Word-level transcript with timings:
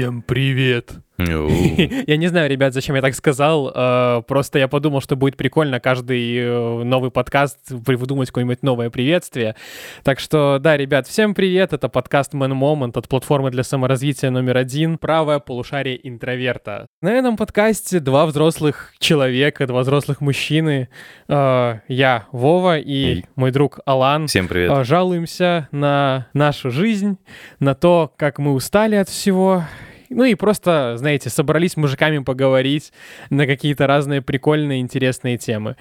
Всем 0.00 0.22
привет. 0.22 0.92
Я 1.18 2.16
не 2.16 2.28
знаю, 2.28 2.48
ребят, 2.48 2.72
зачем 2.72 2.94
я 2.96 3.02
так 3.02 3.14
сказал. 3.14 3.70
э, 3.74 4.22
Просто 4.26 4.58
я 4.58 4.66
подумал, 4.68 5.02
что 5.02 5.14
будет 5.16 5.36
прикольно 5.36 5.78
каждый 5.78 6.38
э, 6.38 6.82
новый 6.84 7.10
подкаст 7.10 7.58
выдумать 7.68 8.28
какое-нибудь 8.28 8.62
новое 8.62 8.88
приветствие. 8.88 9.54
Так 10.02 10.18
что, 10.18 10.56
да, 10.58 10.78
ребят, 10.78 11.06
всем 11.06 11.34
привет. 11.34 11.74
Это 11.74 11.90
подкаст 11.90 12.32
Man 12.32 12.52
Moment 12.58 12.92
от 12.98 13.06
платформы 13.10 13.50
для 13.50 13.62
саморазвития 13.62 14.30
номер 14.30 14.56
один. 14.56 14.96
Правое 14.96 15.38
полушарие 15.40 16.08
интроверта. 16.08 16.86
На 17.02 17.10
этом 17.12 17.36
подкасте 17.36 18.00
два 18.00 18.24
взрослых 18.24 18.94
человека, 18.98 19.66
два 19.66 19.80
взрослых 19.80 20.22
мужчины. 20.22 20.88
э, 21.28 21.78
Я, 21.88 22.24
Вова, 22.32 22.78
и 22.78 23.24
мой 23.36 23.50
друг 23.50 23.80
Алан. 23.84 24.28
Всем 24.28 24.48
привет. 24.48 24.70
А, 24.70 24.84
жалуемся 24.84 25.68
на 25.70 26.28
нашу 26.32 26.70
жизнь, 26.70 27.18
на 27.58 27.74
то, 27.74 28.10
как 28.16 28.38
мы 28.38 28.54
устали 28.54 28.94
от 28.96 29.10
всего. 29.10 29.64
Ну 30.10 30.24
и 30.24 30.34
просто, 30.34 30.94
знаете, 30.96 31.30
собрались 31.30 31.72
с 31.72 31.76
мужиками 31.76 32.18
поговорить 32.18 32.92
на 33.30 33.46
какие-то 33.46 33.86
разные 33.86 34.20
прикольные, 34.20 34.80
интересные 34.80 35.38
темы. 35.38 35.76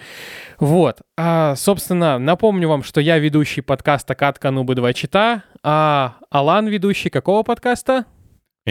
Вот. 0.59 0.99
А, 1.17 1.55
собственно, 1.55 2.19
напомню 2.19 2.69
вам, 2.69 2.83
что 2.83 3.01
я 3.01 3.17
ведущий 3.17 3.61
подкаста 3.61 4.13
«Катка 4.13 4.51
Нубы 4.51 4.75
2 4.75 4.93
Чита», 4.93 5.43
а 5.63 6.17
Алан 6.29 6.67
ведущий 6.67 7.09
какого 7.09 7.41
подкаста? 7.41 8.05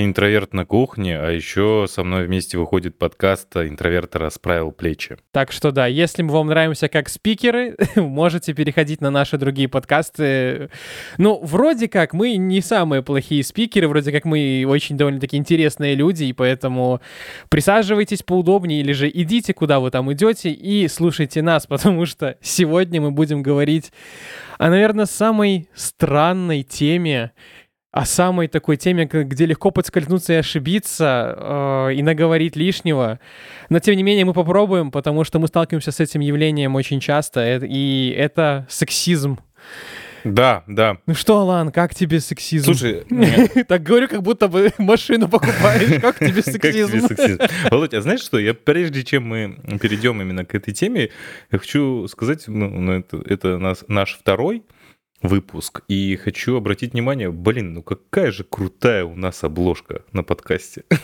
Интроверт 0.05 0.55
на 0.55 0.65
кухне, 0.65 1.19
а 1.19 1.31
еще 1.31 1.87
со 1.89 2.05
мной 2.05 2.27
вместе 2.27 2.57
выходит 2.57 2.97
подкаст 2.97 3.57
«Интроверта 3.57 4.21
расправил 4.21 4.71
плечи». 4.71 5.17
Так 5.33 5.51
что 5.51 5.73
да, 5.73 5.89
если 5.89 6.23
мы 6.23 6.35
вам 6.35 6.47
нравимся 6.47 6.89
как 6.89 7.09
спикеры, 7.09 7.77
можете 7.97 8.55
переходить 8.55 9.01
на 9.01 9.11
наши 9.11 9.39
другие 9.39 9.69
подкасты. 9.69 10.71
Ну, 11.17 11.41
вроде 11.43 11.89
как 11.89 12.13
мы 12.13 12.37
не 12.37 12.61
самые 12.61 13.03
плохие 13.03 13.43
спикеры, 13.43 13.89
вроде 13.89 14.13
как 14.13 14.25
мы 14.25 14.65
очень 14.69 14.97
довольно-таки 14.97 15.37
интересные 15.37 15.97
люди, 15.97 16.25
и 16.25 16.33
поэтому 16.33 17.01
присаживайтесь 17.49 18.23
поудобнее 18.23 18.81
или 18.81 18.93
же 18.93 19.11
идите, 19.11 19.53
куда 19.53 19.81
вы 19.81 19.91
там 19.91 20.13
идете, 20.13 20.51
и 20.51 20.87
слушайте 20.87 21.43
нас, 21.43 21.67
потому 21.69 22.07
что 22.07 22.37
сегодня 22.41 23.01
мы 23.01 23.11
будем 23.11 23.43
говорить 23.43 23.91
о, 24.59 24.71
наверное, 24.71 25.07
самой 25.07 25.69
странной 25.75 26.65
теме, 26.65 27.31
о 27.99 28.05
самой 28.05 28.47
такой 28.47 28.77
теме, 28.77 29.07
где 29.07 29.45
легко 29.45 29.73
подскользнуться 29.73 30.35
и 30.35 30.37
ошибиться, 30.37 31.35
э, 31.37 31.95
и 31.95 32.03
наговорить 32.03 32.55
лишнего. 32.55 33.19
Но 33.71 33.81
тем 33.81 33.97
не 33.97 34.05
менее 34.05 34.25
мы 34.25 34.35
попробуем, 34.35 34.93
потому 34.93 35.25
что 35.25 35.41
мы 35.41 35.49
сталкиваемся 35.49 35.91
с 35.91 35.99
этим 35.99 36.21
явлением 36.21 36.77
очень 36.77 37.01
часто, 37.01 37.59
и 37.61 38.15
это 38.17 38.69
сексизм. 38.71 39.41
Да, 40.23 40.63
да. 40.69 40.99
Ну 41.07 41.15
что, 41.15 41.41
Алан, 41.41 41.73
как 41.73 41.93
тебе 41.93 42.21
сексизм? 42.21 42.67
Слушай, 42.67 43.05
Так 43.69 43.83
говорю, 43.83 44.07
как 44.07 44.23
будто 44.23 44.47
бы 44.47 44.71
машину 44.79 45.29
покупаешь. 45.29 46.01
Как 46.01 46.19
тебе 46.21 46.41
сексизм? 46.43 47.09
Володь, 47.69 47.95
а 47.95 48.01
знаешь 48.01 48.21
что, 48.21 48.39
я 48.39 48.55
прежде 48.55 49.03
чем 49.03 49.27
мы 49.27 49.59
перейдем 49.81 50.23
именно 50.23 50.45
к 50.45 50.55
этой 50.55 50.73
теме, 50.73 51.11
я 51.51 51.59
хочу 51.59 52.07
сказать, 52.07 52.45
ну, 52.47 52.69
ну, 52.69 52.93
это, 52.93 53.21
это 53.27 53.77
наш 53.89 54.17
второй 54.17 54.63
выпуск, 55.23 55.83
и 55.89 56.17
хочу 56.17 56.57
обратить 56.57 56.93
внимание, 56.93 57.31
блин, 57.31 57.75
ну 57.75 57.83
какая 57.83 58.31
же 58.31 58.45
крутая 58.45 59.05
у 59.05 59.15
нас 59.15 59.45
обложка 59.45 60.03
на 60.13 60.23
подкасте. 60.23 60.85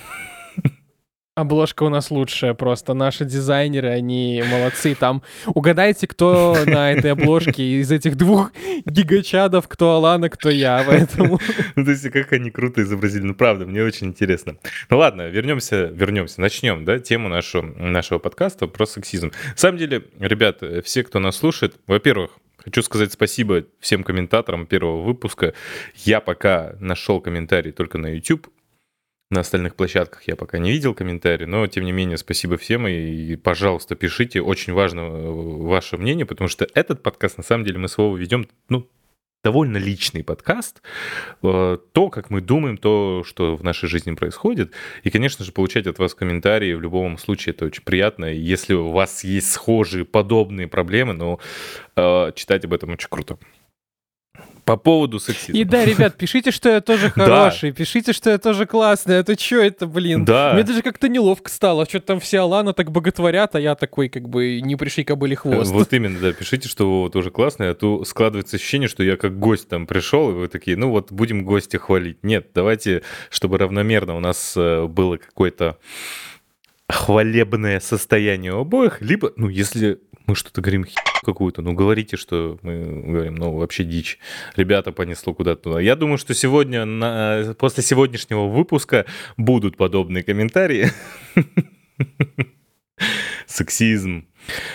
Обложка 1.37 1.83
у 1.83 1.89
нас 1.89 2.13
лучшая 2.13 2.55
просто. 2.55 2.95
Наши 2.95 3.25
дизайнеры, 3.25 3.89
они 3.89 4.41
молодцы. 4.49 4.95
Там 4.95 5.25
угадайте, 5.49 6.07
кто 6.07 6.57
на 6.67 6.93
этой 6.93 7.11
обложке 7.11 7.81
из 7.81 7.91
этих 7.91 8.17
двух 8.17 8.53
гигачадов, 8.87 9.67
кто 9.67 9.97
Алана, 9.97 10.29
кто 10.29 10.49
я. 10.49 10.85
Поэтому 10.87 11.41
Ну, 11.75 11.85
то 11.85 11.91
есть, 11.91 12.09
как 12.11 12.33
они 12.33 12.53
круто 12.53 12.83
изобразили. 12.83 13.25
Ну, 13.25 13.35
правда, 13.35 13.67
мне 13.67 13.83
очень 13.83 14.09
интересно. 14.09 14.59
Ну, 14.91 14.99
ладно, 14.99 15.23
вернемся, 15.23 15.87
вернемся. 15.87 16.41
Начнем, 16.41 16.85
да, 16.85 17.01
тему 17.01 17.29
нашу, 17.29 17.63
нашего 17.63 18.21
подкаста 18.21 18.69
про 18.69 18.87
сексизм. 18.87 19.33
На 19.51 19.57
самом 19.57 19.79
деле, 19.79 20.05
ребят, 20.21 20.63
все, 20.85 21.03
кто 21.03 21.19
нас 21.19 21.37
слушает, 21.37 21.75
во-первых, 21.89 22.31
Хочу 22.65 22.81
сказать 22.83 23.13
спасибо 23.13 23.67
всем 23.79 24.03
комментаторам 24.03 24.67
первого 24.67 25.03
выпуска. 25.03 25.53
Я 25.97 26.21
пока 26.21 26.77
нашел 26.81 27.21
комментарий 27.21 27.73
только 27.73 27.99
на 27.99 28.15
YouTube. 28.15 28.49
На 29.31 29.41
остальных 29.41 29.75
площадках 29.75 30.23
я 30.29 30.37
пока 30.37 30.59
не 30.59 30.71
видел 30.71 30.95
комментарий, 30.95 31.45
но 31.45 31.67
тем 31.67 31.85
не 31.85 31.93
менее 31.93 32.17
спасибо 32.17 32.57
всем 32.57 32.87
и, 32.87 33.37
пожалуйста, 33.37 33.97
пишите. 33.97 34.41
Очень 34.41 34.73
важно 34.73 35.01
э, 35.01 35.31
ваше 35.31 35.99
мнение, 35.99 36.25
потому 36.25 36.49
что 36.49 36.67
этот 36.75 37.03
подкаст, 37.03 37.37
на 37.37 37.43
самом 37.43 37.65
деле, 37.65 37.79
мы 37.79 37.89
с 37.89 37.99
Вовой 37.99 38.21
ведем, 38.21 38.49
ну, 38.69 38.89
довольно 39.45 39.77
личный 39.77 40.25
подкаст. 40.25 40.83
Э, 41.43 41.79
То, 41.93 42.09
как 42.09 42.31
мы 42.31 42.41
думаем, 42.41 42.79
то, 42.79 43.23
что 43.25 43.57
в 43.57 43.63
нашей 43.63 43.89
жизни 43.89 44.15
происходит. 44.15 44.73
И, 45.05 45.11
конечно 45.11 45.45
же, 45.45 45.53
получать 45.53 45.87
от 45.87 45.99
вас 45.99 46.15
комментарии 46.15 46.73
в 46.73 46.81
любом 46.81 47.19
случае 47.19 47.55
это 47.55 47.67
очень 47.67 47.83
приятно. 47.85 48.25
Если 48.25 48.75
у 48.75 48.91
вас 48.91 49.23
есть 49.23 49.53
схожие, 49.53 50.05
подобные 50.05 50.67
проблемы, 50.67 51.13
ну, 51.13 51.39
э, 51.95 52.33
читать 52.35 52.65
об 52.65 52.73
этом 52.73 52.91
очень 52.91 53.09
круто. 53.09 53.39
По 54.65 54.77
поводу 54.77 55.19
сексизма. 55.21 55.61
И 55.61 55.65
да, 55.65 55.85
ребят, 55.85 56.17
пишите, 56.17 56.51
что 56.51 56.71
я 56.71 56.81
тоже 56.81 57.13
Да. 57.17 57.25
хороший, 57.27 57.73
пишите, 57.73 58.13
что 58.15 58.31
я 58.31 58.39
тоже 58.39 58.65
классный. 58.65 59.17
Это 59.17 59.39
что 59.39 59.57
это, 59.57 59.87
блин? 59.87 60.25
Да. 60.25 60.53
Мне 60.55 60.63
даже 60.63 60.81
как-то 60.81 61.09
неловко 61.09 61.51
стало. 61.51 61.85
Что-то 61.85 62.07
там 62.07 62.21
все 62.21 62.39
Алана 62.41 62.73
так 62.73 62.91
боготворят, 62.91 63.55
а 63.55 63.61
я 63.61 63.75
такой, 63.75 64.09
как 64.09 64.29
бы, 64.29 64.61
не 64.63 64.77
пришли 64.77 65.05
кобыли 65.05 65.35
хвост. 65.35 65.71
Вот 65.71 65.93
именно, 65.93 66.19
да, 66.19 66.33
пишите, 66.33 66.69
что 66.69 66.89
Вова 66.89 67.11
тоже 67.11 67.31
классный, 67.31 67.71
а 67.71 67.75
то 67.75 68.05
складывается 68.05 68.57
ощущение, 68.57 68.89
что 68.89 69.03
я 69.03 69.17
как 69.19 69.39
гость 69.39 69.69
там 69.69 69.87
пришел, 69.87 70.31
и 70.31 70.35
вы 70.35 70.49
такие, 70.49 70.77
ну 70.79 70.91
вот 70.91 71.13
будем 71.13 71.45
гостя 71.45 71.79
хвалить. 71.79 72.19
Нет, 72.23 72.49
давайте, 72.55 73.03
чтобы 73.31 73.59
равномерно 73.59 74.17
у 74.17 74.21
нас 74.21 74.55
э, 74.57 74.87
было 74.87 75.19
какое-то 75.19 75.77
хвалебное 76.89 77.81
состояние 77.81 78.55
у 78.55 78.61
обоих, 78.61 79.01
либо, 79.01 79.33
ну, 79.37 79.49
если 79.49 79.99
мы 80.27 80.35
что-то 80.35 80.61
говорим 80.61 80.85
хи- 80.85 80.95
какую-то, 81.25 81.63
ну, 81.63 81.73
говорите, 81.73 82.17
что 82.17 82.59
мы 82.63 83.03
говорим, 83.03 83.35
ну, 83.35 83.57
вообще 83.57 83.83
дичь. 83.83 84.19
Ребята 84.55 84.93
понесло 84.93 85.35
куда-то 85.35 85.63
туда. 85.63 85.81
Я 85.81 85.97
думаю, 85.97 86.19
что 86.19 86.35
сегодня, 86.35 86.85
на- 86.85 87.55
после 87.59 87.83
сегодняшнего 87.83 88.47
выпуска 88.47 89.07
будут 89.37 89.77
подобные 89.77 90.23
комментарии. 90.23 90.91
Сексизм. 93.47 94.27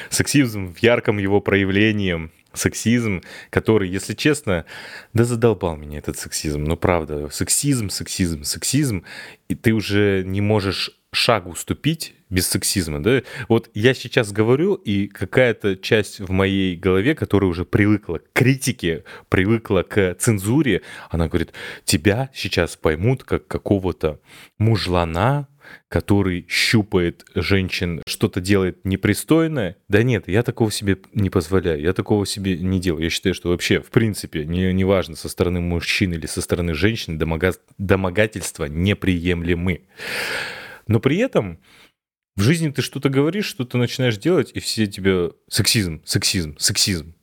Сексизм 0.10 0.74
в 0.74 0.80
ярком 0.84 1.18
его 1.18 1.42
проявлении. 1.42 2.30
Сексизм, 2.54 3.22
который, 3.52 3.88
если 3.90 4.16
честно, 4.16 4.66
да 5.14 5.24
задолбал 5.24 5.78
меня 5.78 6.00
этот 6.00 6.18
сексизм. 6.18 6.64
Ну, 6.64 6.76
правда, 6.76 7.30
сексизм, 7.30 7.90
сексизм, 7.90 8.44
сексизм, 8.44 9.04
и 9.48 9.56
ты 9.56 9.72
уже 9.74 10.24
не 10.26 10.42
можешь 10.42 10.92
шагу 11.12 11.56
ступить 11.56 12.16
без 12.30 12.48
сексизма, 12.48 13.02
да? 13.02 13.22
Вот 13.48 13.70
я 13.74 13.94
сейчас 13.94 14.32
говорю, 14.32 14.76
и 14.76 15.08
какая-то 15.08 15.76
часть 15.76 16.20
в 16.20 16.32
моей 16.32 16.76
голове, 16.76 17.16
которая 17.16 17.50
уже 17.50 17.66
привыкла 17.66 18.20
к 18.20 18.34
критике, 18.34 19.04
привыкла 19.30 19.84
к 19.84 20.16
цензуре, 20.20 20.82
она 21.10 21.28
говорит, 21.28 21.54
тебя 21.84 22.30
сейчас 22.34 22.76
поймут 22.76 23.24
как 23.24 23.48
какого-то 23.48 24.20
мужлана, 24.58 25.48
который 25.88 26.46
щупает 26.48 27.26
женщин, 27.36 28.02
что-то 28.08 28.42
делает 28.42 28.86
непристойное. 28.86 29.78
Да 29.88 30.04
нет, 30.04 30.28
я 30.28 30.44
такого 30.44 30.72
себе 30.72 30.98
не 31.14 31.30
позволяю, 31.30 31.82
я 31.82 31.94
такого 31.94 32.26
себе 32.26 32.58
не 32.58 32.80
делаю. 32.80 33.04
Я 33.04 33.10
считаю, 33.10 33.36
что 33.36 33.50
вообще, 33.50 33.82
в 33.82 33.90
принципе, 33.90 34.46
не, 34.46 34.72
неважно, 34.74 35.16
со 35.16 35.30
стороны 35.30 35.60
мужчин 35.60 36.14
или 36.14 36.26
со 36.26 36.42
стороны 36.42 36.74
женщин, 36.74 37.18
домога- 37.18 37.60
домогательства 37.78 38.66
неприемлемы. 38.66 39.82
Но 40.88 41.00
при 41.00 41.18
этом 41.18 41.60
в 42.40 42.42
жизни 42.42 42.70
ты 42.70 42.82
что-то 42.82 43.10
говоришь, 43.10 43.48
что-то 43.48 43.78
начинаешь 43.78 44.18
делать, 44.18 44.52
и 44.54 44.62
все 44.62 44.88
тебе 44.88 45.32
сексизм, 45.50 46.02
сексизм, 46.06 46.58
сексизм. 46.58 47.14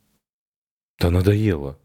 Да 0.98 1.10
надоело. 1.10 1.80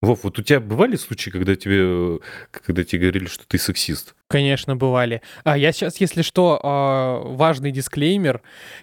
Вов, 0.00 0.22
вот 0.22 0.38
у 0.38 0.42
тебя 0.42 0.60
бывали 0.60 0.94
случаи, 0.94 1.30
когда 1.30 1.56
тебе, 1.56 2.20
когда 2.52 2.84
тебе 2.84 3.00
говорили, 3.00 3.26
что 3.26 3.44
ты 3.48 3.58
сексист? 3.58 4.14
Конечно, 4.28 4.76
бывали. 4.76 5.22
А 5.42 5.58
я 5.58 5.72
сейчас, 5.72 6.00
если 6.00 6.22
что, 6.22 6.60
а, 6.62 7.20
важный 7.24 7.72
дисклеймер. 7.72 8.40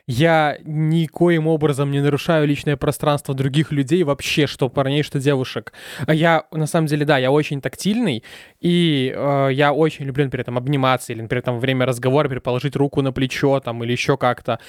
Я 0.08 0.58
никоим 0.66 1.48
образом 1.48 1.92
не 1.92 2.02
нарушаю 2.02 2.46
личное 2.46 2.76
пространство 2.76 3.34
других 3.34 3.72
людей 3.72 4.04
вообще, 4.04 4.46
что 4.46 4.68
парней, 4.68 5.04
что 5.04 5.20
девушек. 5.20 5.72
А 6.06 6.14
Я, 6.14 6.46
на 6.52 6.68
самом 6.68 6.88
деле, 6.88 7.06
да, 7.06 7.18
я 7.18 7.32
очень 7.32 7.62
тактильный, 7.62 8.24
и 8.60 9.14
э, 9.16 9.50
я 9.54 9.72
очень 9.72 10.06
люблю, 10.06 10.26
например, 10.26 10.44
там, 10.44 10.58
обниматься, 10.58 11.14
или, 11.14 11.22
например, 11.22 11.44
там, 11.44 11.56
во 11.56 11.62
время 11.62 11.86
разговора, 11.86 12.28
например, 12.28 12.72
руку 12.76 13.02
на 13.02 13.14
плечо, 13.14 13.60
там, 13.62 13.84
или 13.84 13.92
еще 13.94 14.18
как-то. 14.18 14.60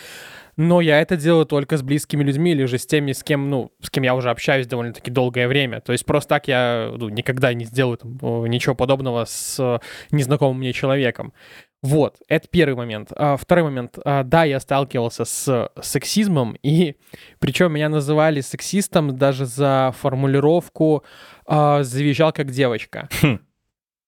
Но 0.57 0.81
я 0.81 1.01
это 1.01 1.17
делаю 1.17 1.45
только 1.45 1.77
с 1.77 1.83
близкими 1.83 2.23
людьми 2.25 2.53
или 2.53 2.65
же 2.65 2.79
с 2.79 2.87
теми, 2.87 3.13
с 3.13 3.23
кем, 3.23 3.51
ну, 3.51 3.73
с 3.83 3.91
кем 3.91 4.05
я 4.05 4.15
уже 4.15 4.31
общаюсь 4.31 4.67
довольно-таки 4.67 5.11
долгое 5.11 5.49
время. 5.49 5.81
То 5.83 5.93
есть 5.93 6.07
просто 6.07 6.31
так 6.31 6.49
я 6.49 6.93
ну, 6.97 7.11
никогда 7.11 7.53
не 7.53 7.67
сделаю 7.67 7.99
там, 7.99 8.47
ничего 8.47 8.75
подобного 8.75 9.27
с 9.27 9.59
э, 9.59 9.79
незнакомым 10.11 10.59
мне 10.59 10.73
человеком. 10.73 11.35
Вот, 11.83 12.17
это 12.27 12.49
первый 12.49 12.75
момент. 12.75 13.13
А, 13.15 13.37
второй 13.37 13.65
момент. 13.65 13.99
А, 14.05 14.25
да, 14.25 14.45
я 14.45 14.59
сталкивался 14.59 15.27
с 15.27 15.71
сексизмом, 15.83 16.57
и 16.63 16.97
причем 17.39 17.73
меня 17.73 17.91
называли 17.91 18.41
сексистом 18.41 19.17
даже 19.17 19.45
за 19.45 19.95
формулировку 20.01 21.05
а, 21.47 21.83
«завизжал 21.83 22.33
как 22.33 22.51
девочка». 22.51 23.09
Хм. 23.21 23.41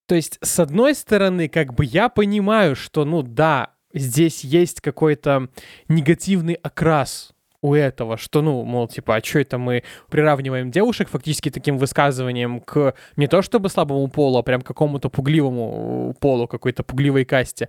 То 0.06 0.14
есть, 0.14 0.38
с 0.40 0.58
одной 0.58 0.94
стороны, 0.94 1.48
как 1.48 1.74
бы 1.74 1.84
я 1.84 2.08
понимаю, 2.08 2.74
что, 2.74 3.04
ну 3.04 3.22
да, 3.22 3.74
здесь 3.92 4.44
есть 4.44 4.80
какой-то 4.80 5.48
негативный 5.88 6.54
окрас 6.54 7.32
у 7.60 7.74
этого, 7.74 8.16
что, 8.16 8.40
ну, 8.40 8.62
мол, 8.64 8.86
типа, 8.86 9.16
а 9.16 9.24
что 9.24 9.40
это 9.40 9.58
мы 9.58 9.82
приравниваем 10.08 10.70
девушек 10.70 11.08
фактически 11.08 11.50
таким 11.50 11.76
высказыванием 11.76 12.60
к 12.60 12.94
не 13.16 13.26
то 13.26 13.42
чтобы 13.42 13.68
слабому 13.68 14.06
полу, 14.08 14.38
а 14.38 14.42
прям 14.42 14.62
какому-то 14.62 15.08
пугливому 15.08 16.14
полу, 16.20 16.46
какой-то 16.46 16.84
пугливой 16.84 17.24
касте. 17.24 17.68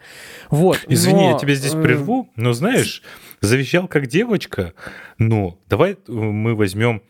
Вот. 0.52 0.80
Извини, 0.88 1.24
но, 1.24 1.32
я 1.32 1.40
тебя 1.40 1.56
здесь 1.56 1.72
прерву, 1.72 2.30
но 2.36 2.54
знаешь, 2.54 3.02
завещал 3.42 3.88
как 3.88 4.08
девочка, 4.08 4.74
но 5.18 5.58
давай 5.68 5.94
э, 5.94 6.12
мы 6.12 6.56
возьмем 6.56 7.02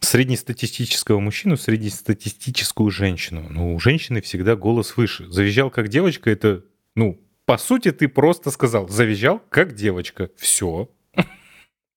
среднестатистического 0.00 1.18
мужчину, 1.20 1.56
среднестатистическую 1.56 2.90
женщину. 2.90 3.46
Ну, 3.48 3.74
у 3.74 3.80
женщины 3.80 4.20
всегда 4.20 4.54
голос 4.54 4.98
выше. 4.98 5.26
Завизжал 5.30 5.70
как 5.70 5.88
девочка, 5.88 6.30
это, 6.30 6.62
ну, 6.94 7.18
по 7.46 7.58
сути, 7.58 7.92
ты 7.92 8.08
просто 8.08 8.50
сказал, 8.50 8.88
завизжал 8.88 9.40
как 9.48 9.74
девочка. 9.74 10.30
Все. 10.36 10.90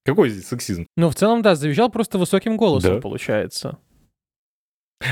Какой 0.05 0.29
здесь 0.29 0.47
сексизм? 0.47 0.87
Ну, 0.95 1.09
в 1.09 1.15
целом, 1.15 1.41
да, 1.41 1.55
завизжал 1.55 1.89
просто 1.89 2.17
высоким 2.17 2.55
голосом, 2.57 2.95
Да. 2.95 3.01
получается. 3.01 3.77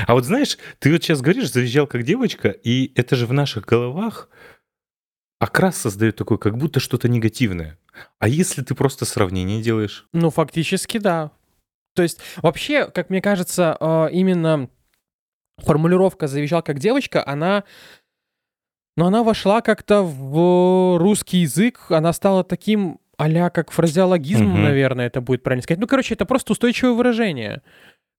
А 0.06 0.14
вот 0.14 0.24
знаешь, 0.24 0.58
ты 0.78 0.92
вот 0.92 1.02
сейчас 1.02 1.20
говоришь, 1.20 1.50
завизжал 1.52 1.86
как 1.86 2.02
девочка, 2.02 2.48
и 2.48 2.92
это 2.94 3.16
же 3.16 3.26
в 3.26 3.32
наших 3.32 3.64
головах 3.64 4.28
окрас 5.40 5.76
создает 5.76 6.16
такой, 6.16 6.38
как 6.38 6.56
будто 6.58 6.80
что-то 6.80 7.08
негативное. 7.08 7.78
А 8.18 8.28
если 8.28 8.62
ты 8.62 8.74
просто 8.74 9.04
сравнение 9.04 9.62
делаешь? 9.62 10.06
Ну, 10.12 10.30
фактически, 10.30 10.98
да. 10.98 11.30
То 11.94 12.02
есть, 12.02 12.20
вообще, 12.42 12.86
как 12.90 13.08
мне 13.10 13.20
кажется, 13.22 13.76
э, 13.80 14.08
именно 14.12 14.68
формулировка 15.58 16.26
«завизжал 16.28 16.62
как 16.62 16.78
девочка», 16.78 17.26
она... 17.26 17.64
Но 18.98 19.06
она 19.06 19.22
вошла 19.22 19.60
как-то 19.60 20.02
в 20.02 20.98
русский 20.98 21.38
язык, 21.38 21.82
она 21.90 22.12
стала 22.12 22.42
таким 22.42 22.98
а 23.16 23.50
как 23.50 23.70
фразеологизмом, 23.70 24.54
Мгм. 24.54 24.62
наверное, 24.64 25.06
это 25.06 25.20
будет 25.20 25.44
правильно 25.44 25.62
сказать. 25.62 25.80
Ну, 25.80 25.86
короче, 25.86 26.14
это 26.14 26.24
просто 26.24 26.52
устойчивое 26.52 26.94
выражение, 26.94 27.62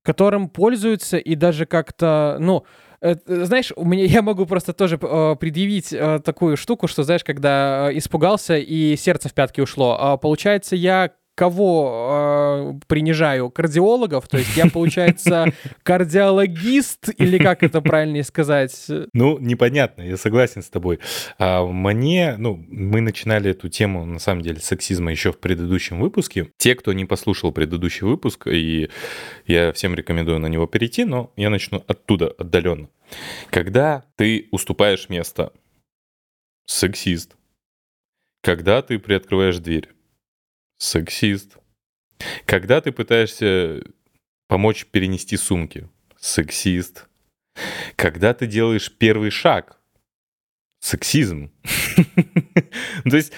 которым 0.03 0.47
пользуются 0.47 1.17
и 1.17 1.35
даже 1.35 1.65
как-то, 1.65 2.37
ну, 2.39 2.63
э, 3.01 3.15
э, 3.27 3.45
знаешь, 3.45 3.73
у 3.75 3.83
меня 3.83 4.05
я 4.21 4.21
могу 4.21 4.45
просто 4.45 4.71
тоже 4.71 4.97
э, 5.01 5.35
предъявить 5.37 5.91
э, 5.91 6.19
такую 6.23 6.55
штуку, 6.55 6.87
что, 6.87 7.03
знаешь, 7.03 7.25
когда 7.25 7.89
э, 7.91 7.97
испугался 7.97 8.57
и 8.57 8.95
сердце 8.95 9.27
в 9.27 9.33
пятки 9.33 9.59
ушло. 9.59 9.97
А, 9.99 10.15
получается, 10.15 10.77
я 10.77 11.11
кого 11.39 12.73
э, 12.75 12.85
принижаю? 12.87 13.49
Кардиологов? 13.49 14.27
То 14.27 14.37
есть 14.37 14.57
я, 14.57 14.67
получается, 14.67 15.53
кардиологист 15.83 17.11
или 17.17 17.37
как 17.37 17.63
это 17.63 17.79
правильнее 17.79 18.25
сказать? 18.25 18.87
Ну, 19.13 19.37
непонятно, 19.39 20.01
я 20.01 20.17
согласен 20.17 20.61
с 20.61 20.69
тобой. 20.69 20.99
А 21.37 21.65
мне, 21.65 22.35
ну, 22.37 22.61
мы 22.67 22.99
начинали 22.99 23.51
эту 23.51 23.69
тему, 23.69 24.05
на 24.05 24.19
самом 24.19 24.41
деле, 24.41 24.59
сексизма 24.59 25.11
еще 25.11 25.31
в 25.31 25.39
предыдущем 25.39 26.01
выпуске. 26.01 26.51
Те, 26.57 26.75
кто 26.75 26.91
не 26.91 27.05
послушал 27.05 27.53
предыдущий 27.53 28.05
выпуск, 28.05 28.47
и 28.47 28.89
я 29.47 29.71
всем 29.71 29.95
рекомендую 29.95 30.39
на 30.39 30.47
него 30.47 30.67
перейти, 30.67 31.05
но 31.05 31.31
я 31.37 31.49
начну 31.49 31.81
оттуда, 31.87 32.35
отдаленно. 32.37 32.89
Когда 33.49 34.03
ты 34.17 34.49
уступаешь 34.51 35.07
место, 35.07 35.53
сексист. 36.65 37.37
Когда 38.41 38.81
ты 38.81 38.99
приоткрываешь 38.99 39.59
дверь, 39.59 39.87
сексист. 40.79 41.57
Когда 42.45 42.81
ты 42.81 42.91
пытаешься 42.91 43.83
помочь 44.47 44.85
перенести 44.87 45.37
сумки, 45.37 45.87
сексист. 46.19 47.07
Когда 47.95 48.33
ты 48.33 48.47
делаешь 48.47 48.91
первый 48.91 49.29
шаг, 49.29 49.79
сексизм. 50.79 51.51
То 53.09 53.15
есть 53.15 53.33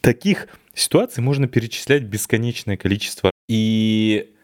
таких 0.00 0.48
ситуаций 0.74 1.22
можно 1.22 1.48
перечислять 1.48 2.04
бесконечное 2.04 2.76
количество. 2.76 3.30
И 3.48 4.34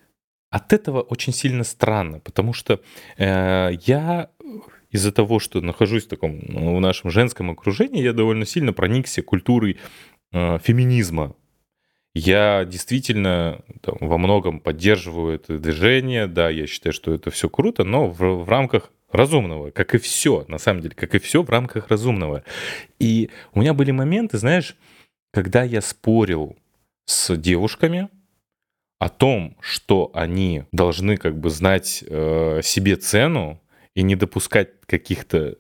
от 0.51 0.73
этого 0.73 1.03
очень 1.03 1.33
сильно 1.33 1.65
странно, 1.65 2.21
потому 2.21 2.53
что 2.53 2.81
э, 3.19 3.71
я 3.83 4.31
из-за 4.91 5.13
того, 5.13 5.41
что 5.41 5.61
нахожусь 5.61 6.05
в 6.05 6.09
таком 6.09 6.39
в 6.39 6.81
нашем 6.81 7.11
женском 7.11 7.51
окружении, 7.51 8.03
я 8.03 8.13
довольно 8.13 8.47
сильно 8.47 8.73
проникся 8.73 9.23
культурой 9.23 9.79
э, 10.33 10.59
феминизма. 10.63 11.35
Я 12.15 12.65
действительно 12.65 13.61
там, 13.81 13.97
во 14.01 14.19
многом 14.19 14.61
поддерживаю 14.61 15.35
это 15.35 15.59
движение, 15.59 16.29
да, 16.29 16.49
я 16.49 16.67
считаю, 16.67 16.93
что 16.93 17.13
это 17.13 17.31
все 17.31 17.49
круто, 17.49 17.83
но 17.83 18.07
в, 18.07 18.45
в 18.45 18.49
рамках 18.49 18.93
разумного, 19.11 19.71
как 19.71 19.95
и 19.95 19.99
все, 19.99 20.45
на 20.49 20.59
самом 20.59 20.81
деле, 20.83 20.95
как 20.95 21.15
и 21.15 21.19
все 21.19 21.43
в 21.43 21.51
рамках 21.51 21.89
разумного. 21.89 22.45
И 23.01 23.31
у 23.53 23.61
меня 23.61 23.75
были 23.75 23.91
моменты, 23.91 24.39
знаешь, 24.39 24.77
когда 25.33 25.65
я 25.65 25.81
спорил 25.81 26.57
с 27.07 27.37
девушками 27.37 28.09
о 29.01 29.09
том, 29.09 29.57
что 29.61 30.11
они 30.15 30.65
должны 30.73 31.17
как 31.17 31.39
бы 31.39 31.51
знать 31.51 32.05
э, 32.07 32.61
себе 32.63 32.97
цену 32.97 33.61
и 33.95 34.03
не 34.03 34.15
допускать 34.15 34.71
каких-то 34.87 35.57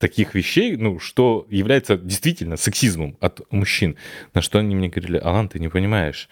таких 0.00 0.34
вещей, 0.34 0.76
ну, 0.76 0.98
что 0.98 1.46
является 1.50 1.96
действительно 1.98 2.56
сексизмом 2.56 3.18
от 3.20 3.40
мужчин. 3.52 3.96
На 4.32 4.40
что 4.40 4.58
они 4.58 4.74
мне 4.74 4.88
говорили, 4.88 5.18
Алан, 5.18 5.48
ты 5.48 5.60
не 5.60 5.68
понимаешь, 5.68 6.28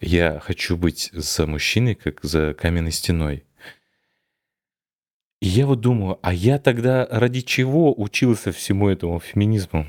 я 0.00 0.40
хочу 0.40 0.76
быть 0.76 1.10
за 1.12 1.46
мужчиной, 1.46 1.94
как 1.94 2.18
за 2.22 2.54
каменной 2.54 2.90
стеной. 2.90 3.44
И 5.40 5.46
я 5.46 5.66
вот 5.66 5.80
думаю, 5.80 6.18
а 6.22 6.34
я 6.34 6.58
тогда 6.58 7.06
ради 7.08 7.42
чего 7.42 7.94
учился 7.96 8.50
всему 8.50 8.88
этому 8.88 9.20
феминизму? 9.20 9.86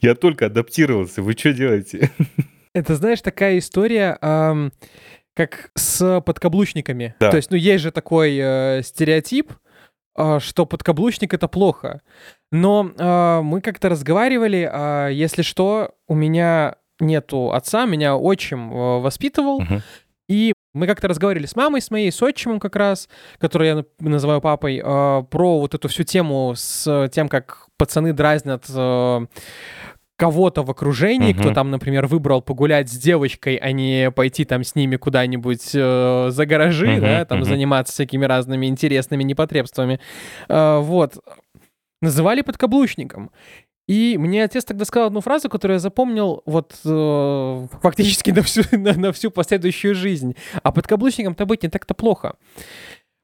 Я 0.00 0.14
только 0.14 0.46
адаптировался, 0.46 1.20
вы 1.22 1.32
что 1.32 1.52
делаете? 1.52 2.10
Это, 2.74 2.94
знаешь, 2.94 3.20
такая 3.20 3.58
история, 3.58 4.18
как 5.36 5.70
с 5.76 6.20
подкаблучниками. 6.22 7.14
Да. 7.20 7.30
То 7.30 7.36
есть, 7.36 7.50
ну, 7.50 7.56
есть 7.56 7.84
же 7.84 7.90
такой 7.92 8.36
э, 8.40 8.80
стереотип, 8.82 9.52
а, 10.16 10.40
что 10.40 10.64
подкаблучник— 10.64 11.34
это 11.34 11.46
плохо. 11.46 12.00
Но 12.50 12.90
а, 12.98 13.42
мы 13.42 13.60
как-то 13.60 13.90
разговаривали, 13.90 14.68
а, 14.72 15.08
если 15.08 15.42
что, 15.42 15.92
у 16.08 16.14
меня 16.14 16.76
нету 16.98 17.52
отца, 17.52 17.84
меня 17.84 18.16
отчим 18.16 18.72
э, 18.72 19.00
воспитывал, 19.00 19.60
Мгм. 19.60 19.82
и 20.30 20.54
мы 20.72 20.86
как-то 20.86 21.08
разговаривали 21.08 21.44
с 21.44 21.54
мамой, 21.54 21.82
с 21.82 21.90
моей, 21.90 22.10
с 22.10 22.22
отчимом 22.22 22.58
как 22.58 22.74
раз, 22.74 23.10
который 23.38 23.68
я 23.68 23.84
называю 24.00 24.40
папой, 24.40 24.78
э, 24.82 24.82
про 24.82 25.58
вот 25.60 25.74
эту 25.74 25.88
всю 25.88 26.04
тему 26.04 26.54
с 26.56 27.10
тем, 27.12 27.28
как 27.28 27.66
пацаны 27.76 28.14
дразнят 28.14 28.64
э, 28.70 29.26
кого-то 30.16 30.62
в 30.62 30.70
окружении, 30.70 31.32
кто 31.32 31.44
Мгм. 31.48 31.54
там, 31.54 31.70
например, 31.70 32.06
выбрал 32.06 32.40
погулять 32.42 32.88
с 32.88 32.96
девочкой, 32.96 33.56
а 33.56 33.72
не 33.72 34.10
пойти 34.10 34.44
там 34.44 34.64
с 34.64 34.74
ними 34.74 34.96
куда-нибудь 34.96 35.70
э, 35.74 36.28
за 36.30 36.46
гаражи, 36.46 36.88
Мгм, 36.88 37.00
да, 37.02 37.24
там 37.26 37.38
мгм. 37.40 37.48
заниматься 37.48 37.92
всякими 37.92 38.24
разными 38.24 38.66
интересными 38.66 39.22
непотребствами. 39.22 40.00
Э, 40.48 40.78
вот. 40.80 41.18
Называли 42.00 42.40
подкаблучником. 42.42 43.30
И 43.88 44.16
мне 44.18 44.42
отец 44.42 44.64
тогда 44.64 44.84
сказал 44.84 45.08
одну 45.08 45.20
фразу, 45.20 45.48
которую 45.48 45.76
я 45.76 45.80
запомнил 45.80 46.42
вот 46.44 46.74
э, 46.84 47.66
фактически 47.82 48.30
на 48.30 48.42
всю, 48.42 48.62
на, 48.72 48.94
на 48.94 49.12
всю 49.12 49.30
последующую 49.30 49.94
жизнь. 49.94 50.34
А 50.62 50.72
подкаблучником-то 50.72 51.46
быть 51.46 51.62
не 51.62 51.68
так-то 51.68 51.94
плохо. 51.94 52.34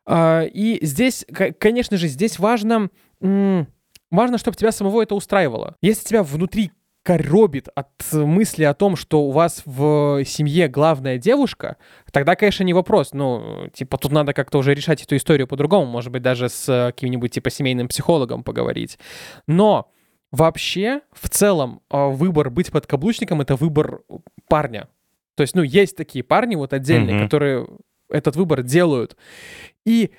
А, 0.07 0.43
и 0.43 0.85
здесь, 0.85 1.25
конечно 1.59 1.97
же, 1.97 2.07
здесь 2.07 2.39
важно, 2.39 2.91
важно, 3.21 4.39
чтобы 4.39 4.57
тебя 4.57 4.73
самого 4.73 5.03
это 5.03 5.15
устраивало. 5.15 5.77
Если 5.83 6.07
тебя 6.07 6.23
внутри 6.23 6.71
коробит 7.03 7.69
от 7.75 7.89
мысли 8.13 8.65
о 8.65 8.75
том, 8.75 8.95
что 8.97 9.23
у 9.25 9.31
вас 9.33 9.63
в 9.67 10.25
семье 10.25 10.69
главная 10.69 11.19
девушка, 11.19 11.77
тогда, 12.13 12.37
конечно, 12.37 12.63
не 12.63 12.75
вопрос. 12.75 13.13
Ну, 13.13 13.69
типа, 13.73 13.99
тут 13.99 14.13
надо 14.13 14.33
как-то 14.33 14.59
уже 14.59 14.73
решать 14.75 15.03
эту 15.03 15.17
историю 15.17 15.49
по-другому, 15.49 15.87
может 15.87 16.13
быть, 16.13 16.23
даже 16.23 16.49
с 16.49 16.69
э, 16.69 16.93
каким-нибудь, 16.93 17.33
типа, 17.33 17.51
семейным 17.51 17.89
психологом 17.89 18.45
поговорить. 18.45 18.99
Но 19.49 19.91
вообще, 20.31 21.01
в 21.13 21.29
целом, 21.29 21.81
э, 21.91 22.09
выбор 22.09 22.51
быть 22.51 22.71
подкаблучником— 22.71 23.41
это 23.43 23.57
выбор 23.57 24.03
парня. 24.49 24.89
То 25.35 25.43
есть, 25.43 25.57
ну, 25.57 25.63
есть 25.63 25.97
такие 25.97 26.23
парни 26.23 26.55
вот 26.55 26.73
отдельные, 26.73 27.17
Мгм. 27.17 27.25
которые 27.25 27.67
этот 28.11 28.37
выбор 28.37 28.63
делают. 28.63 29.17
И 29.85 30.13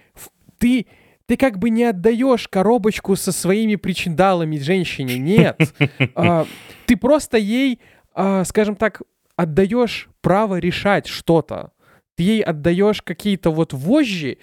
ты, 0.58 0.88
ты 1.28 1.38
как 1.38 1.58
бы 1.58 1.70
не 1.70 1.86
отдаешь 1.86 2.48
коробочку 2.48 3.16
со 3.16 3.32
своими 3.32 3.76
причиндалами 3.76 4.58
женщине, 4.58 5.18
нет. 5.18 5.74
А, 6.16 6.46
Ты 6.86 6.98
просто 6.98 7.38
ей, 7.38 7.80
а, 8.14 8.44
скажем 8.44 8.76
так, 8.76 9.02
отдаешь 9.36 10.10
право 10.22 10.60
решать 10.60 11.08
что-то. 11.08 11.72
Ты 12.16 12.24
ей 12.24 12.42
отдаешь 12.42 13.02
какие-то 13.02 13.52
вот 13.52 13.74
вожжи, 13.74 14.38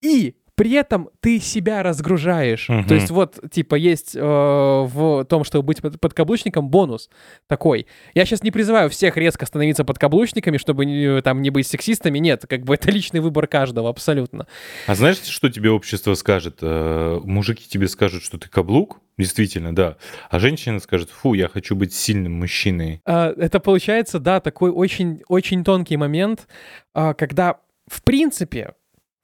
и 0.00 0.36
при 0.54 0.72
этом 0.72 1.08
ты 1.20 1.40
себя 1.40 1.82
разгружаешь. 1.82 2.68
Мгм. 2.68 2.84
То 2.86 2.94
есть 2.94 3.10
вот, 3.10 3.38
типа, 3.50 3.74
есть 3.74 4.14
э, 4.14 4.20
в 4.20 5.24
том, 5.24 5.44
чтобы 5.44 5.64
быть 5.66 5.80
под- 5.80 5.98
подкаблучником, 5.98 6.68
бонус 6.68 7.08
такой. 7.46 7.86
Я 8.14 8.26
сейчас 8.26 8.42
не 8.42 8.50
призываю 8.50 8.90
всех 8.90 9.16
резко 9.16 9.46
становиться 9.46 9.84
подкаблучниками, 9.84 10.58
чтобы 10.58 10.84
не- 10.84 11.22
там 11.22 11.40
не 11.42 11.50
быть 11.50 11.66
сексистами. 11.66 12.18
Нет, 12.18 12.44
как 12.48 12.64
бы 12.64 12.74
это 12.74 12.90
личный 12.90 13.20
выбор 13.20 13.46
каждого, 13.46 13.88
абсолютно. 13.88 14.46
А 14.86 14.94
знаешь, 14.94 15.18
что 15.22 15.48
тебе 15.48 15.70
общество 15.70 16.14
скажет? 16.14 16.58
Э, 16.60 17.20
Мужики 17.24 17.66
тебе 17.66 17.88
скажут, 17.88 18.22
что 18.22 18.36
ты 18.38 18.48
каблук, 18.48 19.00
действительно, 19.16 19.74
да. 19.74 19.96
А 20.30 20.38
женщина 20.38 20.80
скажет, 20.80 21.08
фу, 21.10 21.32
я 21.34 21.48
хочу 21.48 21.74
быть 21.74 21.94
сильным 21.94 22.32
мужчиной. 22.34 23.00
А, 23.06 23.32
Это 23.36 23.58
получается, 23.58 24.18
да, 24.18 24.40
такой 24.40 24.70
очень, 24.70 25.22
очень 25.28 25.64
тонкий 25.64 25.96
момент, 25.96 26.46
а, 26.94 27.14
когда, 27.14 27.56
в 27.86 28.02
принципе, 28.02 28.74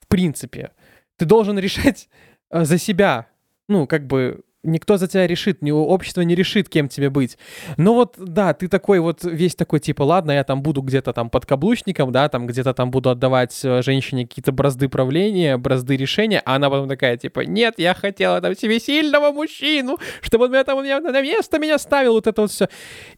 в 0.00 0.08
принципе, 0.08 0.70
ты 1.18 1.26
должен 1.26 1.58
решать 1.58 2.08
а, 2.48 2.64
за 2.64 2.78
себя. 2.78 3.26
Ну, 3.68 3.86
как 3.86 4.06
бы 4.06 4.40
никто 4.70 4.96
за 4.96 5.08
тебя 5.08 5.26
решит, 5.26 5.62
ни 5.62 5.70
общество 5.70 6.20
не 6.22 6.34
решит, 6.34 6.68
кем 6.68 6.88
тебе 6.88 7.10
быть. 7.10 7.38
Но 7.76 7.94
вот, 7.94 8.14
да, 8.18 8.54
ты 8.54 8.68
такой 8.68 9.00
вот 9.00 9.24
весь 9.24 9.54
такой, 9.54 9.80
типа, 9.80 10.02
ладно, 10.02 10.32
я 10.32 10.44
там 10.44 10.62
буду 10.62 10.82
где-то 10.82 11.12
там 11.12 11.30
подкаблучником, 11.30 12.12
да, 12.12 12.28
там 12.28 12.46
где-то 12.46 12.74
там 12.74 12.90
буду 12.90 13.10
отдавать 13.10 13.58
э, 13.64 13.82
женщине 13.82 14.26
какие-то 14.26 14.52
бразды 14.52 14.88
правления, 14.88 15.56
бразды 15.56 15.96
решения, 15.96 16.42
а 16.44 16.56
она 16.56 16.70
потом 16.70 16.88
такая, 16.88 17.16
типа, 17.16 17.40
нет, 17.40 17.74
я 17.78 17.94
хотела 17.94 18.40
там 18.40 18.54
себе 18.56 18.78
сильного 18.80 19.32
мужчину, 19.32 19.98
чтобы 20.20 20.46
он 20.46 20.52
меня 20.52 20.64
там 20.64 20.78
он 20.78 20.84
меня 20.84 21.00
на 21.00 21.20
место 21.20 21.58
меня 21.58 21.78
ставил, 21.78 22.14
вот 22.14 22.26
это 22.26 22.42
вот 22.42 22.50
все. 22.50 22.68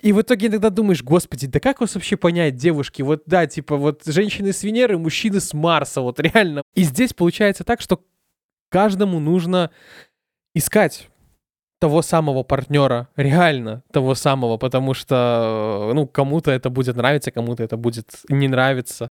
И 0.01 0.13
в 0.13 0.21
итоге 0.21 0.47
иногда 0.47 0.71
думаешь, 0.71 1.03
господи, 1.03 1.47
да 1.47 1.61
как 1.61 1.81
вас 1.81 1.95
вообще 1.95 2.17
понять, 2.17 2.57
девушки? 2.57 3.03
Вот 3.03 3.23
да, 3.27 3.47
типа 3.47 3.77
вот 3.77 4.03
женщины 4.07 4.53
с 4.53 4.63
Венеры, 4.63 4.99
мужчины 4.99 5.41
с 5.41 5.53
Марса, 5.55 6.01
вот 6.01 6.21
реально. 6.21 6.63
И 6.75 6.83
здесь 6.83 7.13
получается 7.13 7.65
так, 7.65 7.81
что 7.81 8.01
каждому 8.71 9.21
нужно 9.21 9.71
искать 10.55 11.10
того 11.81 12.03
самого 12.03 12.43
партнера, 12.43 13.09
реально 13.17 13.83
того 13.91 14.15
самого, 14.15 14.59
потому 14.59 14.93
что, 14.95 15.89
э, 15.91 15.95
ну, 15.95 16.07
кому-то 16.07 16.51
это 16.51 16.69
будет 16.69 16.95
нравиться, 16.95 17.31
кому-то 17.31 17.63
это 17.63 17.77
будет 17.79 18.07
не 18.29 18.49
нравиться. 18.49 19.09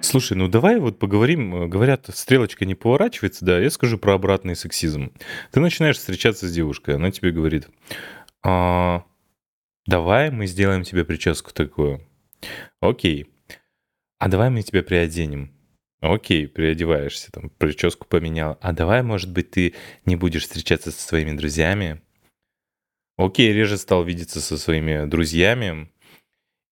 Слушай, 0.00 0.36
ну 0.36 0.48
давай 0.48 0.78
вот 0.78 1.00
поговорим. 1.00 1.64
Э, 1.64 1.66
Говорят, 1.66 2.06
стрелочка 2.14 2.64
не 2.64 2.76
поворачивается, 2.76 3.44
да, 3.44 3.58
я 3.58 3.70
скажу 3.70 3.98
про 3.98 4.14
обратный 4.14 4.54
сексизм. 4.54 5.12
Ты 5.50 5.58
начинаешь 5.58 5.98
встречаться 5.98 6.46
с 6.46 6.52
девушкой, 6.52 6.94
она 6.94 7.10
тебе 7.10 7.32
говорит, 7.32 7.68
«А, 8.44 9.02
давай 9.86 10.30
мы 10.30 10.46
сделаем 10.46 10.84
тебе 10.84 11.04
прическу 11.04 11.52
такую. 11.52 12.00
Окей. 12.80 13.26
А 14.20 14.28
давай 14.28 14.48
мы 14.50 14.62
тебя 14.62 14.84
приоденем. 14.84 15.57
Окей, 16.00 16.46
приодеваешься, 16.46 17.32
там, 17.32 17.50
прическу 17.50 18.06
поменял. 18.06 18.56
А 18.60 18.72
давай, 18.72 19.02
может 19.02 19.32
быть, 19.32 19.50
ты 19.50 19.74
не 20.04 20.14
будешь 20.14 20.42
встречаться 20.42 20.92
со 20.92 21.02
своими 21.02 21.36
друзьями. 21.36 22.00
Окей, 23.16 23.52
реже 23.52 23.76
стал 23.78 24.04
видеться 24.04 24.40
со 24.40 24.58
своими 24.58 25.06
друзьями. 25.06 25.90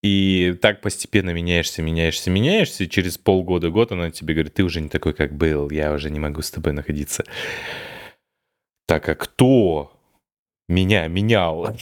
И 0.02 0.56
так 0.62 0.80
постепенно 0.80 1.30
меняешься, 1.30 1.82
меняешься, 1.82 2.30
меняешься, 2.30 2.84
и 2.84 2.88
через 2.88 3.18
полгода, 3.18 3.70
год 3.70 3.90
она 3.90 4.12
тебе 4.12 4.34
говорит, 4.34 4.54
ты 4.54 4.62
уже 4.62 4.80
не 4.80 4.88
такой, 4.88 5.12
как 5.14 5.34
был, 5.34 5.70
я 5.70 5.92
уже 5.92 6.10
не 6.10 6.20
могу 6.20 6.42
с 6.42 6.50
тобой 6.52 6.72
находиться. 6.72 7.24
Так, 8.86 9.08
а 9.08 9.16
кто 9.16 9.92
меня 10.68 11.08
менял? 11.08 11.76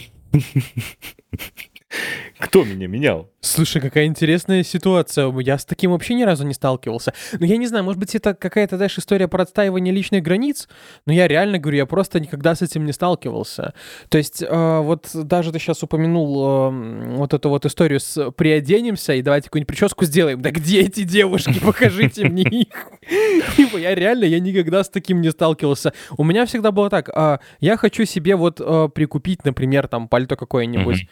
Кто 2.39 2.65
меня 2.65 2.89
менял? 2.89 3.31
Слушай, 3.41 3.81
какая 3.81 4.07
интересная 4.07 4.65
ситуация. 4.65 5.33
Я 5.41 5.59
с 5.59 5.65
таким 5.65 5.93
вообще 5.93 6.15
ни 6.15 6.23
разу 6.23 6.45
не 6.45 6.55
сталкивался. 6.55 7.13
Ну, 7.39 7.47
я 7.47 7.57
не 7.57 7.67
знаю, 7.67 7.85
может 7.85 8.01
быть, 8.01 8.15
это 8.15 8.35
какая-то, 8.35 8.77
знаешь, 8.77 8.99
история 8.99 9.29
про 9.29 9.43
отстаивание 9.43 9.95
личных 9.95 10.23
границ, 10.23 10.69
но 11.07 11.13
я 11.13 11.29
реально 11.29 11.59
говорю, 11.59 11.77
я 11.79 11.87
просто 11.87 12.21
никогда 12.21 12.55
с 12.55 12.63
этим 12.63 12.87
не 12.87 12.93
сталкивался. 12.93 13.75
То 14.09 14.19
есть, 14.19 14.43
э, 14.43 14.79
вот 14.81 15.11
даже 15.15 15.53
ты 15.53 15.59
сейчас 15.59 15.83
упомянул 15.83 16.71
э, 16.71 17.17
вот 17.17 17.35
эту 17.35 17.51
вот 17.51 17.67
историю 17.67 18.01
с 18.01 18.31
«приоденемся» 18.33 19.15
и 19.15 19.23
давайте 19.23 19.49
какую-нибудь 19.49 19.69
прическу 19.69 20.05
сделаем. 20.05 20.43
Да 20.43 20.51
где 20.51 20.81
эти 20.81 21.05
девушки? 21.05 21.61
Покажите 21.61 22.29
мне 22.29 22.43
их. 22.43 22.89
Типа, 23.57 23.77
я 23.77 23.95
реально, 23.95 24.25
я 24.25 24.41
никогда 24.41 24.83
с 24.83 24.89
таким 24.89 25.21
не 25.21 25.31
сталкивался. 25.31 25.93
У 26.17 26.25
меня 26.25 26.47
всегда 26.47 26.73
было 26.73 26.91
так, 26.91 27.11
а, 27.11 27.41
я 27.61 27.77
хочу 27.77 28.05
себе 28.07 28.37
вот 28.37 28.61
э, 28.61 28.89
прикупить, 28.95 29.45
например, 29.45 29.87
там, 29.87 30.09
пальто 30.09 30.37
какое-нибудь. 30.37 31.07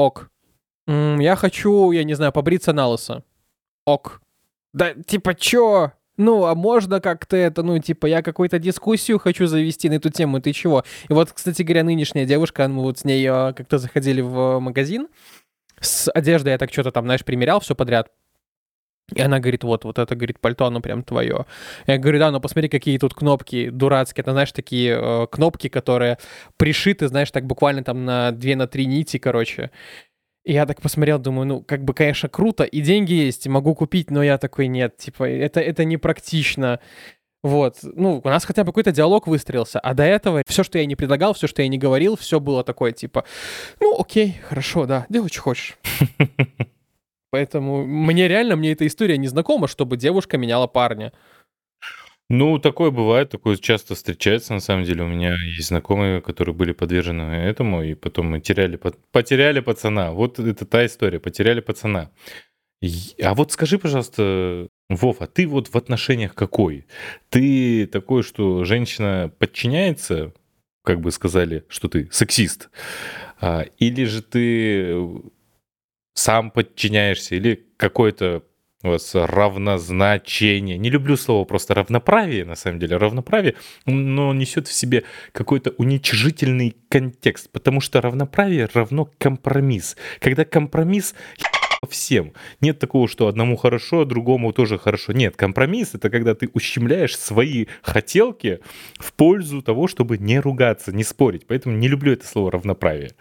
Ок. 0.00 0.30
Я 0.86 1.36
хочу, 1.36 1.92
я 1.92 2.04
не 2.04 2.14
знаю, 2.14 2.32
побриться 2.32 2.72
на 2.72 2.88
лысо. 2.88 3.22
Ок. 3.84 4.22
Да, 4.72 4.94
типа, 4.94 5.34
чё? 5.34 5.92
Ну, 6.16 6.46
а 6.46 6.54
можно 6.54 7.00
как-то 7.00 7.36
это, 7.36 7.62
ну, 7.62 7.78
типа, 7.78 8.06
я 8.06 8.22
какую-то 8.22 8.58
дискуссию 8.58 9.18
хочу 9.18 9.46
завести 9.46 9.88
на 9.88 9.94
эту 9.94 10.10
тему, 10.10 10.40
ты 10.40 10.52
чего? 10.52 10.84
И 11.08 11.12
вот, 11.12 11.32
кстати 11.32 11.62
говоря, 11.62 11.84
нынешняя 11.84 12.26
девушка, 12.26 12.66
мы 12.68 12.82
вот 12.82 12.98
с 12.98 13.04
ней 13.04 13.26
э, 13.26 13.52
как-то 13.52 13.78
заходили 13.78 14.20
в 14.20 14.58
магазин 14.58 15.08
с 15.80 16.10
одеждой, 16.10 16.52
я 16.52 16.58
так 16.58 16.72
что-то 16.72 16.92
там, 16.92 17.04
знаешь, 17.04 17.24
примерял 17.24 17.60
все 17.60 17.74
подряд. 17.74 18.10
И 19.14 19.20
она 19.20 19.40
говорит, 19.40 19.64
вот, 19.64 19.84
вот 19.84 19.98
это, 19.98 20.14
говорит, 20.14 20.40
пальто, 20.40 20.66
оно 20.66 20.80
прям 20.80 21.02
твое. 21.02 21.46
Я 21.86 21.98
говорю, 21.98 22.18
да, 22.18 22.30
ну 22.30 22.40
посмотри, 22.40 22.68
какие 22.68 22.98
тут 22.98 23.14
кнопки 23.14 23.70
дурацкие. 23.70 24.22
Это, 24.22 24.32
знаешь, 24.32 24.52
такие 24.52 24.98
э, 25.00 25.26
кнопки, 25.30 25.68
которые 25.68 26.18
пришиты, 26.56 27.08
знаешь, 27.08 27.30
так 27.30 27.46
буквально 27.46 27.84
там 27.84 28.04
на 28.04 28.32
две, 28.32 28.56
на 28.56 28.66
три 28.66 28.86
нити, 28.86 29.18
короче. 29.18 29.70
И 30.44 30.52
я 30.52 30.64
так 30.66 30.80
посмотрел, 30.80 31.18
думаю, 31.18 31.46
ну, 31.46 31.62
как 31.62 31.84
бы, 31.84 31.92
конечно, 31.92 32.28
круто, 32.28 32.64
и 32.64 32.80
деньги 32.80 33.12
есть, 33.12 33.46
могу 33.46 33.74
купить, 33.74 34.10
но 34.10 34.22
я 34.22 34.38
такой, 34.38 34.68
нет, 34.68 34.96
типа, 34.96 35.24
это, 35.24 35.60
это 35.60 35.84
непрактично. 35.84 36.80
Вот, 37.42 37.78
ну, 37.82 38.20
у 38.22 38.28
нас 38.28 38.44
хотя 38.44 38.64
бы 38.64 38.72
какой-то 38.72 38.92
диалог 38.92 39.26
выстроился, 39.26 39.80
а 39.80 39.94
до 39.94 40.02
этого 40.02 40.42
все, 40.46 40.62
что 40.62 40.78
я 40.78 40.86
не 40.86 40.96
предлагал, 40.96 41.32
все, 41.34 41.46
что 41.46 41.62
я 41.62 41.68
не 41.68 41.78
говорил, 41.78 42.16
все 42.16 42.40
было 42.40 42.64
такое, 42.64 42.92
типа, 42.92 43.24
ну, 43.80 43.98
окей, 43.98 44.40
хорошо, 44.46 44.86
да, 44.86 45.06
делай, 45.08 45.28
что 45.28 45.42
хочешь. 45.42 45.78
Поэтому 47.30 47.86
мне 47.86 48.28
реально, 48.28 48.56
мне 48.56 48.72
эта 48.72 48.86
история 48.86 49.16
не 49.18 49.28
знакома, 49.28 49.68
чтобы 49.68 49.96
девушка 49.96 50.36
меняла 50.36 50.66
парня. 50.66 51.12
Ну, 52.28 52.58
такое 52.60 52.90
бывает, 52.92 53.30
такое 53.30 53.56
часто 53.56 53.96
встречается, 53.96 54.54
на 54.54 54.60
самом 54.60 54.84
деле. 54.84 55.02
У 55.02 55.08
меня 55.08 55.34
есть 55.56 55.68
знакомые, 55.68 56.20
которые 56.20 56.54
были 56.54 56.70
подвержены 56.70 57.22
этому, 57.22 57.82
и 57.82 57.94
потом 57.94 58.30
мы 58.30 58.40
теряли, 58.40 58.78
потеряли 59.10 59.58
пацана. 59.58 60.12
Вот 60.12 60.38
это 60.38 60.64
та 60.64 60.86
история, 60.86 61.18
потеряли 61.18 61.60
пацана. 61.60 62.10
А 63.20 63.34
вот 63.34 63.50
скажи, 63.52 63.78
пожалуйста, 63.78 64.68
Вов, 64.88 65.20
а 65.20 65.26
ты 65.26 65.46
вот 65.46 65.68
в 65.68 65.76
отношениях 65.76 66.34
какой? 66.34 66.86
Ты 67.28 67.86
такой, 67.86 68.22
что 68.22 68.64
женщина 68.64 69.32
подчиняется, 69.38 70.32
как 70.84 71.00
бы 71.00 71.10
сказали, 71.10 71.64
что 71.68 71.88
ты 71.88 72.08
сексист, 72.12 72.70
А, 73.40 73.62
или 73.78 74.04
же 74.04 74.22
ты 74.22 74.96
сам 76.20 76.50
подчиняешься, 76.50 77.34
или 77.34 77.66
какой-то 77.76 78.42
у 78.82 78.88
вас 78.88 79.14
равнозначение. 79.14 80.78
Не 80.78 80.90
люблю 80.90 81.16
слово 81.16 81.44
просто 81.44 81.74
равноправие, 81.74 82.44
на 82.44 82.56
самом 82.56 82.78
деле. 82.78 82.96
Равноправие, 82.96 83.54
но 83.86 84.32
несет 84.32 84.68
в 84.68 84.72
себе 84.72 85.04
какой-то 85.32 85.70
уничижительный 85.76 86.76
контекст, 86.88 87.50
потому 87.50 87.80
что 87.80 88.00
равноправие 88.00 88.68
равно 88.72 89.10
компромисс. 89.18 89.96
Когда 90.18 90.44
компромисс 90.44 91.14
всем. 91.88 92.34
Нет 92.60 92.78
такого, 92.78 93.08
что 93.08 93.26
одному 93.26 93.56
хорошо, 93.56 94.04
другому 94.04 94.52
тоже 94.52 94.78
хорошо. 94.78 95.12
Нет, 95.12 95.36
компромисс— 95.36 95.90
это 95.94 96.10
когда 96.10 96.34
ты 96.34 96.50
ущемляешь 96.52 97.18
свои 97.18 97.66
хотелки 97.82 98.60
в 98.98 99.12
пользу 99.14 99.62
того, 99.62 99.88
чтобы 99.88 100.18
не 100.18 100.38
ругаться, 100.40 100.92
не 100.92 101.04
спорить. 101.04 101.46
Поэтому 101.46 101.76
не 101.76 101.88
люблю 101.88 102.12
это 102.12 102.26
слово 102.26 102.52
равноправие. 102.52 103.12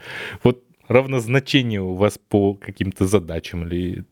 Вот 0.44 0.64
равнозначение 0.90 1.82
у 1.82 1.94
вас 1.96 2.18
по 2.18 2.54
каким-то 2.56 3.06
задачам 3.08 3.66
или 3.68 4.04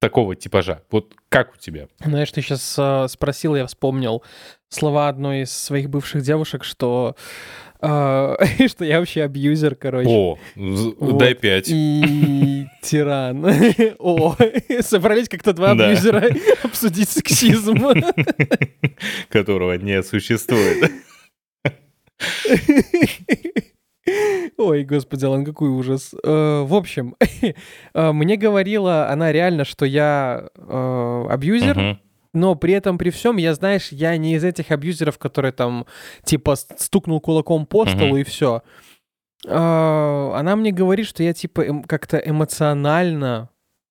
такого 0.00 0.36
типажа. 0.36 0.82
Вот 0.90 1.14
как 1.28 1.54
у 1.54 1.58
тебя? 1.58 1.88
Знаешь, 1.98 2.30
ты 2.30 2.40
сейчас 2.42 3.10
спросил, 3.12 3.56
я 3.56 3.66
вспомнил 3.66 4.22
слова 4.68 5.08
одной 5.08 5.42
из 5.42 5.50
своих 5.52 5.90
бывших 5.90 6.22
девушек, 6.22 6.64
что, 6.64 7.16
э, 7.82 8.36
что 8.68 8.84
я 8.84 8.98
вообще 9.00 9.24
абьюзер, 9.24 9.74
короче. 9.74 10.08
О, 10.08 10.38
Вот. 10.54 11.18
дай 11.18 11.34
пять. 11.34 11.68
И 11.68 12.66
тиран. 12.82 13.44
О, 13.98 14.36
собрались 14.80 15.28
как-то 15.28 15.52
два 15.52 15.72
абьюзера 15.72 16.28
обсудить 16.62 17.08
сексизм. 17.08 17.76
которого 19.28 19.74
не 19.74 20.02
существует. 20.02 20.90
Ой, 24.56 24.84
господи, 24.84 25.24
Алан, 25.24 25.44
какой 25.44 25.68
ужас. 25.68 26.14
Э, 26.24 26.62
В 26.62 26.74
общем, 26.74 27.14
э, 27.94 28.12
мне 28.12 28.36
говорила 28.36 29.08
она 29.10 29.30
реально, 29.32 29.64
что 29.64 29.84
я 29.84 30.48
э, 30.56 31.26
абьюзер, 31.30 31.98
но 32.32 32.54
при 32.54 32.74
этом, 32.74 32.96
при 32.98 33.10
всем, 33.10 33.36
я, 33.38 33.54
знаешь, 33.54 33.88
я 33.92 34.16
не 34.16 34.34
из 34.34 34.44
этих 34.44 34.70
абьюзеров, 34.70 35.18
которые 35.18 35.52
там, 35.52 35.86
типа, 36.24 36.54
стукнул 36.56 37.20
кулаком 37.20 37.66
по 37.66 37.84
столу 37.96 38.16
и 38.16 38.24
все. 38.24 38.62
Она 39.46 40.54
мне 40.56 40.70
говорит, 40.70 41.06
что 41.06 41.22
я, 41.22 41.32
типа, 41.32 41.62
эм- 41.62 41.82
как-то 41.84 42.18
эмоционально 42.18 43.48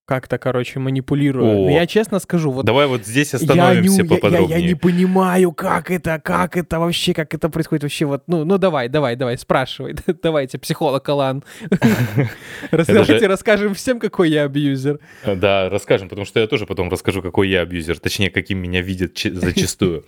как-то, 0.09 0.39
короче, 0.39 0.79
манипулирую. 0.79 1.67
О. 1.67 1.69
я 1.69 1.85
честно 1.85 2.17
скажу, 2.17 2.49
вот 2.49 2.65
Давай 2.65 2.87
вот 2.87 3.05
здесь 3.05 3.33
я 3.33 3.37
не, 3.37 3.43
остановимся 3.43 4.01
я- 4.01 4.03
я, 4.03 4.09
поподробнее. 4.09 4.59
я 4.59 4.67
не 4.67 4.73
понимаю, 4.73 5.51
как 5.51 5.91
это, 5.91 6.19
как 6.19 6.57
это 6.57 6.79
вообще, 6.79 7.13
как 7.13 7.31
это 7.35 7.47
происходит 7.49 7.83
вообще. 7.83 8.05
Вот, 8.05 8.23
ну, 8.25 8.43
ну 8.43 8.57
давай, 8.57 8.89
давай, 8.89 9.15
давай, 9.15 9.37
спрашивай. 9.37 9.95
Давайте, 10.23 10.57
психолог 10.57 11.07
Алан. 11.09 11.43
Расскажите, 12.71 13.27
расскажем 13.27 13.75
всем, 13.75 13.99
какой 13.99 14.31
я 14.31 14.45
абьюзер. 14.45 14.99
Да, 15.25 15.69
расскажем, 15.69 16.09
потому 16.09 16.25
что 16.25 16.39
я 16.39 16.47
тоже 16.47 16.65
потом 16.65 16.89
расскажу, 16.89 17.21
какой 17.21 17.47
я 17.47 17.61
абьюзер, 17.61 17.99
точнее, 17.99 18.31
каким 18.31 18.57
меня 18.57 18.81
видят 18.81 19.15
зачастую. 19.15 20.05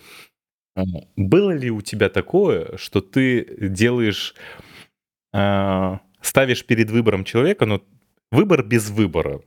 Было 1.16 1.52
ли 1.52 1.70
у 1.70 1.82
тебя 1.82 2.10
такое, 2.10 2.76
что 2.78 3.02
ты 3.02 3.70
делаешь, 3.70 4.34
а, 5.32 6.00
ставишь 6.22 6.66
перед 6.66 6.90
выбором 6.90 7.24
человека, 7.24 7.68
но 7.68 7.82
выбор 8.32 8.64
без 8.64 8.90
выбора, 8.90 9.42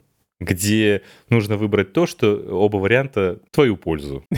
где 0.45 1.03
нужно 1.29 1.57
выбрать 1.57 1.93
то, 1.93 2.07
что 2.07 2.35
оба 2.51 2.77
варианта 2.77 3.41
твою 3.51 3.77
пользу? 3.77 4.25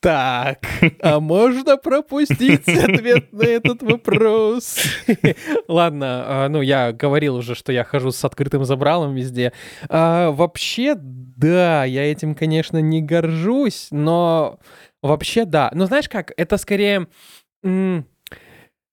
Так, 0.00 0.66
а 1.00 1.20
можно 1.20 1.76
пропустить 1.76 2.68
ответ 2.68 3.32
на 3.32 3.44
этот 3.44 3.82
вопрос? 3.82 4.80
Ладно, 5.68 6.24
а, 6.26 6.48
ну 6.48 6.60
я 6.60 6.92
говорил 6.92 7.36
уже, 7.36 7.54
что 7.54 7.72
я 7.72 7.84
хожу 7.84 8.10
с 8.10 8.24
открытым 8.24 8.64
забралом 8.64 9.14
везде. 9.14 9.52
А, 9.88 10.32
Вообще, 10.32 10.94
да, 10.96 11.84
я 11.84 12.10
этим, 12.10 12.34
конечно, 12.34 12.78
не 12.78 13.00
горжусь, 13.02 13.88
но 13.90 14.58
вообще 15.00 15.44
да. 15.44 15.70
Но 15.74 15.86
знаешь 15.86 16.08
как, 16.08 16.32
это 16.36 16.56
скорее... 16.56 17.06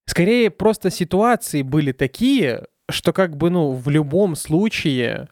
Скорее 0.05 0.49
просто 0.49 0.89
ситуации 0.89 1.61
были 1.61 1.91
такие, 1.91 2.65
что 2.89 3.13
как 3.13 3.37
бы, 3.37 3.49
ну, 3.49 3.73
в 3.73 3.89
любом 3.89 4.35
случае, 4.35 5.27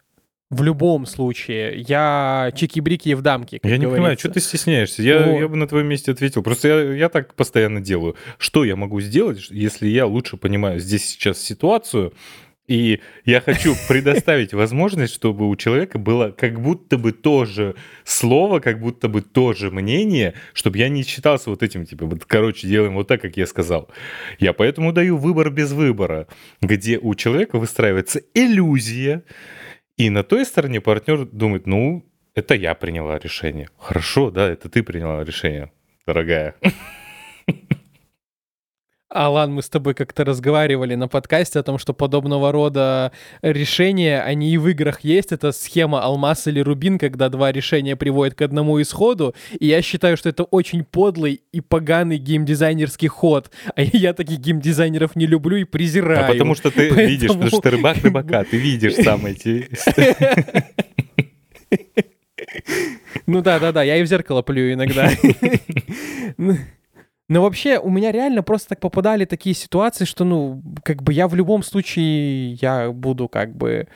в 0.50 0.64
любом 0.64 1.06
случае, 1.06 1.84
я 1.88 2.52
чики-брики 2.56 3.14
в 3.16 3.22
дамке, 3.22 3.60
Я 3.64 3.78
не 3.78 3.88
понимаю, 3.88 4.18
что 4.18 4.30
ты 4.30 4.40
стесняешься? 4.40 5.02
Я, 5.02 5.24
Вот. 5.24 5.40
я 5.40 5.48
бы 5.48 5.58
на 5.58 5.68
твоем 5.68 5.88
месте 5.88 6.12
ответил. 6.12 6.42
Просто 6.42 6.68
я, 6.70 6.94
я 6.94 7.10
так 7.10 7.34
постоянно 7.34 7.82
делаю. 7.82 8.16
Что 8.38 8.64
я 8.64 8.76
могу 8.76 9.02
сделать, 9.02 9.48
если 9.50 9.88
я 9.88 10.06
лучше 10.06 10.38
понимаю 10.38 10.80
здесь 10.80 11.06
сейчас 11.06 11.40
ситуацию, 11.40 12.14
и 12.68 13.02
я 13.26 13.42
хочу 13.42 13.76
предоставить 13.90 14.54
возможность, 14.54 15.14
чтобы 15.14 15.50
у 15.50 15.56
человека 15.58 16.00
было 16.00 16.30
как 16.32 16.62
будто 16.62 16.98
бы 16.98 17.12
тоже 17.12 17.76
слово, 18.06 18.60
как 18.60 18.80
будто 18.80 19.10
бы 19.10 19.22
тоже 19.22 19.72
мнение, 19.72 20.34
чтобы 20.54 20.78
я 20.78 20.88
не 20.88 21.04
считался 21.04 21.50
вот 21.50 21.64
этим, 21.64 21.86
типа, 21.86 22.06
вот, 22.06 22.26
короче, 22.26 22.68
делаем 22.68 22.94
вот 22.94 23.08
так, 23.08 23.22
как 23.22 23.36
я 23.38 23.48
сказал. 23.48 23.90
Я 24.40 24.54
поэтому 24.54 24.94
даю 24.94 25.18
выбор 25.18 25.50
без 25.50 25.72
выбора, 25.72 26.28
где 26.62 27.00
у 27.00 27.16
человека 27.16 27.58
выстраивается 27.58 28.22
иллюзия, 28.34 29.24
и 29.98 30.10
на 30.10 30.24
той 30.24 30.46
стороне 30.46 30.80
партнер 30.82 31.26
думает, 31.26 31.68
ну, 31.68 32.06
это 32.36 32.54
я 32.54 32.76
приняла 32.76 33.18
решение. 33.18 33.70
Хорошо, 33.78 34.32
да, 34.32 34.48
это 34.48 34.70
ты 34.70 34.84
приняла 34.84 35.24
решение, 35.24 35.72
дорогая. 36.06 36.56
Алан, 39.10 39.54
мы 39.54 39.62
с 39.62 39.70
тобой 39.70 39.94
как-то 39.94 40.26
разговаривали 40.26 40.96
на 40.96 41.08
подкасте 41.08 41.60
о 41.60 41.64
том, 41.64 41.78
что 41.78 41.94
подобного 41.94 42.52
рода 42.52 43.14
решения, 43.42 44.22
они 44.22 44.52
и 44.52 44.58
в 44.58 44.68
играх 44.68 45.00
есть. 45.02 45.32
Это 45.32 45.54
схема 45.54 46.02
алмаз 46.04 46.46
или 46.48 46.60
рубин, 46.60 47.00
когда 47.00 47.30
два 47.30 47.54
решения 47.54 47.96
приводят 47.96 48.36
к 48.36 48.42
одному 48.42 48.82
исходу. 48.82 49.34
И 49.58 49.68
я 49.68 49.82
считаю, 49.82 50.18
что 50.18 50.28
это 50.28 50.44
очень 50.44 50.84
подлый 50.84 51.42
и 51.54 51.62
поганый 51.62 52.18
геймдизайнерский 52.18 53.08
ход. 53.08 53.50
А 53.78 53.82
я 53.94 54.14
таких 54.14 54.40
геймдизайнеров 54.40 55.16
не 55.16 55.26
люблю 55.26 55.56
и 55.56 55.64
презираю. 55.64 56.26
А 56.26 56.28
потому 56.28 56.54
что 56.54 56.70
ты 56.70 56.90
Поэтому- 56.94 57.08
видишь, 57.08 57.30
потому 57.30 57.48
что 57.48 57.62
ты 57.62 57.70
рыбак 57.70 57.98
рыбака, 58.04 58.44
ты 58.44 58.58
видишь 58.58 58.96
сам 59.04 59.26
эти... 59.26 59.70
Ну 63.26 63.42
да, 63.42 63.60
да, 63.60 63.72
да, 63.72 63.84
я 63.84 63.98
и 63.98 64.04
в 64.04 64.06
зеркало 64.06 64.42
плюю 64.42 64.74
иногда. 64.74 65.12
Но 67.30 67.42
вообще 67.42 67.78
у 67.78 67.90
меня 67.90 68.12
реально 68.12 68.42
просто 68.42 68.70
так 68.70 68.80
попадали 68.80 69.26
такие 69.26 69.54
ситуации, 69.54 70.06
что, 70.06 70.24
ну, 70.24 70.62
как 70.84 71.04
бы 71.04 71.12
я 71.12 71.28
в 71.28 71.36
любом 71.36 71.62
случае, 71.62 72.54
я 72.54 72.92
буду 72.92 73.28
как 73.28 73.56
бы 73.56 73.88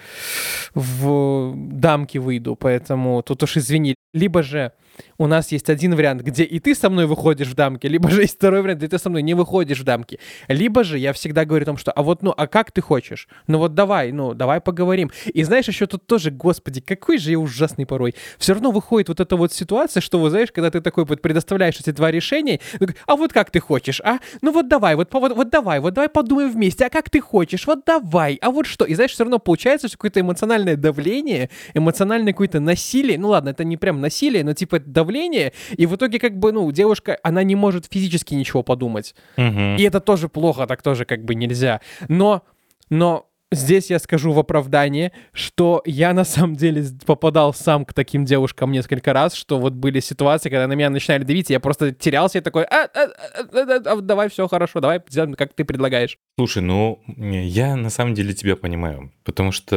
в 0.74 1.54
дамки 1.56 2.18
выйду, 2.18 2.56
поэтому 2.56 3.22
тут 3.24 3.44
уж 3.44 3.58
извини. 3.58 3.96
Либо 4.14 4.44
же 4.44 4.74
у 5.18 5.28
нас 5.28 5.52
есть 5.52 5.70
один 5.70 5.96
вариант, 5.96 6.22
где 6.22 6.44
и 6.44 6.60
ты 6.60 6.76
со 6.76 6.90
мной 6.90 7.06
выходишь 7.06 7.48
в 7.48 7.56
дамки, 7.56 7.88
либо 7.88 8.10
же 8.10 8.22
есть 8.22 8.36
второй 8.36 8.62
вариант, 8.62 8.80
где 8.80 8.88
ты 8.88 8.98
со 8.98 9.10
мной 9.10 9.22
не 9.22 9.34
выходишь 9.34 9.80
в 9.80 9.84
дамки. 9.84 10.20
Либо 10.48 10.84
же 10.84 10.98
я 10.98 11.14
всегда 11.14 11.46
говорю 11.46 11.64
о 11.64 11.66
том, 11.66 11.78
что, 11.78 11.92
а 11.92 12.04
вот, 12.04 12.22
ну, 12.22 12.34
а 12.36 12.48
как 12.48 12.72
ты 12.72 12.82
хочешь? 12.82 13.28
Ну 13.48 13.58
вот 13.58 13.74
давай, 13.74 14.12
ну, 14.12 14.34
давай 14.34 14.62
поговорим. 14.62 15.12
И 15.26 15.44
знаешь, 15.44 15.68
еще 15.68 15.88
тут 15.88 16.06
тоже, 16.06 16.32
господи, 16.32 16.82
какой 16.82 17.18
же 17.18 17.32
я 17.32 17.40
ужасный 17.40 17.86
порой. 17.86 18.16
Все 18.38 18.54
равно 18.54 18.72
выходит 18.72 19.10
вот 19.10 19.20
эта 19.20 19.36
вот 19.36 19.54
ситуация, 19.54 20.02
что, 20.02 20.20
вот 20.20 20.30
знаешь, 20.30 20.52
когда 20.52 20.72
ты 20.72 20.82
такой 20.82 21.06
вот 21.06 21.22
предоставляешь 21.22 21.80
эти 21.80 21.92
два 21.92 22.12
решения, 22.12 22.60
а 23.08 23.16
вот 23.16 23.34
как 23.34 23.52
ты 23.52 23.60
хочешь, 23.60 24.02
а? 24.02 24.20
Ну 24.42 24.52
вот 24.52 24.68
давай, 24.68 24.96
вот, 24.96 25.14
вот, 25.14 25.36
вот 25.36 25.50
давай, 25.50 25.80
вот 25.80 25.94
давай 25.94 26.10
подумаем 26.10 26.52
вместе, 26.52 26.86
а 26.86 26.90
как 26.90 27.10
ты 27.10 27.22
хочешь, 27.22 27.68
вот 27.68 27.86
давай, 27.86 28.38
а 28.42 28.52
вот 28.52 28.66
что? 28.66 28.86
И 28.86 28.96
знаешь, 28.96 29.12
все 29.12 29.24
равно 29.24 29.40
получается 29.40 29.90
какое-то 29.90 30.20
эмоциональное 30.20 30.76
давление, 30.76 31.50
эмоциональное 31.74 32.34
какое-то 32.34 32.60
насилие, 32.60 33.18
ну 33.18 33.30
ладно, 33.30 33.50
это 33.50 33.64
не 33.64 33.78
прям 33.78 34.02
насилие, 34.02 34.44
но 34.44 34.54
типа 34.54 34.80
давление, 34.92 35.54
и 35.76 35.86
в 35.86 35.96
итоге 35.96 36.20
как 36.20 36.38
бы, 36.38 36.52
ну, 36.52 36.72
девушка, 36.72 37.18
она 37.24 37.44
не 37.44 37.56
может 37.56 37.88
физически 37.92 38.34
ничего 38.34 38.64
подумать. 38.64 39.16
Мгм. 39.38 39.78
И 39.78 39.84
это 39.84 40.00
тоже 40.00 40.30
плохо, 40.30 40.68
так 40.68 40.82
тоже 40.82 41.06
как 41.06 41.24
бы 41.24 41.36
нельзя. 41.36 41.82
Но, 42.08 42.44
но 42.90 43.32
здесь 43.52 43.90
я 43.90 44.00
скажу 44.00 44.32
в 44.32 44.40
оправдание, 44.40 45.12
что 45.34 45.82
я 45.86 46.14
на 46.14 46.24
самом 46.24 46.56
деле 46.56 46.86
попадал 47.06 47.54
сам 47.54 47.86
к 47.86 47.94
таким 47.94 48.26
девушкам 48.26 48.72
несколько 48.72 49.14
раз, 49.14 49.34
что 49.36 49.60
вот 49.60 49.74
были 49.74 50.00
ситуации, 50.00 50.50
когда 50.50 50.68
на 50.68 50.74
меня 50.74 50.90
начинали 50.90 51.24
давить, 51.24 51.50
я 51.50 51.60
просто 51.60 51.92
терялся 51.92 52.40
и 52.40 52.42
такой, 52.42 52.64
а, 52.64 52.86
а, 52.86 53.04
а, 53.04 53.10
а, 53.54 53.94
а, 53.94 54.02
давай, 54.02 54.30
все 54.30 54.48
хорошо, 54.48 54.80
давай 54.80 55.02
сделаем, 55.10 55.36
как 55.36 55.54
ты 55.54 55.66
предлагаешь. 55.66 56.18
Слушай, 56.38 56.64
ну, 56.64 57.02
я 57.18 57.76
на 57.76 57.90
самом 57.90 58.14
деле 58.14 58.34
тебя 58.34 58.56
понимаю, 58.56 59.12
потому 59.24 59.52
что 59.52 59.76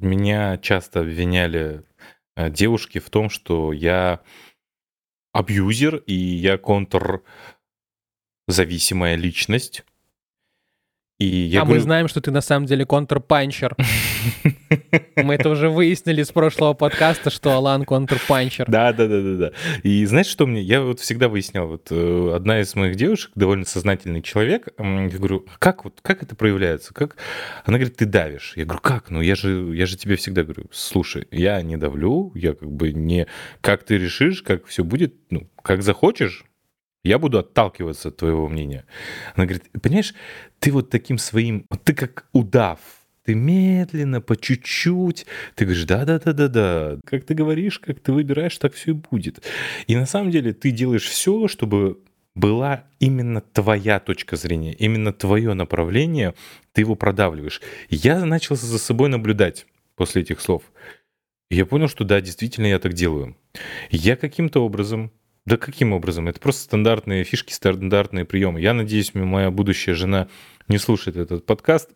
меня 0.00 0.58
часто 0.58 1.00
обвиняли 1.00 1.82
э, 2.36 2.50
девушки 2.50 2.98
в 2.98 3.10
том, 3.10 3.30
что 3.30 3.72
я 3.72 4.20
абьюзер 5.38 6.02
и 6.06 6.14
я 6.14 6.58
контрзависимая 6.58 9.14
личность. 9.14 9.84
И 11.18 11.26
я 11.26 11.62
а 11.62 11.64
мы 11.64 11.68
говорю, 11.68 11.82
знаем, 11.82 12.08
что 12.08 12.20
ты 12.20 12.30
на 12.30 12.40
самом 12.40 12.66
деле 12.66 12.84
контрпанчер. 12.84 13.76
Мы 15.16 15.34
это 15.34 15.48
уже 15.48 15.68
выяснили 15.68 16.22
с 16.22 16.30
прошлого 16.32 16.74
подкаста, 16.74 17.30
что 17.30 17.52
Алан 17.52 17.84
контрпанчер. 17.84 18.66
Да, 18.68 18.92
да, 18.92 19.06
да, 19.06 19.20
да, 19.20 19.34
да. 19.36 19.52
И 19.82 20.04
знаешь, 20.06 20.26
что 20.26 20.46
мне? 20.46 20.60
Я 20.60 20.82
вот 20.82 21.00
всегда 21.00 21.28
выяснял, 21.28 21.66
вот 21.66 21.88
э, 21.90 22.32
одна 22.34 22.60
из 22.60 22.74
моих 22.74 22.96
девушек, 22.96 23.30
довольно 23.34 23.64
сознательный 23.64 24.22
человек, 24.22 24.68
я 24.78 25.08
говорю, 25.08 25.46
как 25.58 25.84
вот, 25.84 26.00
как 26.02 26.22
это 26.22 26.36
проявляется? 26.36 26.94
Как? 26.94 27.16
Она 27.64 27.78
говорит, 27.78 27.96
ты 27.96 28.06
давишь. 28.06 28.52
Я 28.56 28.64
говорю, 28.64 28.80
как? 28.80 29.10
Ну 29.10 29.20
я 29.20 29.34
же, 29.34 29.74
я 29.74 29.86
же 29.86 29.96
тебе 29.96 30.16
всегда 30.16 30.42
говорю, 30.42 30.66
слушай, 30.70 31.26
я 31.30 31.60
не 31.62 31.76
давлю, 31.76 32.32
я 32.34 32.54
как 32.54 32.70
бы 32.70 32.92
не, 32.92 33.26
как 33.60 33.84
ты 33.84 33.98
решишь, 33.98 34.42
как 34.42 34.66
все 34.66 34.84
будет, 34.84 35.14
ну, 35.30 35.48
как 35.62 35.82
захочешь, 35.82 36.44
я 37.04 37.18
буду 37.18 37.38
отталкиваться 37.38 38.08
от 38.08 38.16
твоего 38.16 38.48
мнения. 38.48 38.84
Она 39.34 39.46
говорит, 39.46 39.70
понимаешь, 39.80 40.14
ты 40.58 40.72
вот 40.72 40.90
таким 40.90 41.18
своим, 41.18 41.66
ты 41.84 41.94
как 41.94 42.26
удав, 42.32 42.78
ты 43.28 43.34
медленно, 43.34 44.22
по 44.22 44.38
чуть-чуть, 44.38 45.26
ты 45.54 45.66
говоришь, 45.66 45.84
да-да-да-да-да, 45.84 46.98
как 47.04 47.26
ты 47.26 47.34
говоришь, 47.34 47.78
как 47.78 48.00
ты 48.00 48.10
выбираешь, 48.10 48.56
так 48.56 48.72
все 48.72 48.92
и 48.92 48.94
будет. 48.94 49.44
И 49.86 49.96
на 49.96 50.06
самом 50.06 50.30
деле 50.30 50.54
ты 50.54 50.70
делаешь 50.70 51.04
все, 51.04 51.46
чтобы 51.46 51.98
была 52.34 52.84
именно 53.00 53.42
твоя 53.42 54.00
точка 54.00 54.36
зрения, 54.36 54.72
именно 54.72 55.12
твое 55.12 55.52
направление, 55.52 56.32
ты 56.72 56.80
его 56.80 56.94
продавливаешь. 56.94 57.60
Я 57.90 58.24
начал 58.24 58.56
за 58.56 58.78
собой 58.78 59.10
наблюдать 59.10 59.66
после 59.94 60.22
этих 60.22 60.40
слов. 60.40 60.62
Я 61.50 61.66
понял, 61.66 61.88
что 61.88 62.04
да, 62.04 62.22
действительно 62.22 62.64
я 62.64 62.78
так 62.78 62.94
делаю. 62.94 63.36
Я 63.90 64.16
каким-то 64.16 64.64
образом 64.64 65.12
да 65.44 65.56
каким 65.56 65.94
образом? 65.94 66.28
Это 66.28 66.40
просто 66.40 66.62
стандартные 66.62 67.24
фишки, 67.24 67.54
стандартные 67.54 68.26
приемы. 68.26 68.60
Я 68.60 68.74
надеюсь, 68.74 69.14
моя 69.14 69.50
будущая 69.50 69.94
жена 69.94 70.28
не 70.66 70.76
слушает 70.76 71.16
этот 71.16 71.46
подкаст. 71.46 71.90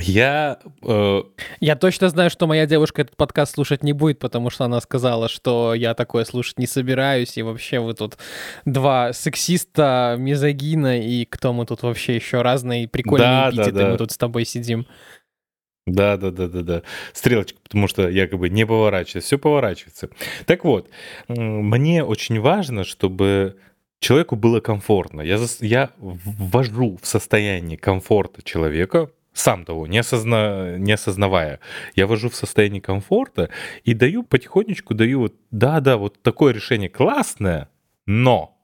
Я... 0.00 0.58
э, 0.82 1.22
Я 1.60 1.76
точно 1.76 2.08
знаю, 2.08 2.30
что 2.30 2.46
моя 2.48 2.66
девушка 2.66 3.02
этот 3.02 3.16
подкаст 3.16 3.54
слушать 3.54 3.84
не 3.84 3.92
будет, 3.92 4.18
потому 4.18 4.50
что 4.50 4.64
она 4.64 4.80
сказала, 4.80 5.28
что 5.28 5.72
я 5.72 5.94
такое 5.94 6.24
слушать 6.24 6.58
не 6.58 6.66
собираюсь, 6.66 7.38
и 7.38 7.42
вообще 7.42 7.78
вы 7.78 7.94
тут 7.94 8.18
два 8.64 9.12
сексиста, 9.12 10.16
мизогина, 10.18 11.00
и 11.00 11.24
кто 11.24 11.52
мы 11.52 11.64
тут 11.64 11.82
вообще 11.82 12.16
еще 12.16 12.42
разные 12.42 12.88
прикольные 12.88 13.28
Да, 13.28 13.50
да, 13.50 13.62
эпитеты, 13.62 13.78
да. 13.78 13.88
мы 13.90 13.96
тут 13.98 14.10
с 14.10 14.16
тобой 14.16 14.44
сидим. 14.44 14.86
Да, 15.86 16.16
да, 16.16 16.30
да, 16.32 16.48
да, 16.48 16.62
да. 16.62 16.82
Стрелочка, 17.14 17.58
потому 17.62 17.86
что 17.88 18.08
якобы 18.08 18.48
не 18.50 18.66
поворачивается. 18.66 19.26
Все 19.26 19.38
поворачивается. 19.38 20.10
Так 20.44 20.64
вот, 20.64 20.90
мне 21.28 22.04
очень 22.04 22.40
важно, 22.40 22.84
чтобы 22.84 23.56
человеку 24.00 24.36
было 24.36 24.60
комфортно. 24.60 25.20
Я, 25.20 25.36
зас- 25.36 25.64
я 25.64 25.90
ввожу 25.98 26.98
в 27.00 27.06
состояние 27.06 27.78
комфорта 27.78 28.42
человека 28.42 29.10
сам 29.32 29.64
того, 29.64 29.86
не, 29.86 29.98
осозна... 29.98 30.78
не 30.78 30.92
осознавая. 30.92 31.60
Я 31.94 32.06
вожу 32.06 32.28
в 32.28 32.34
состоянии 32.34 32.80
комфорта 32.80 33.50
и 33.84 33.94
даю 33.94 34.22
потихонечку, 34.24 34.94
даю 34.94 35.20
вот, 35.20 35.34
да-да, 35.50 35.96
вот 35.96 36.20
такое 36.22 36.52
решение 36.52 36.88
классное, 36.88 37.68
но 38.06 38.58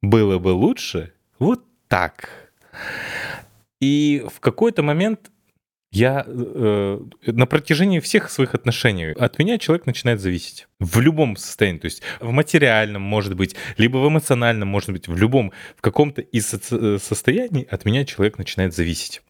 было 0.00 0.38
бы 0.38 0.48
лучше 0.48 1.12
вот 1.38 1.64
так. 1.88 2.52
И 3.80 4.24
в 4.34 4.40
какой-то 4.40 4.82
момент 4.82 5.30
я 5.92 6.24
э, 6.26 7.00
на 7.26 7.46
протяжении 7.46 8.00
всех 8.00 8.30
своих 8.30 8.54
отношений 8.54 9.12
от 9.12 9.38
меня 9.38 9.58
человек 9.58 9.86
начинает 9.86 10.20
зависеть. 10.20 10.66
В 10.80 11.00
любом 11.00 11.36
состоянии. 11.36 11.78
То 11.78 11.84
есть 11.84 12.02
в 12.18 12.30
материальном, 12.30 13.02
может 13.02 13.36
быть, 13.36 13.54
либо 13.76 13.98
в 13.98 14.08
эмоциональном, 14.08 14.68
может 14.68 14.90
быть, 14.90 15.06
в 15.06 15.16
любом, 15.16 15.52
в 15.76 15.82
каком-то 15.82 16.22
из 16.22 16.46
со- 16.48 16.98
состояний 16.98 17.68
от 17.70 17.84
меня 17.84 18.06
человек 18.06 18.38
начинает 18.38 18.74
зависеть. 18.74 19.22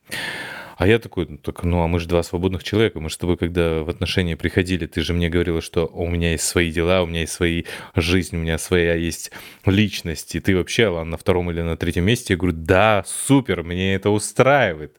А 0.77 0.87
я 0.87 0.99
такой, 0.99 1.27
ну, 1.29 1.37
так, 1.37 1.63
ну 1.65 1.83
а 1.83 1.87
мы 1.87 2.01
же 2.01 2.09
два 2.09 2.23
свободных 2.23 2.65
человека, 2.65 2.99
мы 2.99 3.11
с 3.11 3.17
тобой, 3.17 3.37
когда 3.37 3.83
в 3.83 3.91
отношения 3.91 4.37
приходили, 4.37 4.87
ты 4.87 5.03
же 5.03 5.13
мне 5.13 5.29
говорила, 5.29 5.61
что 5.61 5.87
у 5.87 6.09
меня 6.09 6.33
есть 6.33 6.45
свои 6.45 6.73
дела, 6.73 7.03
у 7.03 7.07
меня 7.07 7.21
есть 7.21 7.33
свои 7.33 7.65
жизнь, 7.95 8.37
у 8.37 8.41
меня 8.41 8.59
своя 8.59 8.95
есть 8.95 9.31
личность, 9.67 10.35
и 10.35 10.41
ты 10.41 10.57
вообще 10.57 11.05
на 11.05 11.17
втором 11.17 11.51
или 11.51 11.61
на 11.61 11.77
третьем 11.77 12.05
месте. 12.05 12.35
Я 12.35 12.39
говорю, 12.39 12.57
да, 12.57 13.05
супер, 13.07 13.63
мне 13.63 13.95
это 13.95 14.11
устраивает. 14.11 14.97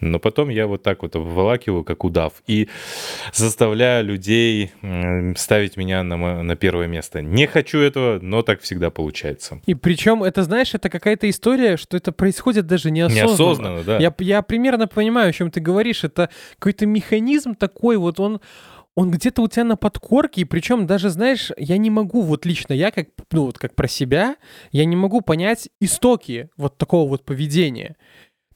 Но 0.00 0.18
потом 0.18 0.48
я 0.48 0.66
вот 0.66 0.82
так 0.82 1.02
вот 1.02 1.16
обволакиваю, 1.16 1.84
как 1.84 2.04
удав, 2.04 2.34
и 2.46 2.68
заставляю 3.32 4.04
людей 4.04 4.72
ставить 5.36 5.76
меня 5.76 6.02
на, 6.02 6.42
на 6.42 6.56
первое 6.56 6.86
место. 6.86 7.22
Не 7.22 7.46
хочу 7.46 7.78
этого, 7.78 8.18
но 8.20 8.42
так 8.42 8.60
всегда 8.60 8.90
получается. 8.90 9.60
И 9.66 9.74
причем, 9.74 10.22
это, 10.22 10.42
знаешь, 10.42 10.74
это 10.74 10.88
какая-то 10.88 11.28
история, 11.30 11.76
что 11.76 11.96
это 11.96 12.12
происходит 12.12 12.66
даже 12.66 12.90
неосознанно. 12.90 13.28
Неосознанно, 13.28 13.82
да. 13.84 13.98
Я, 13.98 14.14
я 14.18 14.42
примерно 14.42 14.86
понимаю, 14.86 15.30
о 15.30 15.32
чем 15.32 15.50
ты 15.50 15.60
говоришь. 15.60 16.04
Это 16.04 16.30
какой-то 16.58 16.86
механизм 16.86 17.54
такой, 17.54 17.96
вот 17.96 18.20
он 18.20 18.40
он 18.96 19.10
где-то 19.10 19.42
у 19.42 19.48
тебя 19.48 19.64
на 19.64 19.76
подкорке, 19.76 20.42
и 20.42 20.44
причем 20.44 20.86
даже, 20.86 21.10
знаешь, 21.10 21.50
я 21.56 21.78
не 21.78 21.90
могу, 21.90 22.22
вот 22.22 22.46
лично 22.46 22.72
я, 22.72 22.90
как, 22.90 23.08
ну, 23.32 23.46
вот 23.46 23.58
как 23.58 23.74
про 23.74 23.88
себя, 23.88 24.36
я 24.70 24.84
не 24.84 24.96
могу 24.96 25.20
понять 25.20 25.68
истоки 25.80 26.48
вот 26.56 26.78
такого 26.78 27.08
вот 27.08 27.24
поведения. 27.24 27.96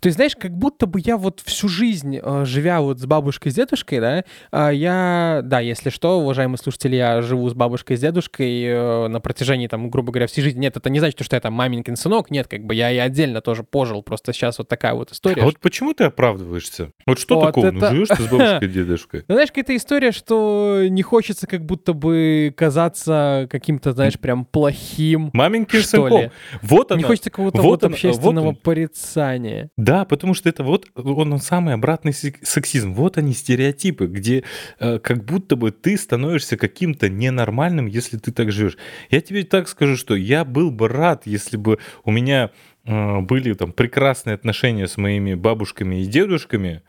То 0.00 0.06
есть, 0.06 0.16
знаешь, 0.16 0.36
как 0.36 0.52
будто 0.52 0.86
бы 0.86 1.00
я 1.04 1.16
вот 1.16 1.40
всю 1.44 1.68
жизнь, 1.68 2.18
э, 2.22 2.44
живя 2.44 2.80
вот 2.80 3.00
с 3.00 3.06
бабушкой, 3.06 3.50
с 3.50 3.54
дедушкой, 3.54 4.00
да, 4.00 4.24
а, 4.50 4.70
я, 4.70 5.40
да, 5.44 5.60
если 5.60 5.90
что, 5.90 6.20
уважаемые 6.20 6.58
слушатели, 6.58 6.96
я 6.96 7.20
живу 7.22 7.48
с 7.48 7.54
бабушкой, 7.54 7.96
с 7.96 8.00
дедушкой 8.00 8.62
э, 8.62 9.08
на 9.08 9.20
протяжении, 9.20 9.66
там, 9.66 9.90
грубо 9.90 10.12
говоря, 10.12 10.26
всей 10.26 10.42
жизни. 10.42 10.60
Нет, 10.60 10.76
это 10.76 10.88
не 10.90 11.00
значит, 11.00 11.20
что 11.22 11.36
я 11.36 11.40
там 11.40 11.52
маменькин 11.54 11.96
сынок, 11.96 12.30
нет, 12.30 12.46
как 12.46 12.64
бы 12.64 12.74
я 12.74 12.90
и 12.90 12.98
отдельно 12.98 13.40
тоже 13.40 13.64
пожил, 13.64 14.02
просто 14.02 14.32
сейчас 14.32 14.58
вот 14.58 14.68
такая 14.68 14.94
вот 14.94 15.10
история. 15.10 15.42
А 15.42 15.44
вот 15.44 15.58
почему 15.58 15.94
ты 15.94 16.04
оправдываешься? 16.04 16.92
Вот 17.06 17.18
что 17.18 17.36
вот 17.36 17.46
такого? 17.46 17.70
Ну, 17.70 17.78
это... 17.78 17.90
Ну, 17.90 17.94
живешь 17.94 18.08
ты 18.08 18.22
с 18.22 18.26
бабушкой 18.30 18.68
и 18.68 18.70
дедушкой? 18.70 19.24
Ну, 19.26 19.34
знаешь, 19.34 19.50
какая-то 19.50 19.74
история, 19.74 20.12
что 20.12 20.84
не 20.88 21.02
хочется 21.02 21.46
как 21.46 21.64
будто 21.64 21.92
бы 21.92 22.54
казаться 22.56 23.48
каким-то, 23.50 23.92
знаешь, 23.92 24.18
прям 24.18 24.44
плохим, 24.44 25.30
Маменькин 25.32 25.82
сынком. 25.82 26.30
Вот 26.62 26.92
она. 26.92 26.98
Не 26.98 27.04
хочется 27.04 27.30
какого-то 27.30 27.62
вот, 27.62 27.82
вот 27.82 27.92
общественного 27.92 28.52
порицания. 28.52 29.70
Да, 29.88 30.04
потому 30.04 30.34
что 30.34 30.50
это 30.50 30.64
вот 30.64 30.86
он, 30.94 31.32
он 31.32 31.38
самый 31.38 31.72
обратный 31.72 32.12
сексизм. 32.12 32.92
Вот 32.92 33.16
они 33.16 33.32
стереотипы, 33.32 34.06
где 34.06 34.44
э, 34.80 34.98
как 34.98 35.24
будто 35.24 35.56
бы 35.56 35.70
ты 35.70 35.96
становишься 35.96 36.58
каким-то 36.58 37.08
ненормальным, 37.08 37.86
если 37.86 38.18
ты 38.18 38.30
так 38.30 38.52
живешь. 38.52 38.76
Я 39.08 39.22
тебе 39.22 39.44
так 39.44 39.66
скажу, 39.66 39.96
что 39.96 40.14
я 40.14 40.44
был 40.44 40.70
бы 40.70 40.88
рад, 40.88 41.22
если 41.24 41.56
бы 41.56 41.78
у 42.04 42.10
меня 42.10 42.50
э, 42.84 43.20
были 43.20 43.54
там 43.54 43.72
прекрасные 43.72 44.34
отношения 44.34 44.86
с 44.88 44.98
моими 44.98 45.32
бабушками 45.32 46.02
и 46.02 46.06
дедушками, 46.06 46.82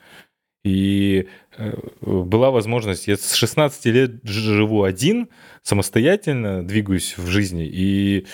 и 0.66 1.30
э, 1.58 1.78
была 2.02 2.52
возможность, 2.52 3.08
я 3.08 3.16
с 3.16 3.34
16 3.34 3.86
лет 3.86 4.12
живу 4.26 4.84
один, 4.84 5.30
самостоятельно 5.64 6.68
двигаюсь 6.68 7.18
в 7.18 7.28
жизни, 7.28 7.66
и 7.66 8.26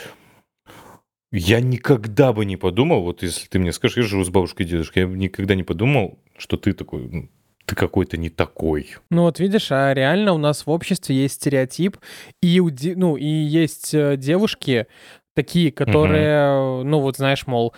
я 1.37 1.59
никогда 1.59 2.33
бы 2.33 2.45
не 2.45 2.57
подумал, 2.57 3.03
вот 3.03 3.23
если 3.23 3.47
ты 3.47 3.59
мне 3.59 3.71
скажешь, 3.71 3.97
я 3.97 4.03
живу 4.03 4.23
с 4.23 4.29
бабушкой 4.29 4.65
и 4.65 4.69
дедушкой, 4.69 5.03
я 5.03 5.09
никогда 5.09 5.55
не 5.55 5.63
подумал, 5.63 6.19
что 6.37 6.57
ты 6.57 6.73
такой, 6.73 7.07
ну, 7.09 7.29
ты 7.65 7.75
какой-то 7.75 8.17
не 8.17 8.29
такой. 8.29 8.95
Ну 9.09 9.23
вот 9.23 9.39
видишь, 9.39 9.71
а 9.71 9.93
реально 9.93 10.33
у 10.33 10.37
нас 10.37 10.65
в 10.65 10.69
обществе 10.69 11.15
есть 11.15 11.35
стереотип, 11.35 11.97
и, 12.41 12.61
ну, 12.95 13.17
и 13.17 13.25
есть 13.25 13.93
э, 13.93 14.17
девушки 14.17 14.87
такие, 15.33 15.71
которые, 15.71 16.79
угу. 16.79 16.83
ну 16.83 16.99
вот 16.99 17.17
знаешь, 17.17 17.47
мол, 17.47 17.73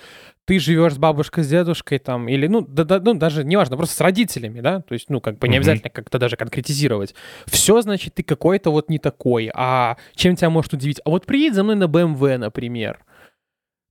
ты 0.46 0.60
живешь 0.60 0.94
с 0.94 0.98
бабушкой, 0.98 1.44
с 1.44 1.50
дедушкой 1.50 2.00
там, 2.00 2.30
или, 2.30 2.48
ну, 2.48 2.62
да, 2.62 2.84
да, 2.84 3.00
ну, 3.00 3.16
даже 3.16 3.44
неважно, 3.44 3.76
просто 3.76 3.96
с 3.96 4.02
родителями, 4.02 4.62
да, 4.62 4.82
то 4.82 4.94
есть, 4.94 5.10
ну, 5.10 5.20
как 5.20 5.40
бы 5.40 5.48
не 5.48 5.58
обязательно 5.58 5.90
как-то 5.90 6.20
даже 6.20 6.38
конкретизировать. 6.38 7.16
Все, 7.48 7.82
значит, 7.82 8.14
ты 8.16 8.24
какой-то 8.24 8.72
вот 8.72 8.90
не 8.90 9.00
такой, 9.00 9.52
а 9.54 9.98
чем 10.16 10.36
тебя 10.36 10.50
может 10.50 10.74
удивить? 10.74 11.02
А 11.04 11.10
вот 11.10 11.26
приедь 11.26 11.54
за 11.54 11.64
мной 11.64 11.76
на 11.76 11.86
BMW, 11.86 12.38
например. 12.38 13.00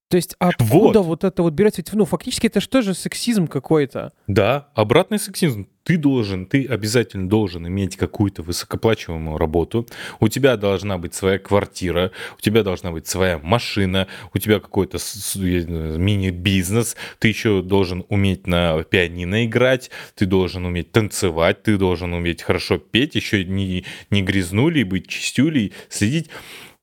То 0.08 0.16
есть 0.16 0.36
откуда 0.38 1.00
вот, 1.00 1.06
вот 1.06 1.24
это 1.24 1.42
вот 1.42 1.52
берется? 1.52 1.80
Ведь, 1.80 1.92
ну, 1.92 2.04
фактически 2.04 2.46
это 2.46 2.60
же 2.80 2.94
сексизм 2.94 3.48
какой-то? 3.48 4.12
Да, 4.28 4.68
обратный 4.74 5.18
сексизм. 5.18 5.66
Ты 5.82 5.96
должен, 5.96 6.46
ты 6.46 6.64
обязательно 6.64 7.28
должен 7.28 7.66
иметь 7.66 7.96
какую-то 7.96 8.42
высокоплачиваемую 8.42 9.36
работу. 9.36 9.86
У 10.20 10.28
тебя 10.28 10.56
должна 10.56 10.98
быть 10.98 11.14
своя 11.14 11.38
квартира, 11.38 12.12
у 12.38 12.40
тебя 12.40 12.62
должна 12.62 12.92
быть 12.92 13.06
своя 13.08 13.38
машина, 13.38 14.06
у 14.32 14.38
тебя 14.38 14.60
какой-то 14.60 14.98
мини-бизнес. 15.34 16.96
Ты 17.18 17.28
еще 17.28 17.62
должен 17.62 18.04
уметь 18.08 18.46
на 18.46 18.82
пианино 18.84 19.44
играть, 19.44 19.90
ты 20.14 20.26
должен 20.26 20.66
уметь 20.66 20.92
танцевать, 20.92 21.62
ты 21.64 21.78
должен 21.78 22.12
уметь 22.12 22.42
хорошо 22.42 22.78
петь, 22.78 23.16
еще 23.16 23.44
не, 23.44 23.84
не 24.10 24.22
грязнули, 24.22 24.84
быть 24.84 25.08
чистюлей, 25.08 25.72
следить. 25.88 26.30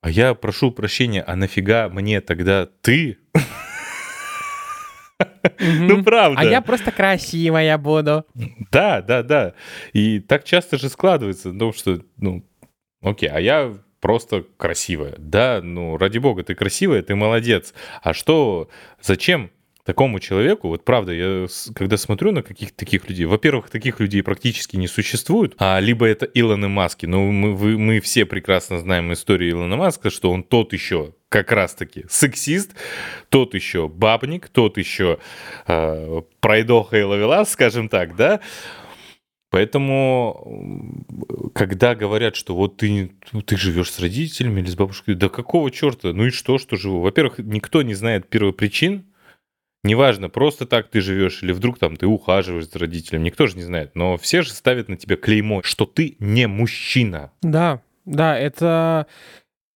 А 0.04 0.10
я 0.10 0.34
прошу 0.34 0.70
прощения, 0.70 1.24
а 1.26 1.38
нафига 1.38 1.88
мне 1.88 2.20
тогда 2.20 2.68
ты? 2.82 3.20
Ну, 5.58 6.04
правда. 6.04 6.42
А 6.42 6.44
я 6.44 6.62
просто 6.62 6.92
красивая 6.92 7.78
буду. 7.78 8.26
Да, 8.70 9.02
да, 9.02 9.24
да. 9.24 9.54
И 9.94 10.20
так 10.20 10.44
часто 10.44 10.78
же 10.78 10.90
складывается, 10.90 11.54
ну, 11.54 11.72
что, 11.72 12.02
ну, 12.18 12.46
окей, 13.02 13.30
а 13.30 13.40
я 13.40 13.74
просто 14.02 14.46
красивая. 14.58 15.16
Да, 15.18 15.62
ну, 15.64 15.96
ради 15.96 16.18
бога, 16.18 16.44
ты 16.44 16.54
красивая, 16.54 17.02
ты 17.02 17.16
молодец. 17.16 17.74
А 18.02 18.14
что, 18.14 18.70
зачем 19.02 19.52
такому 19.84 20.20
человеку, 20.20 20.70
вот 20.70 20.86
правда, 20.86 21.12
я 21.12 21.48
когда 21.76 21.98
смотрю 21.98 22.32
на 22.32 22.42
каких-то 22.42 22.78
таких 22.78 23.10
людей, 23.10 23.26
во-первых, 23.26 23.70
таких 23.70 24.00
людей 24.00 24.24
практически 24.24 24.78
не 24.78 24.88
существует, 24.88 25.56
а 25.58 25.80
либо 25.80 26.06
это 26.06 26.26
Илон 26.26 26.70
Маски, 26.72 27.06
но 27.06 27.24
мы, 27.32 27.54
вы, 27.54 27.78
мы 27.78 28.00
все 28.00 28.26
прекрасно 28.26 28.80
знаем 28.80 29.12
историю 29.12 29.52
Илона 29.52 29.76
Маска, 29.76 30.10
что 30.10 30.32
он 30.32 30.44
тот 30.44 30.74
еще 30.74 31.14
как 31.28 31.52
раз-таки 31.52 32.06
сексист, 32.10 32.76
тот 33.30 33.56
еще 33.56 33.90
бабник, 33.90 34.48
тот 34.50 34.78
еще 34.78 35.20
э, 35.68 36.22
пройдоха 36.40 36.98
и 36.98 37.04
ловелас, 37.04 37.52
скажем 37.52 37.90
так, 37.90 38.16
да, 38.16 38.40
Поэтому, 39.50 41.06
когда 41.54 41.94
говорят, 41.94 42.36
что 42.36 42.56
вот 42.56 42.78
ты, 42.78 43.12
ты 43.46 43.56
живешь 43.56 43.92
с 43.92 44.00
родителями 44.00 44.62
или 44.62 44.68
с 44.68 44.76
бабушкой, 44.76 45.14
да 45.14 45.30
какого 45.30 45.70
черта? 45.70 46.12
Ну 46.12 46.26
и 46.26 46.32
что, 46.32 46.58
что 46.58 46.76
живу? 46.76 47.02
Во-первых, 47.02 47.38
никто 47.38 47.84
не 47.84 47.94
знает 47.94 48.28
первопричин, 48.28 49.06
Неважно, 49.84 50.30
просто 50.30 50.66
так 50.66 50.90
ты 50.90 51.02
живешь 51.02 51.44
или 51.44 51.52
вдруг 51.52 51.78
там 51.78 51.98
ты 51.98 52.08
ухаживаешь 52.08 52.70
за 52.70 52.80
родителем, 52.80 53.24
никто 53.24 53.48
же 53.48 53.58
не 53.58 53.64
знает. 53.64 53.96
Но 53.96 54.18
все 54.18 54.42
же 54.42 54.52
ставят 54.52 54.88
на 54.88 54.96
тебя 54.96 55.18
клеймо, 55.18 55.62
что 55.64 55.86
ты 55.86 56.16
не 56.20 56.48
мужчина. 56.48 57.32
Да, 57.42 57.82
да, 58.06 58.38
это, 58.38 59.08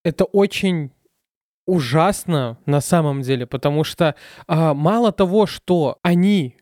это 0.05 0.23
очень 0.23 0.91
ужасно 1.65 2.57
на 2.65 2.79
самом 2.79 3.21
деле, 3.21 3.45
потому 3.45 3.83
что 3.83 4.15
а, 4.47 4.73
мало 4.73 5.11
того, 5.11 5.45
что 5.45 5.97
они 6.01 6.55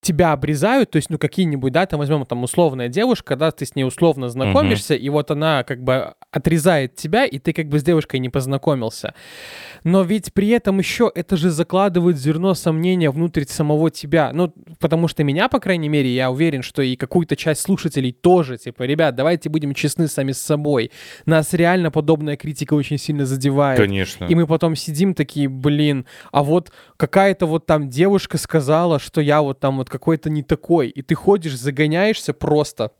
тебя 0.00 0.32
обрезают, 0.32 0.90
то 0.90 0.96
есть, 0.96 1.10
ну, 1.10 1.18
какие-нибудь, 1.18 1.72
да, 1.72 1.84
там 1.84 2.00
возьмем 2.00 2.24
там 2.24 2.42
условная 2.42 2.88
девушка, 2.88 3.36
да, 3.36 3.50
ты 3.50 3.66
с 3.66 3.74
ней 3.74 3.84
условно 3.84 4.30
знакомишься, 4.30 4.94
угу. 4.94 5.02
и 5.02 5.08
вот 5.10 5.30
она 5.30 5.62
как 5.62 5.82
бы 5.82 6.14
отрезает 6.30 6.94
тебя, 6.94 7.26
и 7.26 7.38
ты 7.38 7.52
как 7.52 7.68
бы 7.68 7.78
с 7.78 7.82
девушкой 7.82 8.18
не 8.20 8.30
познакомился. 8.30 9.14
Но 9.84 10.02
ведь 10.02 10.32
при 10.32 10.48
этом 10.48 10.78
еще 10.78 11.10
это 11.14 11.36
же 11.36 11.50
закладывает 11.50 12.16
зерно 12.16 12.54
сомнения 12.54 13.10
внутрь 13.10 13.44
самого 13.44 13.90
тебя. 13.90 14.30
Ну, 14.32 14.52
потому 14.78 15.06
что 15.08 15.22
меня, 15.22 15.48
по 15.48 15.60
крайней 15.60 15.88
мере, 15.88 16.14
я 16.14 16.30
уверен, 16.30 16.62
что 16.62 16.82
и 16.82 16.96
какую-то 16.96 17.36
часть 17.36 17.60
слушателей 17.60 18.12
тоже, 18.12 18.56
типа, 18.56 18.84
ребят, 18.84 19.14
давайте 19.14 19.50
будем 19.50 19.74
честны 19.74 20.08
сами 20.08 20.32
с 20.32 20.38
собой. 20.38 20.92
Нас 21.26 21.52
реально 21.52 21.90
подобная 21.90 22.36
критика 22.36 22.74
очень 22.74 22.96
сильно 22.96 23.26
задевает. 23.26 23.78
Конечно. 23.78 24.24
И 24.24 24.34
мы 24.34 24.46
потом 24.46 24.76
сидим 24.76 25.14
такие, 25.14 25.48
блин, 25.48 26.06
а 26.32 26.42
вот 26.42 26.72
какая-то 26.96 27.46
вот 27.46 27.66
там 27.66 27.90
девушка 27.90 28.38
сказала, 28.38 28.98
что 28.98 29.20
я 29.20 29.42
вот 29.42 29.60
там 29.60 29.76
вот 29.78 29.89
какой-то 29.90 30.30
не 30.30 30.42
такой, 30.42 30.88
и 30.88 31.02
ты 31.02 31.14
ходишь, 31.14 31.58
загоняешься 31.58 32.32
просто 32.32 32.92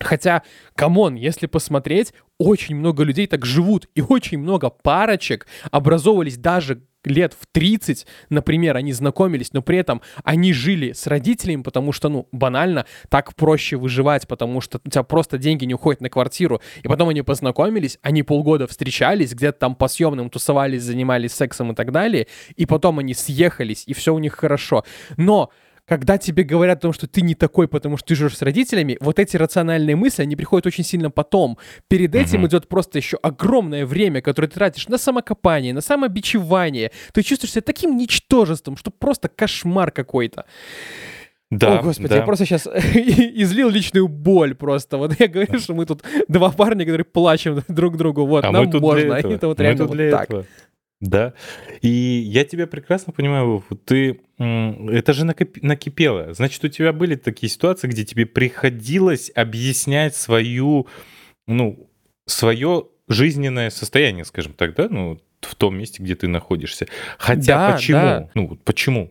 Хотя, 0.00 0.42
come 0.74 0.97
on, 0.97 1.14
если 1.14 1.46
посмотреть, 1.46 2.14
очень 2.38 2.74
много 2.74 3.04
людей 3.04 3.26
так 3.26 3.44
живут, 3.44 3.86
и 3.94 4.00
очень 4.00 4.38
много 4.38 4.70
парочек 4.70 5.46
образовывались 5.70 6.38
даже 6.38 6.82
лет 7.04 7.34
в 7.38 7.46
30, 7.52 8.06
например, 8.28 8.76
они 8.76 8.92
знакомились, 8.92 9.52
но 9.52 9.62
при 9.62 9.78
этом 9.78 10.02
они 10.22 10.52
жили 10.52 10.92
с 10.92 11.06
родителями, 11.06 11.62
потому 11.62 11.92
что, 11.92 12.08
ну, 12.08 12.28
банально, 12.32 12.86
так 13.08 13.34
проще 13.34 13.76
выживать, 13.76 14.28
потому 14.28 14.60
что 14.60 14.80
у 14.84 14.88
тебя 14.88 15.02
просто 15.02 15.38
деньги 15.38 15.64
не 15.64 15.74
уходят 15.74 16.02
на 16.02 16.10
квартиру. 16.10 16.60
И 16.82 16.88
потом 16.88 17.08
они 17.08 17.22
познакомились, 17.22 17.98
они 18.02 18.22
полгода 18.22 18.66
встречались, 18.66 19.34
где-то 19.34 19.58
там 19.58 19.74
по 19.74 19.88
съемным 19.88 20.28
тусовались, 20.28 20.82
занимались 20.82 21.32
сексом 21.32 21.72
и 21.72 21.74
так 21.74 21.90
далее, 21.92 22.26
и 22.56 22.66
потом 22.66 22.98
они 22.98 23.14
съехались, 23.14 23.84
и 23.86 23.94
все 23.94 24.14
у 24.14 24.18
них 24.18 24.34
хорошо. 24.34 24.84
Но 25.16 25.50
когда 25.90 26.18
тебе 26.18 26.44
говорят 26.44 26.78
о 26.78 26.82
том, 26.82 26.92
что 26.92 27.08
ты 27.08 27.20
не 27.20 27.34
такой, 27.34 27.66
потому 27.66 27.96
что 27.96 28.06
ты 28.06 28.14
живешь 28.14 28.36
с 28.36 28.42
родителями, 28.42 28.96
вот 29.00 29.18
эти 29.18 29.36
рациональные 29.36 29.96
мысли, 29.96 30.22
они 30.22 30.36
приходят 30.36 30.64
очень 30.64 30.84
сильно 30.84 31.10
потом. 31.10 31.58
Перед 31.88 32.14
этим 32.14 32.46
идет 32.46 32.68
просто 32.68 32.98
еще 32.98 33.16
огромное 33.16 33.84
время, 33.84 34.20
которое 34.22 34.46
ты 34.46 34.54
тратишь 34.54 34.86
на 34.86 34.98
самокопание, 34.98 35.74
на 35.74 35.80
самобичевание. 35.80 36.92
Ты 37.12 37.24
чувствуешь 37.24 37.54
себя 37.54 37.62
таким 37.62 37.96
ничтожеством, 37.96 38.76
что 38.76 38.92
просто 38.92 39.28
кошмар 39.28 39.90
какой-то. 39.90 40.44
Да, 41.50 41.80
О, 41.80 41.82
господи, 41.82 42.10
да. 42.10 42.16
я 42.18 42.22
просто 42.22 42.46
сейчас 42.46 42.66
излил 42.94 43.68
личную 43.68 44.06
боль 44.06 44.54
просто. 44.54 44.96
Вот 44.96 45.18
я 45.18 45.26
говорю, 45.26 45.58
что 45.58 45.74
мы 45.74 45.86
тут 45.86 46.04
два 46.28 46.52
парня, 46.52 46.84
которые 46.84 47.04
плачем 47.04 47.64
друг 47.66 47.96
другу. 47.96 48.26
Вот, 48.26 48.44
А 48.44 48.52
нам 48.52 48.66
мы 48.66 48.70
тут 48.70 48.80
можно. 48.80 49.14
это 49.14 49.48
вот 49.48 49.58
Мы 49.58 49.64
реально 49.64 49.86
вот 49.86 49.96
для 49.96 50.10
так. 50.12 50.24
этого. 50.30 50.44
Да. 51.00 51.32
И 51.80 51.88
я 51.88 52.44
тебя 52.44 52.66
прекрасно 52.66 53.12
понимаю, 53.12 53.46
Вов. 53.46 53.64
ты... 53.84 54.20
Это 54.38 55.12
же 55.12 55.24
накипело. 55.24 56.32
Значит, 56.34 56.62
у 56.64 56.68
тебя 56.68 56.92
были 56.92 57.14
такие 57.14 57.48
ситуации, 57.50 57.88
где 57.88 58.04
тебе 58.04 58.26
приходилось 58.26 59.30
объяснять 59.34 60.14
свою, 60.14 60.86
ну, 61.46 61.90
свое 62.26 62.86
жизненное 63.08 63.70
состояние, 63.70 64.24
скажем 64.24 64.52
так, 64.52 64.74
да, 64.74 64.88
ну, 64.90 65.18
в 65.40 65.54
том 65.54 65.76
месте, 65.76 66.02
где 66.02 66.14
ты 66.14 66.28
находишься. 66.28 66.86
Хотя 67.18 67.68
Да, 67.68 67.72
почему? 67.72 67.98
да. 68.00 68.30
Ну, 68.34 68.56
почему? 68.64 69.10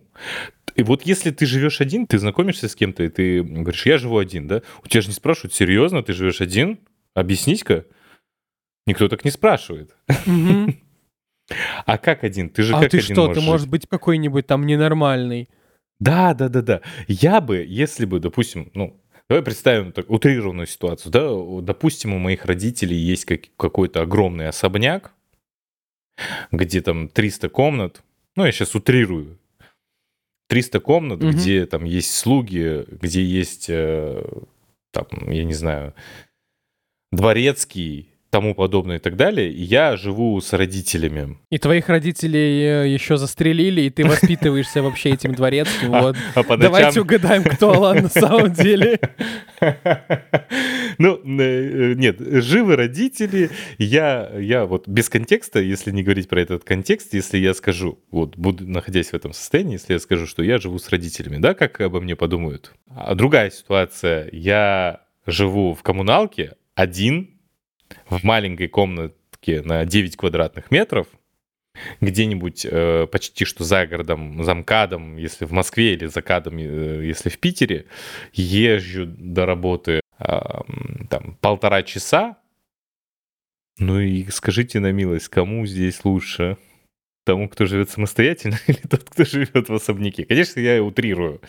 И 0.75 0.83
вот 0.83 1.01
если 1.05 1.31
ты 1.31 1.45
живешь 1.47 1.81
один, 1.81 2.05
ты 2.05 2.19
знакомишься 2.19 2.69
с 2.69 2.75
кем-то, 2.75 3.03
и 3.03 3.09
ты 3.09 3.41
говоришь, 3.43 3.85
я 3.87 3.97
живу 3.97 4.19
один, 4.19 4.47
да? 4.47 4.61
У 4.83 4.87
тебя 4.87 5.01
же 5.01 5.07
не 5.07 5.13
спрашивают, 5.15 5.53
серьезно, 5.55 6.03
ты 6.03 6.13
живешь 6.13 6.39
один? 6.39 6.79
Объяснись-ка. 7.15 7.85
Никто 8.85 9.07
так 9.07 9.25
не 9.25 9.31
спрашивает. 9.31 9.95
Мгм. 10.27 10.77
А 11.85 11.97
как 11.97 12.23
один? 12.23 12.49
Ты 12.49 12.63
же 12.63 12.73
А 12.75 12.81
как 12.81 12.91
ты 12.91 12.97
один 12.97 13.15
что, 13.15 13.23
ты 13.23 13.27
можешь 13.35 13.43
можешь 13.43 13.61
жить? 13.61 13.69
быть 13.71 13.87
какой-нибудь 13.87 14.45
там 14.47 14.65
ненормальный. 14.65 15.49
Да, 15.99 16.33
да, 16.33 16.47
да, 16.49 16.61
да. 16.61 16.81
Я 17.07 17.41
бы, 17.41 17.65
если 17.67 18.05
бы, 18.05 18.19
допустим, 18.19 18.71
ну, 18.73 18.99
давай 19.29 19.43
представим 19.43 19.91
так 19.91 20.09
утрированную 20.09 20.67
ситуацию, 20.67 21.11
да, 21.11 21.29
допустим, 21.61 22.13
у 22.13 22.19
моих 22.19 22.45
родителей 22.45 22.97
есть 22.97 23.25
как- 23.25 23.53
какой-то 23.57 24.01
огромный 24.01 24.47
особняк, 24.47 25.13
где 26.51 26.81
там 26.81 27.07
300 27.09 27.49
комнат, 27.49 28.03
ну, 28.35 28.45
я 28.45 28.51
сейчас 28.51 28.75
утрирую, 28.75 29.37
300 30.47 30.79
комнат, 30.79 31.19
Мгм. 31.19 31.31
где 31.31 31.65
там 31.65 31.83
есть 31.83 32.13
слуги, 32.15 32.85
где 32.89 33.23
есть, 33.23 33.67
э, 33.69 34.23
там, 34.91 35.07
я 35.29 35.43
не 35.43 35.53
знаю, 35.53 35.93
дворецкий, 37.11 38.08
тому 38.29 38.53
подобное 38.53 38.97
и 38.97 38.99
так 38.99 39.15
далее, 39.15 39.51
и 39.51 39.63
я 39.63 39.97
живу 39.97 40.39
с 40.39 40.53
родителями. 40.53 41.37
И 41.49 41.57
твоих 41.57 41.89
родителей 41.89 42.63
э, 42.63 42.87
еще 42.87 43.17
застрелили, 43.17 43.81
и 43.81 43.89
ты 43.89 44.05
воспитываешься 44.05 44.83
вообще 44.83 45.11
этим 45.11 45.33
дворецким. 45.33 45.89
Вот. 45.99 46.15
А 46.35 46.43
по 46.43 46.55
Давайте 46.55 47.01
угадаем, 47.01 47.43
кто 47.43 47.73
Алан 47.73 48.03
на 48.03 48.09
самом 48.09 48.53
деле. 48.53 48.99
Ну, 50.97 51.19
э, 51.23 51.93
нет, 51.95 52.17
живы 52.19 52.75
родители. 52.75 53.49
Я, 53.77 54.31
я 54.37 54.65
вот 54.65 54.87
без 54.87 55.09
контекста, 55.09 55.59
если 55.59 55.91
не 55.91 56.03
говорить 56.03 56.29
про 56.29 56.41
этот 56.41 56.63
контекст, 56.63 57.13
если 57.13 57.37
я 57.37 57.53
скажу, 57.53 57.99
вот, 58.11 58.37
буду 58.37 58.67
находясь 58.67 59.09
в 59.09 59.13
этом 59.13 59.33
состоянии, 59.33 59.73
если 59.73 59.93
я 59.93 59.99
скажу, 59.99 60.27
что 60.27 60.43
я 60.43 60.57
живу 60.59 60.77
с 60.79 60.89
родителями, 60.89 61.37
да, 61.37 61.53
как 61.53 61.81
обо 61.81 61.99
мне 61.99 62.15
подумают. 62.15 62.73
А 62.87 63.15
другая 63.15 63.49
ситуация, 63.49 64.29
я 64.31 65.01
живу 65.25 65.73
в 65.73 65.83
коммуналке 65.83 66.53
один, 66.75 67.38
в 68.09 68.23
маленькой 68.23 68.67
комнатке 68.67 69.61
на 69.61 69.85
9 69.85 70.15
квадратных 70.17 70.71
метров, 70.71 71.07
где-нибудь 72.01 72.65
э, 72.69 73.07
почти 73.07 73.45
что 73.45 73.63
за 73.63 73.85
городом, 73.87 74.43
за 74.43 74.53
МКАДом, 74.53 75.17
если 75.17 75.45
в 75.45 75.51
Москве, 75.51 75.93
или 75.93 76.05
за 76.07 76.21
КАДом, 76.21 76.57
э, 76.57 77.05
если 77.05 77.29
в 77.29 77.37
Питере, 77.39 77.85
езжу 78.33 79.05
до 79.05 79.45
работы 79.45 80.01
м, 80.19 81.07
там 81.09 81.37
полтора 81.41 81.83
часа. 81.83 82.37
Ну 83.77 83.99
и 83.99 84.25
скажите 84.29 84.79
на 84.79 84.91
милость, 84.91 85.29
кому 85.29 85.65
здесь 85.65 86.03
лучше? 86.03 86.57
Тому, 87.25 87.47
кто 87.47 87.65
живет 87.65 87.89
самостоятельно, 87.89 88.57
или 88.67 88.81
тот, 88.89 89.03
кто 89.03 89.23
живет 89.23 89.69
в 89.69 89.73
особняке? 89.73 90.25
Конечно, 90.25 90.59
я 90.59 90.83
утрирую. 90.83 91.41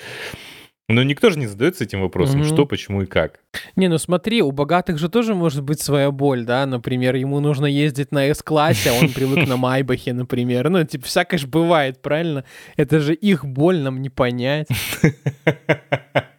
Но 0.92 1.03
никто 1.05 1.31
же 1.31 1.38
не 1.38 1.46
задается 1.46 1.85
этим 1.85 2.00
вопросом, 2.00 2.40
Мгм. 2.40 2.48
что, 2.48 2.66
почему 2.66 3.03
и 3.03 3.07
как. 3.07 3.40
Не, 3.76 3.88
ну 3.88 3.98
смотри, 3.98 4.42
у 4.42 4.50
богатых 4.50 4.98
же 4.98 5.09
тоже 5.09 5.35
может 5.35 5.62
быть 5.62 5.81
своя 5.81 6.11
боль, 6.11 6.44
да? 6.44 6.66
Например, 6.66 7.14
ему 7.14 7.40
нужно 7.40 7.66
ездить 7.66 8.11
на 8.12 8.24
С-классе, 8.26 8.90
а 8.90 8.94
он 8.94 9.09
привык 9.12 9.46
на 9.48 9.57
Майбахе, 9.57 10.12
например. 10.12 10.68
Ну, 10.68 10.83
типа, 10.85 11.07
всякое 11.07 11.38
же 11.38 11.46
бывает, 11.46 12.03
правильно? 12.03 12.44
Это 12.76 12.98
же 13.00 13.14
их 13.14 13.44
боль 13.44 13.79
нам 13.81 14.03
не 14.03 14.11
понять. 14.11 14.68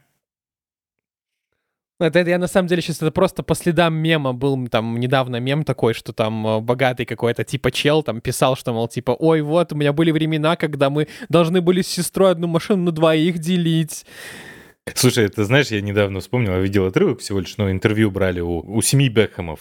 Это, 2.01 2.19
это 2.19 2.29
я 2.29 2.37
на 2.37 2.47
самом 2.47 2.67
деле 2.67 2.81
сейчас 2.81 2.97
это 2.97 3.11
просто 3.11 3.43
по 3.43 3.55
следам 3.55 3.95
мема 3.95 4.33
был 4.33 4.67
там 4.67 4.99
недавно 4.99 5.37
мем 5.37 5.63
такой, 5.63 5.93
что 5.93 6.13
там 6.13 6.45
э, 6.47 6.59
богатый 6.59 7.05
какой-то 7.05 7.43
типа 7.43 7.71
чел 7.71 8.03
там 8.03 8.21
писал, 8.21 8.55
что 8.55 8.73
мол 8.73 8.87
типа, 8.87 9.11
ой, 9.11 9.41
вот 9.41 9.73
у 9.73 9.75
меня 9.75 9.93
были 9.93 10.11
времена, 10.11 10.55
когда 10.55 10.89
мы 10.89 11.07
должны 11.29 11.61
были 11.61 11.81
с 11.81 11.87
сестрой 11.87 12.31
одну 12.31 12.47
машину 12.47 12.83
на 12.83 12.91
двоих 12.91 13.39
делить. 13.39 14.05
Слушай, 14.95 15.29
ты 15.29 15.43
знаешь, 15.43 15.67
я 15.67 15.81
недавно 15.81 16.19
вспомнил, 16.19 16.53
я 16.53 16.59
видел 16.59 16.85
отрывок 16.85 17.19
всего 17.19 17.39
лишь, 17.39 17.55
но 17.57 17.69
интервью 17.69 18.09
брали 18.09 18.39
у, 18.39 18.59
у 18.59 18.81
семьи 18.81 19.09
Бекхэмов. 19.09 19.59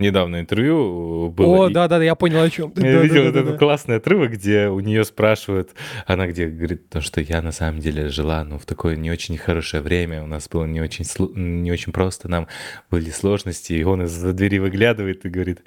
Недавно 0.00 0.40
интервью 0.40 1.28
э, 1.28 1.30
было. 1.30 1.66
О, 1.66 1.70
и- 1.70 1.72
да, 1.72 1.86
да, 1.86 2.02
я 2.02 2.16
понял 2.16 2.40
о 2.40 2.50
чем. 2.50 2.72
ты. 2.72 2.82
Я 2.84 2.94
Да, 2.94 3.02
видел 3.02 3.14
да, 3.16 3.22
вот 3.26 3.34
да, 3.34 3.40
этот 3.40 3.58
классный 3.58 3.96
отрывок, 3.96 4.32
где 4.32 4.66
у 4.66 4.80
нее 4.80 5.04
спрашивают, 5.04 5.70
она 6.06 6.26
где 6.26 6.48
говорит, 6.48 6.88
то, 6.88 7.00
что 7.00 7.20
я 7.20 7.40
на 7.42 7.52
самом 7.52 7.78
деле 7.78 8.08
жила, 8.08 8.42
ну, 8.42 8.58
в 8.58 8.66
такое 8.66 8.96
не 8.96 9.12
очень 9.12 9.38
хорошее 9.38 9.84
время, 9.84 10.24
у 10.24 10.26
нас 10.26 10.48
было 10.48 10.64
не 10.64 10.80
очень, 10.80 11.04
не 11.36 11.70
очень 11.70 11.92
просто, 11.92 12.28
нам 12.28 12.48
были 12.90 13.10
сложности, 13.10 13.72
и 13.72 13.84
он 13.84 14.02
из-за 14.02 14.32
двери 14.32 14.58
выглядывает 14.58 15.24
и 15.24 15.28
говорит, 15.28 15.62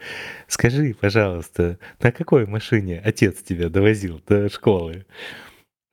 скажи, 0.48 0.94
пожалуйста, 1.00 1.80
на 2.02 2.12
какой 2.12 2.46
машине 2.46 3.02
отец 3.04 3.42
тебя 3.42 3.70
довозил 3.70 4.22
до 4.28 4.50
школы? 4.50 5.06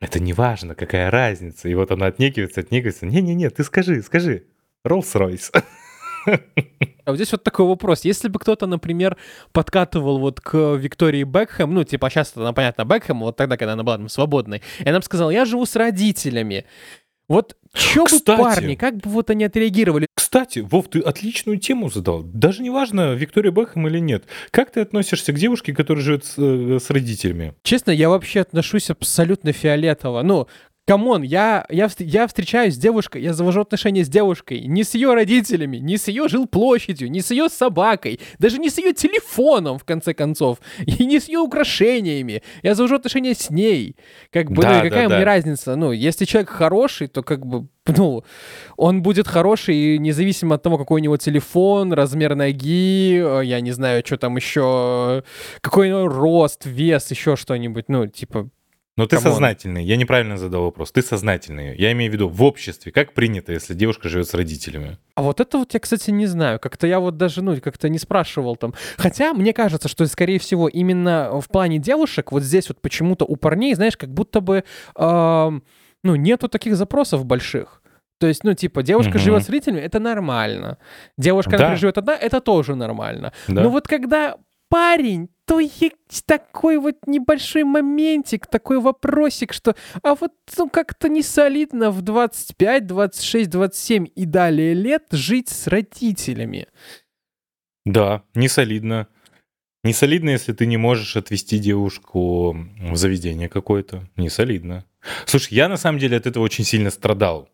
Это 0.01 0.19
не 0.19 0.33
важно, 0.33 0.75
какая 0.75 1.09
разница. 1.11 1.69
И 1.69 1.75
вот 1.75 1.91
она 1.93 2.07
отнекивается, 2.07 2.61
отнекивается. 2.61 3.07
Не-не-не, 3.07 3.49
ты 3.49 3.63
скажи, 3.65 4.03
скажи. 4.03 4.43
Роллс-Ройс. 4.85 5.51
А 6.27 7.11
вот 7.11 7.17
здесь 7.17 7.33
вот 7.33 7.43
такой 7.43 7.67
вопрос. 7.67 8.05
Если 8.05 8.29
бы 8.29 8.39
кто-то, 8.39 8.67
например, 8.67 9.17
подкатывал 9.53 10.19
вот 10.19 10.41
к 10.41 10.75
Виктории 10.77 11.25
Бекхэм, 11.25 11.73
ну, 11.75 11.85
типа, 11.85 12.09
сейчас 12.09 12.33
она, 12.35 12.53
понятно, 12.53 12.85
Бекхэм, 12.85 13.21
вот 13.21 13.37
тогда, 13.37 13.57
когда 13.57 13.75
она 13.75 13.83
была 13.83 13.99
там 13.99 14.09
свободной, 14.09 14.63
и 14.79 14.89
она 14.89 15.01
бы 15.01 15.05
сказала, 15.05 15.31
я 15.31 15.45
живу 15.45 15.67
с 15.67 15.77
родителями. 15.77 16.65
Вот 17.29 17.57
чё 17.73 18.05
бы 18.05 18.11
Кстати. 18.11 18.41
парни, 18.41 18.75
как 18.75 18.97
бы 18.97 19.11
вот 19.11 19.31
они 19.31 19.45
отреагировали? 19.45 20.07
Кстати, 20.15 20.59
Вов, 20.59 20.89
ты 20.89 21.01
отличную 21.01 21.59
тему 21.59 21.91
задал. 21.91 22.23
Даже 22.23 22.63
не 22.63 22.71
важно, 22.71 23.15
Виктория 23.15 23.51
Бэхэм 23.51 23.87
или 23.89 23.99
нет. 23.99 24.25
Как 24.51 24.71
ты 24.71 24.81
относишься 24.81 25.33
к 25.33 25.37
девушке, 25.37 25.73
которая 25.73 26.03
живет 26.05 26.25
с, 26.25 26.35
э, 26.39 26.79
с 26.81 26.91
родителями? 26.91 27.55
Честно, 27.63 27.93
я 27.93 28.09
вообще 28.09 28.41
отношусь 28.41 28.91
абсолютно 28.91 29.53
фиолетово. 29.53 30.23
Ну, 30.23 30.49
come 30.87 31.07
on, 31.07 31.23
я, 31.23 31.65
я, 31.71 31.89
я 31.99 32.27
встречаюсь 32.27 32.75
с 32.75 32.79
девушкой, 32.79 33.23
я 33.23 33.33
завожу 33.33 33.63
отношения 33.63 34.05
с 34.05 34.09
девушкой, 34.09 34.61
не 34.67 34.85
с 34.85 34.95
ее 34.95 35.15
родителями, 35.15 35.79
не 35.79 35.97
с 35.97 36.09
ее 36.09 36.29
жилплощадью, 36.29 37.11
не 37.11 37.21
с 37.21 37.31
ее 37.31 37.49
собакой, 37.49 38.21
даже 38.39 38.59
не 38.59 38.69
с 38.69 38.79
ее 38.79 38.93
телефоном, 38.93 39.79
в 39.79 39.85
конце 39.85 40.15
концов, 40.15 40.59
и 40.87 41.05
не 41.05 41.21
с 41.21 41.29
ее 41.29 41.39
украшениями. 41.39 42.43
Я 42.63 42.75
завожу 42.75 42.97
отношения 42.97 43.35
с 43.35 43.51
ней. 43.51 43.97
Как 44.31 44.51
бы, 44.51 44.63
Да, 44.63 44.69
ну, 44.69 44.75
да, 44.75 44.83
какая 44.83 45.09
да. 45.09 45.17
мне 45.17 45.25
разница? 45.25 45.77
Ну, 45.77 45.93
если 45.93 46.25
человек 46.25 46.51
хороший, 46.51 47.07
то 47.07 47.23
как 47.23 47.47
бы, 47.47 47.67
ну, 47.87 48.25
он 48.77 49.03
будет 49.03 49.27
хороший, 49.27 49.99
независимо 49.99 50.57
от 50.57 50.63
того, 50.63 50.77
какой 50.77 51.01
у 51.01 51.05
него 51.05 51.17
телефон, 51.17 51.93
размер 51.93 52.35
ноги, 52.35 53.23
э, 53.25 53.45
я 53.45 53.61
не 53.61 53.73
знаю, 53.73 54.03
что 54.05 54.19
там 54.19 54.37
еще, 54.37 55.25
какой 55.61 55.91
у 55.91 55.91
него 55.91 56.09
рост, 56.09 56.67
вес, 56.67 57.11
еще 57.11 57.37
что-нибудь, 57.37 57.87
ну, 57.89 58.07
типа, 58.07 58.51
Но 58.97 59.07
ты 59.07 59.17
Come 59.17 59.26
on. 59.26 59.33
сознательный. 59.33 59.85
Я 59.85 59.97
неправильно 59.97 60.37
задал 60.37 60.63
вопрос. 60.63 60.93
Ты 60.93 61.03
сознательный. 61.03 61.77
Я 61.77 61.91
имею 61.93 62.11
в 62.13 62.15
виду 62.15 62.29
в 62.29 62.43
обществе. 62.45 62.93
Как 62.93 63.13
принято, 63.13 63.53
если 63.53 63.75
девушка 63.75 64.09
живет 64.09 64.29
с 64.29 64.35
родителями? 64.35 64.99
А 65.17 65.23
вот 65.23 65.41
это 65.41 65.59
вот 65.59 65.75
я, 65.75 65.81
кстати, 65.81 66.13
не 66.13 66.27
знаю. 66.27 66.61
Как-то 66.61 66.87
я 66.87 67.01
вот 67.01 67.17
даже, 67.17 67.43
ну, 67.43 67.61
как-то 67.61 67.89
не 67.89 67.99
спрашивал 67.99 68.55
там. 68.57 68.73
Хотя 68.97 69.35
мне 69.35 69.53
кажется, 69.53 69.89
что, 69.89 70.07
скорее 70.07 70.39
всего, 70.39 70.69
именно 70.69 71.41
в 71.41 71.49
плане 71.49 71.79
девушек 71.79 72.31
вот 72.31 72.45
здесь 72.45 72.69
вот 72.69 72.81
почему-то 72.81 73.25
у 73.25 73.35
парней, 73.35 73.75
знаешь, 73.75 73.97
как 73.97 74.11
будто 74.15 74.41
бы, 74.41 74.63
эм, 74.97 75.65
ну, 76.05 76.15
нету 76.15 76.49
таких 76.49 76.77
запросов 76.77 77.25
больших. 77.25 77.83
То 78.21 78.29
есть, 78.29 78.45
ну, 78.45 78.55
типа, 78.55 78.85
девушка 78.85 79.11
Мгм. 79.15 79.19
живет 79.19 79.43
с 79.45 79.49
родителями, 79.49 79.81
это 79.81 79.99
нормально. 79.99 80.79
Девушка, 81.19 81.51
Да. 81.51 81.57
например, 81.59 81.79
живет 81.79 81.99
одна, 81.99 82.15
это 82.15 82.41
тоже 82.41 82.77
нормально. 82.77 83.33
Да. 83.49 83.63
Но 83.63 83.71
вот 83.71 83.89
когда 83.89 84.37
парень, 84.69 85.31
то 85.47 85.61
есть 85.61 86.25
такой 86.27 86.79
вот 86.79 87.07
небольшой 87.07 87.65
моментик, 87.65 88.47
такой 88.47 88.81
вопросик, 88.81 89.53
что 89.53 89.77
а 90.03 90.15
вот 90.15 90.33
ну, 90.57 90.71
как-то 90.71 91.09
не 91.09 91.23
солидно 91.23 91.91
в 91.91 92.03
25, 92.03 92.87
26, 92.87 93.51
27 93.51 94.07
и 94.15 94.25
далее 94.25 94.75
лет 94.75 95.05
жить 95.11 95.51
с 95.51 95.67
родителями. 95.67 96.67
Да, 97.85 98.25
не 98.35 98.49
солидно. 98.49 99.09
Не 99.83 99.93
солидно, 99.93 100.31
если 100.31 100.55
ты 100.55 100.65
не 100.65 100.79
можешь 100.79 101.15
отвести 101.15 101.59
девушку 101.59 102.57
в 102.81 102.97
заведение 102.97 103.51
какое-то. 103.51 104.09
Не 104.17 104.31
солидно. 104.31 104.87
Слушай, 105.27 105.55
я 105.55 105.69
на 105.69 105.77
самом 105.77 105.99
деле 105.99 106.17
от 106.17 106.27
этого 106.27 106.43
очень 106.43 106.65
сильно 106.65 106.91
страдал. 106.91 107.51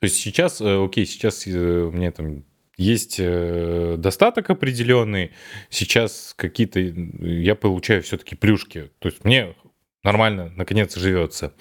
То 0.00 0.04
есть 0.04 0.16
сейчас, 0.16 0.60
э, 0.60 0.84
окей, 0.84 1.06
сейчас 1.06 1.44
э, 1.46 1.50
меня 1.50 2.12
там 2.12 2.44
есть 2.80 3.16
э, 3.18 3.96
достаток 3.98 4.48
определенный, 4.48 5.32
сейчас 5.68 6.32
какие-то 6.34 6.80
я 6.80 7.54
получаю 7.54 8.02
все-таки 8.02 8.36
плюшки. 8.36 8.90
То 9.00 9.08
есть 9.08 9.22
мне 9.22 9.54
нормально, 10.02 10.50
наконец, 10.56 10.96
живется. 10.96 11.52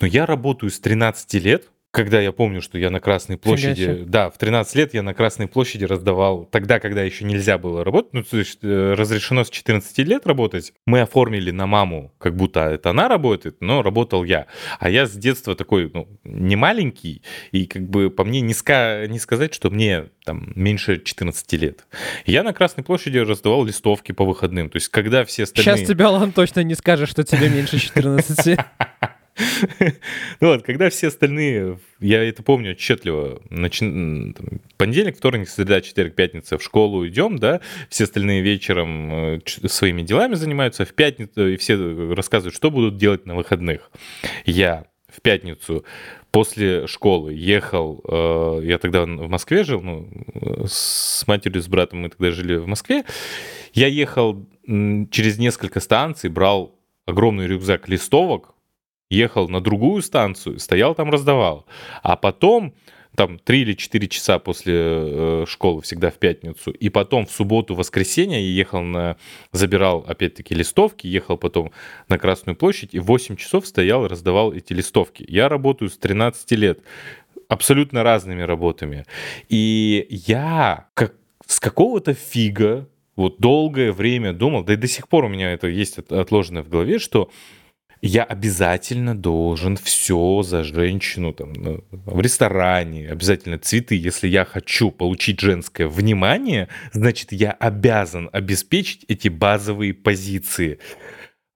Но 0.00 0.06
я 0.06 0.24
работаю 0.24 0.70
с 0.70 0.80
13 0.80 1.34
лет, 1.44 1.70
когда 1.92 2.22
я 2.22 2.32
помню, 2.32 2.62
что 2.62 2.78
я 2.78 2.88
на 2.90 3.00
Красной 3.00 3.36
Фига 3.36 3.42
площади, 3.42 3.82
себе. 3.82 4.04
да, 4.06 4.30
в 4.30 4.38
13 4.38 4.74
лет 4.76 4.94
я 4.94 5.02
на 5.02 5.12
Красной 5.12 5.46
площади 5.46 5.84
раздавал, 5.84 6.46
тогда, 6.46 6.80
когда 6.80 7.02
еще 7.02 7.26
нельзя 7.26 7.58
было 7.58 7.84
работать, 7.84 8.14
ну, 8.14 8.22
то 8.22 8.38
есть 8.38 8.60
э, 8.62 8.94
разрешено 8.94 9.44
с 9.44 9.50
14 9.50 9.98
лет 9.98 10.26
работать, 10.26 10.72
мы 10.86 11.02
оформили 11.02 11.50
на 11.50 11.66
маму, 11.66 12.14
как 12.18 12.34
будто 12.34 12.60
это 12.60 12.90
она 12.90 13.08
работает, 13.08 13.58
но 13.60 13.82
работал 13.82 14.24
я. 14.24 14.46
А 14.80 14.88
я 14.88 15.04
с 15.04 15.12
детства 15.12 15.54
такой, 15.54 15.90
ну, 15.92 16.08
не 16.24 16.56
маленький, 16.56 17.22
и 17.50 17.66
как 17.66 17.86
бы 17.88 18.08
по 18.08 18.24
мне 18.24 18.40
не, 18.40 18.54
ска- 18.54 19.06
не 19.06 19.18
сказать, 19.18 19.52
что 19.52 19.68
мне 19.68 20.06
там 20.24 20.50
меньше 20.56 20.98
14 20.98 21.52
лет. 21.54 21.86
Я 22.24 22.42
на 22.42 22.54
Красной 22.54 22.84
площади 22.84 23.18
раздавал 23.18 23.66
листовки 23.66 24.12
по 24.12 24.24
выходным, 24.24 24.70
то 24.70 24.76
есть 24.76 24.88
когда 24.88 25.26
все 25.26 25.42
остальные... 25.42 25.76
Сейчас 25.76 25.88
тебе 25.88 26.06
Алан 26.06 26.32
точно 26.32 26.60
не 26.60 26.74
скажет, 26.74 27.10
что 27.10 27.22
тебе 27.22 27.50
меньше 27.50 27.78
14. 27.78 28.58
Ну 30.40 30.48
вот, 30.48 30.62
когда 30.62 30.90
все 30.90 31.08
остальные, 31.08 31.78
я 32.00 32.22
это 32.22 32.42
помню 32.42 32.72
отчетливо, 32.72 33.40
начи- 33.50 34.32
там, 34.32 34.60
понедельник, 34.76 35.16
вторник, 35.16 35.48
среда, 35.48 35.80
четверг, 35.80 36.14
пятница 36.14 36.58
в 36.58 36.62
школу 36.62 37.06
идем, 37.06 37.38
да, 37.38 37.60
все 37.88 38.04
остальные 38.04 38.42
вечером 38.42 39.36
э, 39.36 39.40
своими 39.66 40.02
делами 40.02 40.34
занимаются, 40.34 40.84
в 40.84 40.94
пятницу 40.94 41.48
и 41.48 41.56
все 41.56 41.76
рассказывают, 42.14 42.54
что 42.54 42.70
будут 42.70 42.96
делать 42.96 43.26
на 43.26 43.34
выходных. 43.34 43.90
Я 44.44 44.86
в 45.08 45.20
пятницу 45.20 45.84
после 46.30 46.86
школы 46.86 47.34
ехал, 47.34 48.02
э, 48.08 48.60
я 48.64 48.78
тогда 48.78 49.02
в 49.04 49.28
Москве 49.28 49.64
жил, 49.64 49.82
ну, 49.82 50.08
э, 50.34 50.64
с 50.66 51.24
матерью, 51.26 51.62
с 51.62 51.68
братом 51.68 52.00
мы 52.00 52.08
тогда 52.08 52.30
жили 52.30 52.56
в 52.56 52.66
Москве, 52.66 53.04
я 53.74 53.86
ехал 53.86 54.46
через 54.66 55.38
несколько 55.38 55.80
станций, 55.80 56.30
брал 56.30 56.78
огромный 57.06 57.46
рюкзак 57.46 57.88
листовок, 57.88 58.51
ехал 59.12 59.48
на 59.48 59.60
другую 59.60 60.02
станцию, 60.02 60.58
стоял 60.58 60.94
там, 60.94 61.10
раздавал. 61.10 61.66
А 62.02 62.16
потом, 62.16 62.74
там, 63.14 63.38
3 63.38 63.60
или 63.60 63.74
4 63.74 64.08
часа 64.08 64.38
после 64.38 64.74
э, 64.76 65.44
школы, 65.46 65.82
всегда 65.82 66.10
в 66.10 66.14
пятницу, 66.14 66.70
и 66.70 66.88
потом 66.88 67.26
в 67.26 67.30
субботу, 67.30 67.74
воскресенье 67.74 68.40
я 68.40 68.54
ехал 68.54 68.82
на... 68.82 69.16
Забирал, 69.52 70.04
опять-таки, 70.06 70.54
листовки, 70.54 71.06
ехал 71.06 71.36
потом 71.36 71.72
на 72.08 72.18
Красную 72.18 72.56
площадь, 72.56 72.94
и 72.94 72.98
8 72.98 73.36
часов 73.36 73.66
стоял 73.66 74.06
раздавал 74.08 74.52
эти 74.52 74.72
листовки. 74.72 75.24
Я 75.28 75.48
работаю 75.48 75.90
с 75.90 75.98
13 75.98 76.50
лет 76.52 76.80
абсолютно 77.48 78.02
разными 78.02 78.42
работами. 78.42 79.04
И 79.48 80.06
я 80.08 80.88
как, 80.94 81.14
с 81.46 81.60
какого-то 81.60 82.14
фига 82.14 82.88
вот 83.14 83.38
долгое 83.38 83.92
время 83.92 84.32
думал, 84.32 84.64
да 84.64 84.72
и 84.72 84.76
до 84.76 84.88
сих 84.88 85.08
пор 85.08 85.24
у 85.24 85.28
меня 85.28 85.52
это 85.52 85.66
есть 85.66 85.98
от- 85.98 86.12
отложено 86.12 86.62
в 86.62 86.68
голове, 86.68 86.98
что 86.98 87.30
я 88.02 88.24
обязательно 88.24 89.16
должен 89.16 89.76
все 89.76 90.42
за 90.42 90.64
женщину 90.64 91.32
там 91.32 91.52
в 91.90 92.20
ресторане, 92.20 93.08
обязательно 93.08 93.58
цветы. 93.58 93.94
Если 93.94 94.26
я 94.26 94.44
хочу 94.44 94.90
получить 94.90 95.38
женское 95.38 95.86
внимание, 95.86 96.68
значит, 96.92 97.30
я 97.30 97.52
обязан 97.52 98.28
обеспечить 98.32 99.04
эти 99.06 99.28
базовые 99.28 99.94
позиции. 99.94 100.80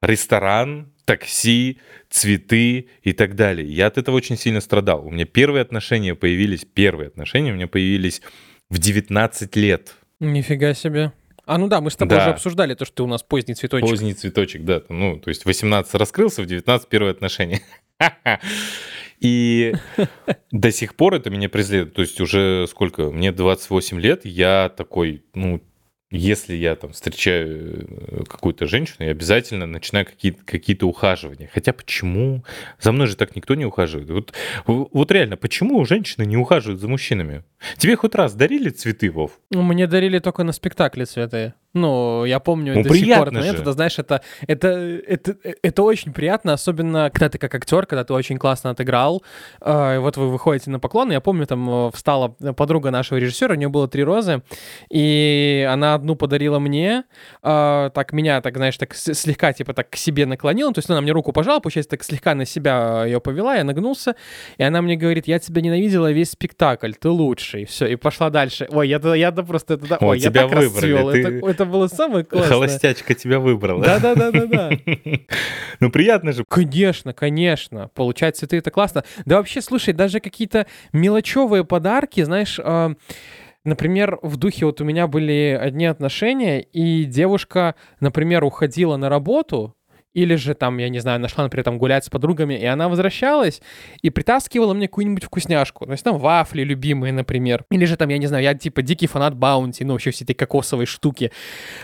Ресторан, 0.01 0.93
такси, 1.05 1.81
цветы 2.11 2.89
и 3.03 3.13
так 3.13 3.35
далее. 3.35 3.69
Я 3.69 3.87
от 3.87 3.99
этого 3.99 4.15
очень 4.15 4.39
сильно 4.39 4.61
страдал. 4.61 5.05
У 5.05 5.11
меня 5.11 5.25
первые 5.25 5.63
отношения 5.63 6.15
появились, 6.15 6.65
первые 6.65 7.09
отношения 7.09 7.51
у 7.51 7.57
меня 7.57 7.67
появились 7.67 8.23
в 8.71 8.79
19 8.79 9.57
лет. 9.57 9.97
Нифига 10.21 10.75
себе. 10.75 11.13
А 11.47 11.59
ну 11.59 11.69
да, 11.69 11.81
мы 11.81 11.91
с 11.91 11.97
тобой 11.97 12.17
Да. 12.17 12.23
уже 12.25 12.31
обсуждали 12.33 12.75
то, 12.75 12.85
что 12.85 12.97
ты 12.97 13.03
у 13.05 13.07
нас 13.07 13.23
поздний 13.23 13.55
цветочек. 13.55 13.89
Поздний 13.89 14.15
цветочек, 14.15 14.65
да. 14.65 14.83
Ну, 14.89 15.19
то 15.19 15.29
есть 15.29 15.45
18 15.45 15.95
раскрылся, 15.95 16.43
в 16.43 16.47
19 16.47 16.89
первые 16.89 17.13
отношения. 17.13 17.63
И 19.21 19.73
до 20.51 20.71
сих 20.73 20.95
пор 20.97 21.15
это 21.15 21.31
меня 21.31 21.49
преследует. 21.49 21.95
То 21.95 22.03
есть 22.03 22.21
уже 22.21 22.67
сколько? 22.69 23.11
Мне 23.11 23.33
28 23.33 23.99
лет, 24.01 24.27
я 24.27 24.69
такой, 24.77 25.25
ну, 25.35 25.63
если 26.11 26.55
я 26.55 26.77
там 26.77 26.93
встречаю 26.93 27.87
э, 27.89 28.25
какую-то 28.29 28.67
женщину, 28.67 29.07
я 29.07 29.11
обязательно 29.11 29.67
начинаю 29.67 30.07
какие-то 30.07 30.45
какие 30.45 30.77
ухаживания. 30.83 31.51
Хотя 31.53 31.73
почему? 31.73 32.45
За 32.81 32.93
мной 32.93 33.09
же 33.09 33.17
так 33.17 33.35
никто 33.35 33.55
не 33.55 33.65
ухаживает. 33.65 34.11
Вот, 34.11 34.35
вот 34.67 35.11
реально, 35.11 35.37
почему 35.37 35.85
женщины 35.85 36.25
не 36.25 36.37
ухаживают 36.37 36.81
за 36.81 36.89
мужчинами? 36.89 37.43
Тебе 37.77 37.97
хоть 37.97 38.15
раз 38.15 38.35
дарили 38.35 38.69
цветы, 38.69 39.11
Вов? 39.11 39.33
Ну, 39.51 39.63
Мне 39.63 39.87
дарили 39.87 40.19
только 40.21 40.45
на 40.45 40.53
спектакле 40.53 41.07
цветы. 41.07 41.55
Ну, 41.77 42.25
я 42.25 42.41
помню 42.41 42.75
Ну, 42.75 42.83
до 42.83 42.95
сих 42.95 43.07
пор 43.07 43.29
этот 43.29 43.35
момент. 43.35 43.61
Это, 43.61 43.73
знаешь, 43.73 43.99
это, 43.99 44.23
это, 44.47 44.69
это, 44.69 45.37
это 45.63 45.83
очень 45.83 46.15
приятно, 46.15 46.55
особенно 46.55 47.11
когда 47.13 47.29
ты 47.29 47.37
как 47.37 47.55
актер, 47.55 47.85
когда 47.85 48.03
ты 48.03 48.15
очень 48.15 48.39
классно 48.39 48.71
отыграл. 48.71 49.23
Э, 49.61 49.99
вот 49.99 50.17
вы 50.17 50.31
выходите 50.31 50.71
на 50.71 50.81
поклон. 50.81 51.11
Я 51.13 51.21
помню, 51.21 51.47
там 51.47 51.69
э, 51.69 51.91
встала 51.93 52.29
подруга 52.29 52.91
нашего 52.91 53.19
режиссера, 53.19 53.53
у 53.55 53.59
нее 53.59 53.69
было 53.69 53.89
три 53.89 54.05
розы, 54.05 54.43
и 54.91 55.69
она 55.71 55.95
одну 55.95 56.17
подарила 56.17 56.59
мне, 56.59 57.05
э, 57.43 57.91
так 57.93 58.13
меня, 58.13 58.41
так, 58.41 58.57
знаешь, 58.57 58.79
так 58.79 58.95
слегка, 58.95 59.53
типа, 59.53 59.75
так 59.75 59.91
к 59.91 59.97
себе 59.97 60.25
наклонила, 60.25 60.73
то 60.73 60.79
есть 60.79 60.89
она 60.89 61.03
мне 61.03 61.13
руку 61.13 61.33
пожала, 61.33 61.61
получается, 61.61 61.91
так 61.91 62.05
слегка 62.05 62.35
на 62.35 62.47
себя 62.47 63.05
ее 63.05 63.21
повела, 63.21 63.57
я 63.57 63.65
нагнулся, 63.65 64.15
и 64.57 64.63
она 64.63 64.81
мне 64.81 64.97
говорит, 64.97 65.29
я 65.29 65.39
тебя 65.39 65.61
ненавидела 65.61 66.11
весь 66.11 66.31
спектакль, 66.31 66.93
ты 66.93 67.11
лучший. 67.11 67.67
Все, 67.67 67.87
и 67.87 67.97
пошла 67.97 68.31
дальше. 68.31 68.67
Ой, 68.71 68.89
я, 68.89 68.99
я 69.15 69.31
да 69.31 69.43
просто... 69.43 69.75
Это, 69.75 69.97
О, 69.97 70.07
ой, 70.09 70.19
я 70.19 70.31
тебя 70.31 70.49
так 70.49 70.59
выбрали, 70.59 70.93
расцвел. 70.93 71.11
ты- 71.13 71.21
Это, 71.21 71.51
это 71.51 71.65
было 71.67 71.87
самое 71.89 72.25
классное. 72.25 72.49
Холостячка 72.49 73.15
тебя 73.15 73.39
выбрала. 73.39 73.85
Да-да-да-да-да. 73.85 74.71
Ну, 75.81 75.91
приятно 75.91 76.33
же. 76.33 76.45
Конечно, 76.49 77.13
конечно. 77.13 77.91
Получать 77.95 78.37
цветы— 78.37 78.57
это 78.59 78.71
классно. 78.71 79.05
Да 79.27 79.37
вообще, 79.37 79.61
слушай, 79.61 79.93
даже 79.93 80.21
какие-то 80.21 80.67
мелочевые 80.93 81.65
подарки, 81.65 82.23
знаешь, 82.23 82.59
а, 82.63 82.95
Например, 83.67 84.21
в 84.23 84.37
духе 84.37 84.65
вот 84.65 84.81
у 84.81 84.85
меня 84.85 85.09
были 85.09 85.59
одни 85.61 85.87
отношения, 85.87 86.61
и 86.61 87.03
девушка, 87.05 87.75
например, 87.99 88.45
уходила 88.45 88.97
на 88.97 89.09
работу, 89.09 89.75
или 90.17 90.35
же 90.37 90.55
там, 90.55 90.79
я 90.79 90.89
не 90.89 90.99
знаю, 90.99 91.21
нашла, 91.21 91.45
например, 91.45 91.65
там 91.65 91.77
гулять 91.77 92.07
с 92.07 92.09
подругами, 92.09 92.55
и 92.55 92.65
она 92.65 92.89
возвращалась 92.89 93.61
и 94.01 94.09
притаскивала 94.09 94.73
мне 94.73 94.89
какую-нибудь 94.89 95.25
вкусняшку. 95.25 95.85
То 95.85 95.93
есть 95.93 96.05
там 96.05 96.19
вафли 96.19 96.63
любимые, 96.63 97.13
например. 97.13 97.67
Или 97.71 97.85
же 97.85 97.99
там, 97.99 98.09
я 98.09 98.17
не 98.17 98.27
знаю, 98.27 98.43
я 98.43 98.55
типа 98.55 98.81
дикий 98.81 99.09
фанат 99.09 99.37
Баунти, 99.37 99.85
ну 99.85 99.93
вообще 99.93 100.13
все 100.13 100.25
эти 100.25 100.33
кокосовые 100.33 100.87
штуки. 100.87 101.33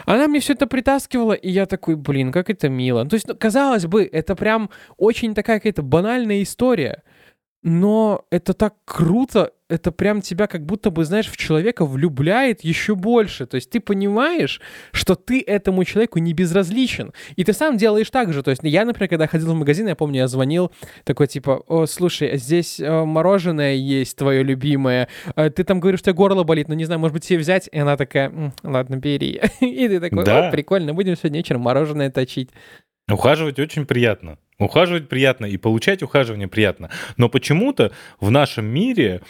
Она 0.07 0.29
мне 0.29 0.41
все 0.41 0.55
это 0.55 0.67
притаскивала, 0.67 1.35
и 1.35 1.51
я 1.51 1.67
такой, 1.67 1.95
блин, 1.95 2.33
как 2.33 2.49
это 2.49 2.71
мило. 2.71 3.05
То 3.05 3.17
есть, 3.17 3.29
ну, 3.29 3.37
казалось 3.37 3.85
бы, 3.85 4.09
это 4.11 4.35
прям 4.35 4.71
очень 4.97 5.35
такая 5.35 5.59
какая-то 5.59 5.83
банальная 5.83 6.43
история. 6.43 7.03
Но 7.63 8.25
это 8.31 8.55
так 8.55 8.77
круто, 8.87 9.53
это 9.73 9.91
прям 9.93 10.21
тебя 10.21 10.47
как 10.47 10.65
будто 10.67 10.91
бы, 10.91 11.05
знаешь, 11.05 11.27
в 11.27 11.37
человека 11.37 11.87
влюбляет 11.87 12.63
еще 12.63 12.95
больше. 12.95 13.47
То 13.47 13.55
есть 13.57 13.71
ты 13.71 13.81
понимаешь, 13.81 14.61
что 14.93 15.15
ты 15.15 15.43
этому 15.47 15.85
человеку 15.85 16.19
не 16.19 16.33
безразличен. 16.35 17.13
И 17.37 17.45
ты 17.45 17.53
сам 17.53 17.77
делаешь 17.77 18.11
так 18.11 18.33
же. 18.33 18.43
То 18.43 18.51
есть 18.51 18.63
я, 18.65 18.85
например, 18.85 19.09
когда 19.09 19.27
ходил 19.27 19.53
в 19.53 19.57
магазин, 19.57 19.89
я 19.89 19.97
помню, 19.97 20.19
я 20.21 20.29
звонил 20.29 20.73
такой 21.05 21.27
типа, 21.27 21.63
о, 21.67 21.87
слушай, 21.87 22.37
здесь 22.37 22.79
э, 22.81 23.05
мороженое 23.05 23.75
есть 23.75 24.17
твое 24.17 24.43
любимое. 24.43 25.09
Э, 25.37 25.49
ты 25.51 25.65
там 25.65 25.81
говоришь, 25.81 26.01
что 26.01 26.11
у 26.11 26.13
тебя 26.13 26.19
горло 26.19 26.45
болит, 26.45 26.69
но 26.69 26.75
не 26.75 26.85
знаю, 26.85 27.01
может 27.01 27.15
быть, 27.15 27.25
тебе 27.27 27.39
взять? 27.39 27.69
И 27.73 27.79
она 27.79 27.97
такая, 27.97 28.29
«М, 28.29 28.53
ладно, 28.63 28.97
бери. 28.97 29.41
И 29.61 29.89
ты 29.89 30.01
такой, 30.01 30.25
Да. 30.25 30.49
о, 30.49 30.51
прикольно, 30.51 30.93
будем 30.95 31.17
сегодня 31.17 31.39
вечером 31.39 31.63
мороженое 31.63 32.11
точить. 32.11 32.51
Ухаживать 33.11 33.59
очень 33.59 33.87
приятно. 33.87 34.39
Ухаживать 34.59 35.09
приятно 35.09 35.47
и 35.47 35.57
получать 35.57 36.03
ухаживание 36.03 36.47
приятно. 36.47 36.91
Но 37.17 37.29
почему-то 37.29 37.91
в 38.21 38.31
нашем 38.31 38.67
мире 38.67 39.23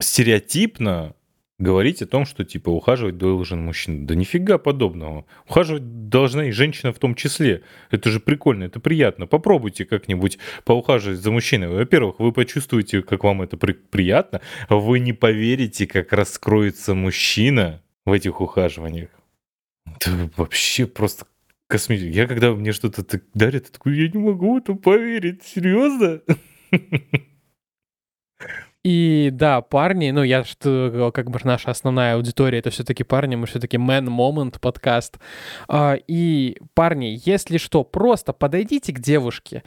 стереотипно 0.00 1.14
говорить 1.58 2.02
о 2.02 2.06
том, 2.06 2.24
что 2.24 2.44
типа 2.44 2.70
ухаживать 2.70 3.18
должен 3.18 3.64
мужчина. 3.64 4.06
Да 4.06 4.14
нифига 4.14 4.58
подобного. 4.58 5.26
Ухаживать 5.48 6.08
должна 6.08 6.46
и 6.46 6.50
женщина 6.52 6.92
в 6.92 6.98
том 6.98 7.14
числе. 7.14 7.62
Это 7.90 8.10
же 8.10 8.20
прикольно, 8.20 8.64
это 8.64 8.78
приятно. 8.78 9.26
Попробуйте 9.26 9.84
как-нибудь 9.84 10.38
поухаживать 10.64 11.18
за 11.18 11.30
мужчиной. 11.32 11.68
Во-первых, 11.68 12.20
вы 12.20 12.32
почувствуете, 12.32 13.02
как 13.02 13.24
вам 13.24 13.42
это 13.42 13.56
при- 13.56 13.72
приятно. 13.72 14.40
Вы 14.68 15.00
не 15.00 15.12
поверите, 15.12 15.86
как 15.86 16.12
раскроется 16.12 16.94
мужчина 16.94 17.82
в 18.06 18.12
этих 18.12 18.40
ухаживаниях. 18.40 19.10
Это 19.96 20.30
вообще 20.36 20.86
просто 20.86 21.26
космически. 21.66 22.14
Я 22.14 22.28
когда 22.28 22.52
мне 22.52 22.70
что-то 22.72 23.04
дарят, 23.34 23.64
я 23.64 23.70
такой, 23.72 23.96
я 23.96 24.08
не 24.08 24.18
могу 24.18 24.54
в 24.54 24.58
это 24.58 24.74
поверить. 24.74 25.42
Серьезно? 25.42 26.20
И 28.88 29.28
да, 29.30 29.60
парни, 29.60 30.12
ну 30.12 30.22
я 30.22 30.44
что, 30.44 31.10
как 31.12 31.28
бы 31.28 31.38
наша 31.44 31.70
основная 31.70 32.14
аудитория, 32.14 32.60
это 32.60 32.70
все-таки 32.70 33.04
парни, 33.04 33.36
мы 33.36 33.46
все-таки 33.46 33.76
man 33.76 34.06
moment 34.06 34.58
подкаст. 34.58 35.18
А, 35.68 35.98
и 36.06 36.56
парни, 36.72 37.20
если 37.22 37.58
что, 37.58 37.84
просто 37.84 38.32
подойдите 38.32 38.94
к 38.94 38.98
девушке 38.98 39.62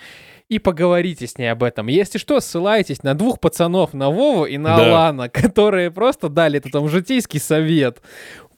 и 0.49 0.57
поговорите 0.57 1.27
с 1.27 1.37
ней 1.37 1.51
об 1.51 1.61
этом. 1.61 1.85
Если 1.85 2.17
что, 2.17 2.39
ссылайтесь 2.39 3.03
на 3.03 3.13
двух 3.13 3.39
пацанов, 3.39 3.93
на 3.93 4.09
Вову 4.09 4.45
и 4.45 4.57
на 4.57 4.75
Да. 4.75 4.85
Алана, 4.87 5.29
которые 5.29 5.91
просто 5.91 6.27
дали 6.27 6.57
этот 6.57 6.71
там 6.71 6.89
житейский 6.89 7.39
совет. 7.39 8.01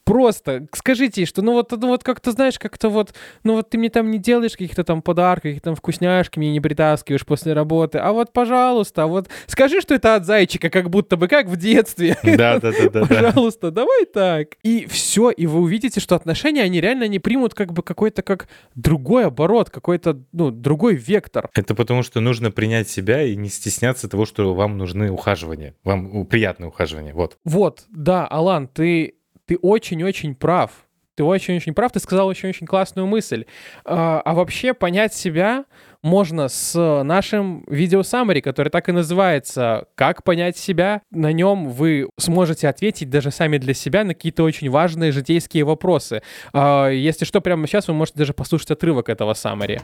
Просто 0.06 0.68
скажите 0.74 1.22
ей, 1.22 1.26
что 1.26 1.42
ну 1.42 1.54
вот, 1.54 1.72
ну 1.72 1.88
вот 1.88 2.04
как-то, 2.04 2.32
знаешь, 2.32 2.60
как-то 2.60 2.90
вот, 2.90 3.14
ну 3.44 3.54
вот 3.54 3.70
ты 3.70 3.78
мне 3.78 3.90
там 3.90 4.12
не 4.12 4.18
делаешь 4.18 4.52
каких-то 4.54 4.84
там 4.84 5.02
подарков, 5.02 5.44
каких-то 5.44 5.66
там 5.70 5.76
вкусняшки 5.76 6.40
мне 6.40 6.52
не 6.52 6.60
притаскиваешь 6.60 7.26
после 7.26 7.54
работы, 7.54 8.00
а 8.00 8.12
вот, 8.12 8.34
пожалуйста, 8.34 9.08
вот 9.08 9.30
скажи, 9.48 9.80
что 9.82 9.94
это 9.96 10.16
от 10.16 10.26
зайчика, 10.26 10.70
как 10.70 10.90
будто 10.90 11.16
бы, 11.18 11.28
как 11.28 11.48
в 11.48 11.56
детстве. 11.56 12.18
Да, 12.24 12.60
да, 12.60 12.72
да, 12.72 12.90
да. 12.90 13.06
Пожалуйста, 13.06 13.72
давай 13.72 14.06
так. 14.06 14.56
И 14.64 14.86
все, 14.88 15.30
и 15.30 15.46
вы 15.46 15.60
увидите, 15.62 16.00
что 16.00 16.16
отношения, 16.16 16.64
они 16.64 16.82
реально 16.82 17.08
не 17.08 17.20
примут 17.20 17.54
как 17.54 17.72
бы 17.74 17.84
какой-то 17.84 18.22
как 18.24 18.48
другой 18.76 19.26
оборот, 19.28 19.70
какой-то, 19.70 20.20
ну, 20.32 20.52
другой 20.52 20.96
вектор. 20.96 21.50
Это 21.54 21.76
потому, 21.76 22.04
что 22.04 22.20
нужно 22.20 22.52
принять 22.52 22.90
себя 22.90 23.22
и 23.24 23.36
не 23.36 23.50
стесняться 23.50 24.10
того, 24.10 24.26
что 24.26 24.54
вам 24.54 24.78
нужны 24.78 25.12
ухаживания. 25.12 25.76
Вам 25.84 26.14
у- 26.16 26.26
приятное 26.26 26.70
ухаживание. 26.70 27.14
Вот. 27.14 27.38
Вот, 27.46 27.84
да, 27.90 28.26
Алан, 28.28 28.68
ты, 28.68 29.16
ты 29.46 29.58
очень-очень 29.58 30.36
прав. 30.36 30.72
Ты 31.16 31.24
очень-очень 31.24 31.76
прав, 31.76 31.92
ты 31.92 32.00
сказал 32.00 32.28
очень-очень 32.28 32.66
классную 32.66 33.06
мысль. 33.06 33.46
А, 33.86 34.20
а 34.26 34.34
вообще 34.34 34.74
понять 34.74 35.14
себя 35.14 35.66
можно 36.02 36.48
с 36.48 37.04
нашим 37.04 37.64
видео 37.68 38.02
summary, 38.02 38.42
который 38.42 38.70
так 38.70 38.90
и 38.90 38.92
называется 38.92 39.86
«Как 39.94 40.24
понять 40.24 40.58
себя». 40.58 41.04
На 41.12 41.32
нем 41.32 41.70
вы 41.70 42.10
сможете 42.18 42.68
ответить 42.68 43.12
даже 43.12 43.30
сами 43.30 43.60
для 43.60 43.76
себя 43.76 44.04
на 44.04 44.16
какие-то 44.16 44.44
очень 44.44 44.72
важные 44.72 45.12
житейские 45.12 45.66
вопросы. 45.66 46.24
А, 46.52 46.90
если 46.90 47.26
что, 47.26 47.42
прямо 47.42 47.68
сейчас 47.68 47.88
вы 47.88 47.94
можете 47.94 48.18
даже 48.18 48.34
послушать 48.34 48.72
отрывок 48.72 49.08
этого 49.08 49.34
summary. 49.34 49.82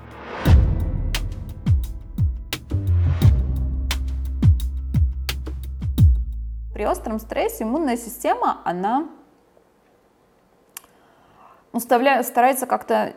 При 6.74 6.86
остром 6.86 7.20
стрессе 7.20 7.66
иммунная 7.66 7.97
система, 7.97 8.62
она 8.66 9.10
уставля- 11.80 12.23
старается 12.23 12.65
как-то 12.65 13.13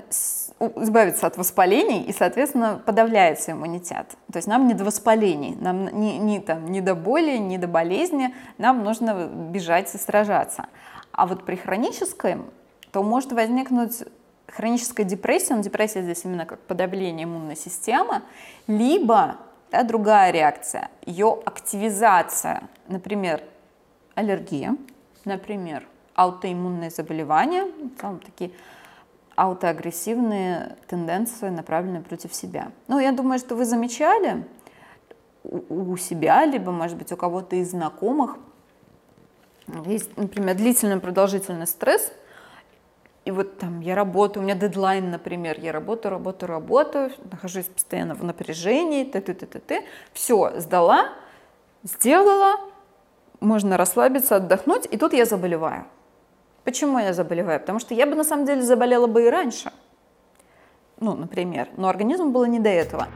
избавиться 0.77 1.27
от 1.27 1.37
воспалений 1.37 2.03
и, 2.05 2.13
соответственно, 2.13 2.81
подавляется 2.85 3.53
иммунитет. 3.53 4.07
То 4.33 4.39
есть 4.39 4.47
нам 4.47 4.69
не 4.69 4.75
до 4.75 4.85
воспалений, 4.85 5.57
нам 5.61 5.87
не, 5.89 6.19
не, 6.19 6.41
там, 6.41 6.67
не 6.67 6.81
до 6.81 6.95
боли, 6.95 7.37
не 7.37 7.59
до 7.59 7.67
болезни, 7.67 8.35
нам 8.59 8.85
нужно 8.85 9.27
бежать 9.27 9.95
и 9.95 9.99
сражаться. 9.99 10.67
А 11.11 11.27
вот 11.27 11.45
при 11.45 11.57
хроническом, 11.57 12.51
то 12.93 13.03
может 13.03 13.33
возникнуть 13.33 14.05
хроническая 14.47 15.05
депрессия, 15.05 15.55
но 15.55 15.63
депрессия 15.63 16.03
здесь 16.03 16.25
именно 16.25 16.47
как 16.47 16.61
подавление 16.61 17.25
иммунной 17.25 17.57
системы, 17.57 18.23
либо 18.67 19.37
да, 19.71 19.83
другая 19.83 20.31
реакция, 20.31 20.91
ее 21.07 21.39
активизация, 21.45 22.63
например, 22.89 23.43
аллергия, 24.15 24.77
например, 25.25 25.87
аутоиммунные 26.15 26.91
заболевания, 26.91 27.65
в 27.65 28.01
целом 28.01 28.21
такие 28.21 28.51
аутоагрессивные 29.35 30.77
тенденции, 30.87 31.49
направленные 31.49 32.03
против 32.03 32.35
себя. 32.35 32.71
Ну, 32.89 32.99
я 32.99 33.13
думаю, 33.13 33.39
что 33.39 33.57
вы 33.57 33.65
замечали 33.65 34.45
у 35.45 35.97
себя, 35.97 36.45
либо, 36.45 36.71
может 36.71 36.97
быть, 36.97 37.11
у 37.13 37.17
кого-то 37.17 37.57
из 37.57 37.71
знакомых, 37.71 38.37
есть, 39.87 40.17
например, 40.17 40.57
длительный 40.57 41.01
продолжительный 41.01 41.67
стресс, 41.67 42.13
и 43.25 43.31
вот 43.31 43.59
там 43.59 43.81
я 43.81 43.95
работаю, 43.95 44.43
у 44.43 44.45
меня 44.45 44.57
дедлайн, 44.57 45.11
например, 45.11 45.59
я 45.61 45.73
работаю, 45.73 46.13
работаю, 46.13 46.51
работаю, 46.51 47.13
нахожусь 47.31 47.67
постоянно 47.67 48.15
в 48.15 48.25
напряжении, 48.25 49.05
т 49.05 49.21
т 49.21 49.33
т 49.35 49.47
т 49.47 49.59
т 49.61 49.85
все, 50.13 50.59
сдала, 50.59 51.09
сделала, 51.85 52.61
можно 53.41 53.77
расслабиться, 53.77 54.37
отдохнуть, 54.37 54.87
и 54.91 54.97
тут 54.97 55.13
я 55.13 55.25
заболеваю. 55.25 55.87
Почему 56.65 56.99
я 56.99 57.13
заболеваю? 57.13 57.61
Потому 57.61 57.79
что 57.81 57.95
я 57.95 58.07
бы 58.07 58.15
на 58.15 58.25
самом 58.25 58.47
деле 58.47 58.63
заболела 58.63 59.07
бы 59.07 59.27
и 59.27 59.31
раньше. 59.31 59.73
Ну, 61.01 61.15
например. 61.15 61.69
Но 61.77 61.89
организму 61.89 62.31
было 62.31 62.45
не 62.45 62.61
до 62.61 62.69
этого. 62.69 63.09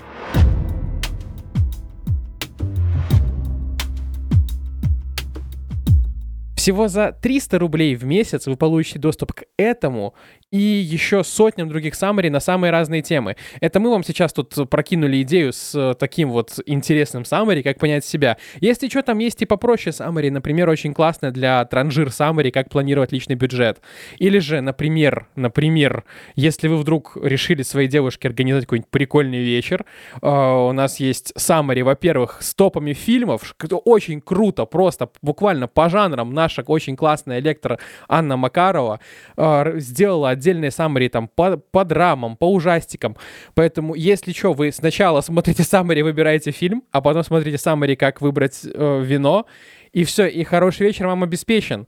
Всего 6.66 6.88
за 6.88 7.12
300 7.12 7.60
рублей 7.60 7.94
в 7.94 8.04
месяц 8.04 8.48
вы 8.48 8.56
получите 8.56 8.98
доступ 8.98 9.34
к 9.34 9.44
этому 9.56 10.16
и 10.50 10.58
еще 10.58 11.24
сотням 11.24 11.68
других 11.68 11.94
саммари 11.94 12.28
на 12.28 12.40
самые 12.40 12.70
разные 12.70 13.02
темы. 13.02 13.36
Это 13.60 13.80
мы 13.80 13.90
вам 13.90 14.04
сейчас 14.04 14.32
тут 14.32 14.54
прокинули 14.70 15.22
идею 15.22 15.52
с 15.52 15.74
э, 15.74 15.94
таким 15.98 16.30
вот 16.30 16.58
интересным 16.66 17.24
саммари, 17.24 17.62
как 17.62 17.78
понять 17.78 18.04
себя. 18.04 18.36
Если 18.60 18.88
что, 18.88 19.02
там 19.02 19.18
есть 19.18 19.42
и 19.42 19.46
попроще 19.46 19.92
саммари, 19.92 20.30
например, 20.30 20.68
очень 20.68 20.94
классная 20.94 21.30
для 21.30 21.64
транжир 21.64 22.10
саммари, 22.10 22.50
как 22.50 22.68
планировать 22.68 23.12
личный 23.12 23.34
бюджет. 23.34 23.80
Или 24.18 24.38
же, 24.38 24.60
например, 24.60 25.26
например, 25.34 26.04
если 26.36 26.68
вы 26.68 26.78
вдруг 26.78 27.16
решили 27.20 27.62
своей 27.62 27.88
девушке 27.88 28.28
организовать 28.28 28.64
какой-нибудь 28.64 28.90
прикольный 28.90 29.42
вечер, 29.42 29.84
э, 30.22 30.28
у 30.28 30.72
нас 30.72 31.00
есть 31.00 31.32
саммари, 31.36 31.82
во-первых, 31.82 32.38
с 32.40 32.54
топами 32.54 32.92
фильмов, 32.92 33.42
что 33.58 33.78
очень 33.78 34.20
круто, 34.20 34.64
просто 34.64 35.10
буквально 35.22 35.66
по 35.66 35.88
жанрам 35.88 36.32
наша 36.56 36.70
очень 36.70 36.96
классная 36.96 37.40
лектор 37.40 37.78
Анна 38.08 38.36
Макарова 38.36 39.00
э, 39.36 39.78
сделала 39.78 40.30
отдельные 40.30 40.70
саммари 40.70 41.08
там 41.08 41.28
по, 41.28 41.56
по 41.56 41.84
драмам, 41.84 42.36
по 42.36 42.52
ужастикам. 42.52 43.16
Поэтому, 43.54 43.94
если 43.94 44.32
что, 44.32 44.52
вы 44.52 44.72
сначала 44.72 45.20
смотрите 45.20 45.62
саммари, 45.62 46.02
выбираете 46.02 46.50
фильм, 46.50 46.82
а 46.92 47.00
потом 47.00 47.22
смотрите 47.24 47.58
саммари, 47.58 47.94
как 47.94 48.20
выбрать 48.20 48.60
э, 48.64 49.02
вино, 49.04 49.46
и 49.92 50.04
все, 50.04 50.26
и 50.26 50.44
хороший 50.44 50.86
вечер 50.86 51.06
вам 51.06 51.22
обеспечен. 51.22 51.86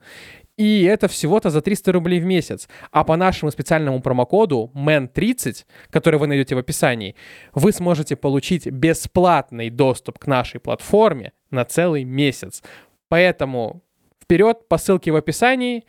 И 0.56 0.82
это 0.82 1.06
всего-то 1.06 1.50
за 1.50 1.60
300 1.60 1.92
рублей 1.92 2.20
в 2.20 2.24
месяц. 2.24 2.68
А 2.90 3.04
по 3.04 3.16
нашему 3.16 3.52
специальному 3.52 4.00
промокоду 4.00 4.72
MAN30, 4.74 5.64
который 5.90 6.18
вы 6.18 6.26
найдете 6.26 6.56
в 6.56 6.58
описании, 6.58 7.14
вы 7.54 7.72
сможете 7.72 8.16
получить 8.16 8.66
бесплатный 8.66 9.70
доступ 9.70 10.18
к 10.18 10.26
нашей 10.26 10.58
платформе 10.58 11.32
на 11.50 11.64
целый 11.64 12.02
месяц. 12.02 12.62
Поэтому 13.08 13.82
вперед 14.28 14.68
по 14.68 14.76
ссылке 14.76 15.10
в 15.10 15.16
описании. 15.16 15.84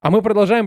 А 0.00 0.10
мы 0.10 0.20
продолжаем. 0.20 0.66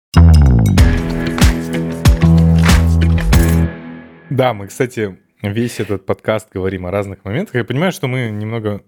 Да, 4.30 4.54
мы, 4.54 4.68
кстати, 4.68 5.20
весь 5.42 5.82
этот 5.82 6.06
подкаст 6.06 6.48
говорим 6.54 6.86
о 6.86 6.92
разных 6.92 7.26
моментах. 7.26 7.56
Я 7.56 7.66
понимаю, 7.66 7.92
что 7.92 8.08
мы 8.08 8.30
немного 8.30 8.82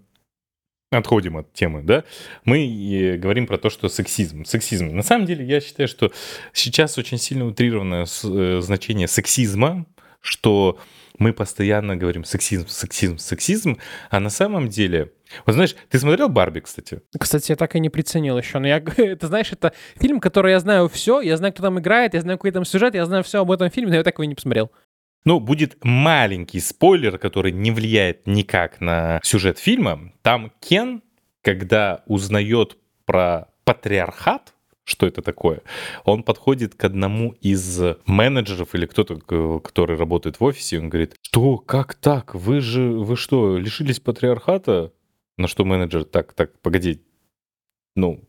отходим 0.90 1.36
от 1.36 1.52
темы, 1.52 1.84
да? 1.84 2.06
Мы 2.46 3.18
говорим 3.22 3.46
про 3.46 3.58
то, 3.58 3.70
что 3.70 3.90
сексизм. 3.90 4.46
Сексизм. 4.46 4.96
На 4.96 5.04
самом 5.04 5.26
деле, 5.26 5.46
я 5.46 5.60
считаю, 5.60 5.90
что 5.90 6.10
сейчас 6.54 6.98
очень 6.98 7.18
сильно 7.18 7.46
утрированное 7.46 8.06
э, 8.06 8.62
значение 8.62 9.10
сексизма, 9.10 9.86
что 10.22 10.80
мы 11.20 11.34
постоянно 11.34 11.96
говорим 11.96 12.24
сексизм, 12.24 12.68
сексизм, 12.68 13.18
сексизм, 13.18 13.78
а 14.10 14.20
на 14.20 14.30
самом 14.30 14.70
деле... 14.70 15.12
Вот 15.46 15.54
знаешь, 15.54 15.76
ты 15.90 16.00
смотрел 16.00 16.30
Барби, 16.30 16.62
кстати? 16.62 17.02
Кстати, 17.20 17.52
я 17.52 17.56
так 17.56 17.76
и 17.76 17.80
не 17.80 17.90
приценил 17.90 18.38
еще. 18.38 18.58
Но 18.60 18.68
я, 18.68 18.78
это 18.98 19.28
знаешь, 19.28 19.52
это 19.52 19.74
фильм, 19.98 20.20
который 20.20 20.54
я 20.54 20.60
знаю 20.60 20.90
все, 20.90 21.22
я 21.22 21.38
знаю, 21.38 21.54
кто 21.54 21.64
там 21.64 21.80
играет, 21.80 22.14
я 22.14 22.22
знаю, 22.22 22.38
какой 22.38 22.52
там 22.52 22.66
сюжет, 22.66 22.96
я 22.96 23.06
знаю 23.06 23.24
все 23.24 23.42
об 23.42 23.52
этом 23.52 23.70
фильме, 23.70 23.92
но 23.92 23.96
я 23.98 24.04
так 24.04 24.16
его 24.16 24.24
и 24.24 24.28
не 24.28 24.36
посмотрел. 24.36 24.72
Ну, 25.26 25.40
будет 25.42 25.78
маленький 25.84 26.62
спойлер, 26.62 27.18
который 27.18 27.52
не 27.52 27.72
влияет 27.72 28.26
никак 28.26 28.80
на 28.80 29.20
сюжет 29.22 29.60
фильма. 29.60 30.14
Там 30.22 30.52
Кен, 30.62 31.04
когда 31.42 32.04
узнает 32.08 32.78
про 33.06 33.50
патриархат, 33.66 34.54
что 34.90 35.06
это 35.06 35.22
такое, 35.22 35.62
он 36.04 36.24
подходит 36.24 36.76
к 36.76 36.84
одному 36.84 37.36
из 37.42 37.82
менеджеров 38.06 38.76
или 38.76 38.86
кто-то, 38.86 39.16
который 39.62 39.98
работает 39.98 40.40
в 40.40 40.44
офисе, 40.44 40.76
и 40.76 40.80
он 40.80 40.90
говорит, 40.90 41.16
что, 41.22 41.58
как 41.58 41.94
так, 41.96 42.36
вы 42.36 42.60
же, 42.60 42.82
вы 42.82 43.16
что, 43.16 43.58
лишились 43.58 44.00
патриархата? 44.00 44.92
На 45.38 45.48
что 45.48 45.64
менеджер, 45.64 46.04
так, 46.04 46.34
так, 46.34 46.60
погоди, 46.60 47.02
ну, 47.96 48.22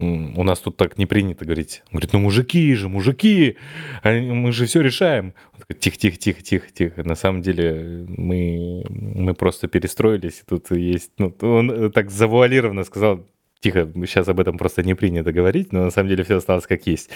у 0.00 0.42
нас 0.44 0.60
тут 0.60 0.78
так 0.78 0.96
не 0.96 1.04
принято 1.04 1.44
говорить. 1.44 1.82
Он 1.86 1.98
говорит, 1.98 2.12
ну 2.14 2.20
мужики 2.20 2.74
же, 2.74 2.88
мужики, 2.88 3.58
мы 4.02 4.50
же 4.52 4.64
все 4.64 4.80
решаем. 4.80 5.34
Тихо, 5.78 5.98
тихо, 5.98 6.16
тихо, 6.16 6.42
тихо, 6.42 6.66
тихо. 6.72 7.02
На 7.04 7.14
самом 7.14 7.42
деле 7.42 8.06
мы, 8.08 8.82
мы 8.88 9.34
просто 9.34 9.68
перестроились. 9.68 10.42
Тут 10.48 10.70
есть, 10.70 11.12
ну, 11.18 11.34
он 11.42 11.92
так 11.92 12.10
завуалированно 12.10 12.84
сказал, 12.84 13.26
тихо, 13.60 13.90
сейчас 14.06 14.28
об 14.28 14.40
этом 14.40 14.58
просто 14.58 14.82
не 14.82 14.94
принято 14.94 15.32
говорить, 15.32 15.72
но 15.72 15.84
на 15.84 15.90
самом 15.90 16.08
деле 16.08 16.24
все 16.24 16.36
осталось 16.36 16.66
как 16.66 16.86
есть. 16.86 17.10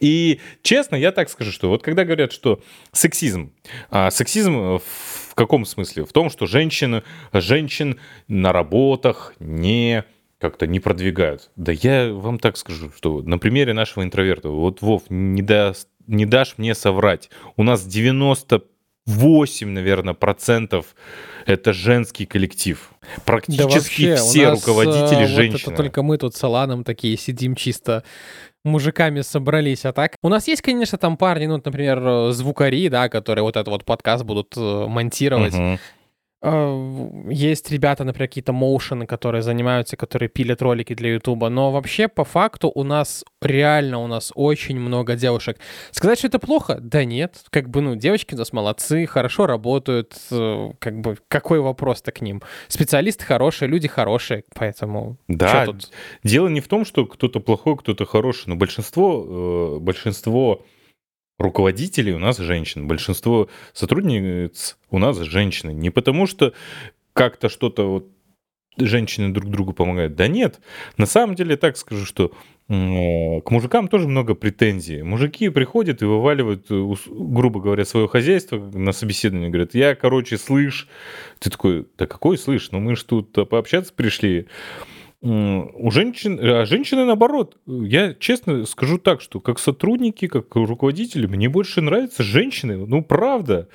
И 0.00 0.40
честно, 0.62 0.96
я 0.96 1.12
так 1.12 1.28
скажу, 1.28 1.52
что 1.52 1.68
вот 1.68 1.82
когда 1.82 2.04
говорят, 2.04 2.32
что 2.32 2.62
сексизм, 2.92 3.52
а 3.90 4.10
сексизм 4.10 4.78
в 4.78 5.34
каком 5.34 5.64
смысле? 5.64 6.04
В 6.04 6.12
том, 6.12 6.30
что 6.30 6.46
женщины, 6.46 7.02
женщин 7.32 7.98
на 8.26 8.52
работах 8.52 9.34
не 9.40 10.04
как-то 10.38 10.66
не 10.66 10.80
продвигают. 10.80 11.50
Да 11.56 11.72
я 11.72 12.12
вам 12.12 12.38
так 12.38 12.56
скажу, 12.56 12.90
что 12.96 13.22
на 13.22 13.38
примере 13.38 13.72
нашего 13.72 14.04
интроверта, 14.04 14.48
вот, 14.50 14.82
Вов, 14.82 15.02
не, 15.08 15.42
даст, 15.42 15.88
не 16.06 16.26
дашь 16.26 16.54
мне 16.58 16.74
соврать, 16.74 17.28
у 17.56 17.64
нас 17.64 17.84
98, 17.84 19.68
наверное, 19.68 20.14
процентов 20.14 20.94
это 21.48 21.72
женский 21.72 22.26
коллектив. 22.26 22.90
Практически 23.24 23.62
да 23.62 23.68
вообще, 23.68 24.16
все 24.16 24.50
нас, 24.50 24.60
руководители 24.60 25.22
вот 25.22 25.28
женщины. 25.30 25.72
это 25.72 25.82
только 25.82 26.02
мы 26.02 26.18
тут 26.18 26.36
с 26.36 26.44
Аланом 26.44 26.84
такие 26.84 27.16
сидим 27.16 27.54
чисто 27.54 28.04
мужиками 28.64 29.22
собрались, 29.22 29.86
а 29.86 29.92
так... 29.92 30.16
У 30.22 30.28
нас 30.28 30.46
есть, 30.46 30.60
конечно, 30.60 30.98
там 30.98 31.16
парни, 31.16 31.46
ну, 31.46 31.60
например, 31.64 32.32
звукари, 32.32 32.90
да, 32.90 33.08
которые 33.08 33.44
вот 33.44 33.56
этот 33.56 33.68
вот 33.68 33.84
подкаст 33.86 34.24
будут 34.24 34.54
э, 34.58 34.86
монтировать. 34.86 35.54
Угу. 35.54 35.78
Э, 36.40 37.08
есть 37.30 37.70
ребята, 37.70 38.04
например, 38.04 38.28
какие-то 38.28 38.52
моушены, 38.52 39.06
которые 39.06 39.42
занимаются, 39.42 39.96
которые 39.96 40.28
пилят 40.28 40.62
ролики 40.62 40.94
для 40.94 41.14
Ютуба, 41.14 41.48
но 41.48 41.72
вообще 41.72 42.06
по 42.06 42.24
факту 42.24 42.70
у 42.72 42.84
нас 42.84 43.24
реально 43.42 43.98
у 43.98 44.06
нас 44.06 44.30
очень 44.34 44.78
много 44.78 45.16
девушек. 45.16 45.58
Сказать, 45.90 46.18
что 46.18 46.28
это 46.28 46.38
плохо? 46.38 46.78
Да 46.80 47.04
нет, 47.04 47.44
как 47.50 47.68
бы, 47.68 47.80
ну, 47.80 47.96
девочки 47.96 48.34
у 48.34 48.38
нас 48.38 48.52
молодцы, 48.52 49.06
хорошо 49.06 49.46
работают, 49.46 50.16
э, 50.30 50.70
как 50.78 51.00
бы, 51.00 51.18
какой 51.26 51.58
вопрос-то 51.60 52.12
к 52.12 52.20
ним? 52.20 52.42
Специалисты 52.68 53.24
хорошие, 53.24 53.68
люди 53.68 53.88
хорошие, 53.88 54.44
поэтому... 54.54 55.16
Да, 55.26 55.66
тут? 55.66 55.90
дело 56.22 56.48
не 56.48 56.60
в 56.60 56.68
том, 56.68 56.84
что 56.84 57.04
кто-то 57.06 57.40
плохой, 57.40 57.76
кто-то 57.76 58.06
хороший, 58.06 58.48
но 58.48 58.56
большинство, 58.56 59.76
э, 59.76 59.80
большинство 59.80 60.62
руководителей 61.38 62.12
у 62.12 62.18
нас 62.18 62.38
женщин, 62.38 62.86
большинство 62.86 63.48
сотрудниц 63.72 64.76
у 64.90 64.98
нас 64.98 65.18
женщины. 65.18 65.70
Не 65.70 65.90
потому 65.90 66.26
что 66.26 66.52
как-то 67.12 67.48
что-то 67.48 67.84
вот 67.84 68.08
женщины 68.76 69.32
друг 69.32 69.50
другу 69.50 69.72
помогают. 69.72 70.14
Да 70.14 70.28
нет, 70.28 70.60
на 70.96 71.06
самом 71.06 71.34
деле 71.34 71.56
так 71.56 71.76
скажу, 71.76 72.04
что 72.04 72.32
к 72.68 73.50
мужикам 73.50 73.88
тоже 73.88 74.06
много 74.06 74.34
претензий. 74.34 75.02
Мужики 75.02 75.48
приходят 75.48 76.02
и 76.02 76.04
вываливают, 76.04 76.66
э, 76.68 76.94
грубо 77.06 77.60
говоря, 77.60 77.86
свое 77.86 78.08
хозяйство 78.08 78.58
на 78.58 78.92
собеседование. 78.92 79.48
Говорят, 79.48 79.74
я, 79.74 79.94
короче, 79.94 80.36
слышь. 80.36 80.86
Ты 81.38 81.48
такой, 81.48 81.86
да 81.96 82.06
какой 82.06 82.36
слышь? 82.36 82.70
Ну 82.70 82.78
мы 82.78 82.94
же 82.94 83.06
тут 83.06 83.32
пообщаться 83.48 83.94
пришли 83.94 84.48
у 85.20 85.90
женщин, 85.90 86.38
а 86.40 86.64
женщины 86.64 87.04
наоборот. 87.04 87.56
Я 87.66 88.14
честно 88.14 88.64
скажу 88.66 88.98
так, 88.98 89.20
что 89.20 89.40
как 89.40 89.58
сотрудники, 89.58 90.28
как 90.28 90.54
руководители, 90.54 91.26
мне 91.26 91.48
больше 91.48 91.80
нравятся 91.80 92.22
женщины. 92.22 92.76
Ну, 92.76 93.02
правда. 93.02 93.68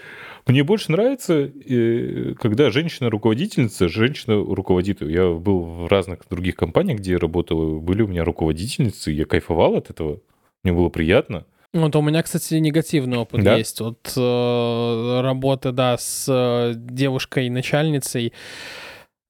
Мне 0.45 0.63
больше 0.63 0.91
нравится, 0.91 1.33
э, 1.33 2.33
когда 2.39 2.69
женщина-руководительница, 2.69 3.87
женщина 3.87 4.35
руководит. 4.35 5.01
Я 5.01 5.31
был 5.31 5.61
в 5.61 5.87
разных 5.87 6.19
других 6.29 6.55
компаниях, 6.55 6.99
где 6.99 7.13
я 7.13 7.17
работал, 7.17 7.79
были 7.79 8.01
у 8.01 8.07
меня 8.07 8.25
руководительницы, 8.25 9.11
я 9.11 9.25
кайфовал 9.25 9.75
от 9.75 9.89
этого. 9.89 10.19
Мне 10.63 10.73
было 10.73 10.89
приятно. 10.89 11.45
Вот 11.73 11.95
у 11.95 12.01
меня, 12.01 12.21
кстати, 12.21 12.55
негативный 12.55 13.17
опыт 13.17 13.43
да? 13.43 13.57
есть. 13.57 13.79
Вот 13.79 14.13
э, 14.15 15.21
работы, 15.21 15.71
да, 15.71 15.97
с 15.97 16.25
э, 16.29 16.73
девушкой-начальницей. 16.75 18.33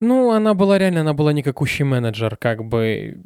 Ну, 0.05 0.31
она 0.31 0.53
была 0.53 0.77
реально, 0.77 0.99
она 0.99 1.13
была 1.13 1.31
никакущий 1.31 1.85
менеджер, 1.85 2.35
как 2.35 2.65
бы 2.65 3.23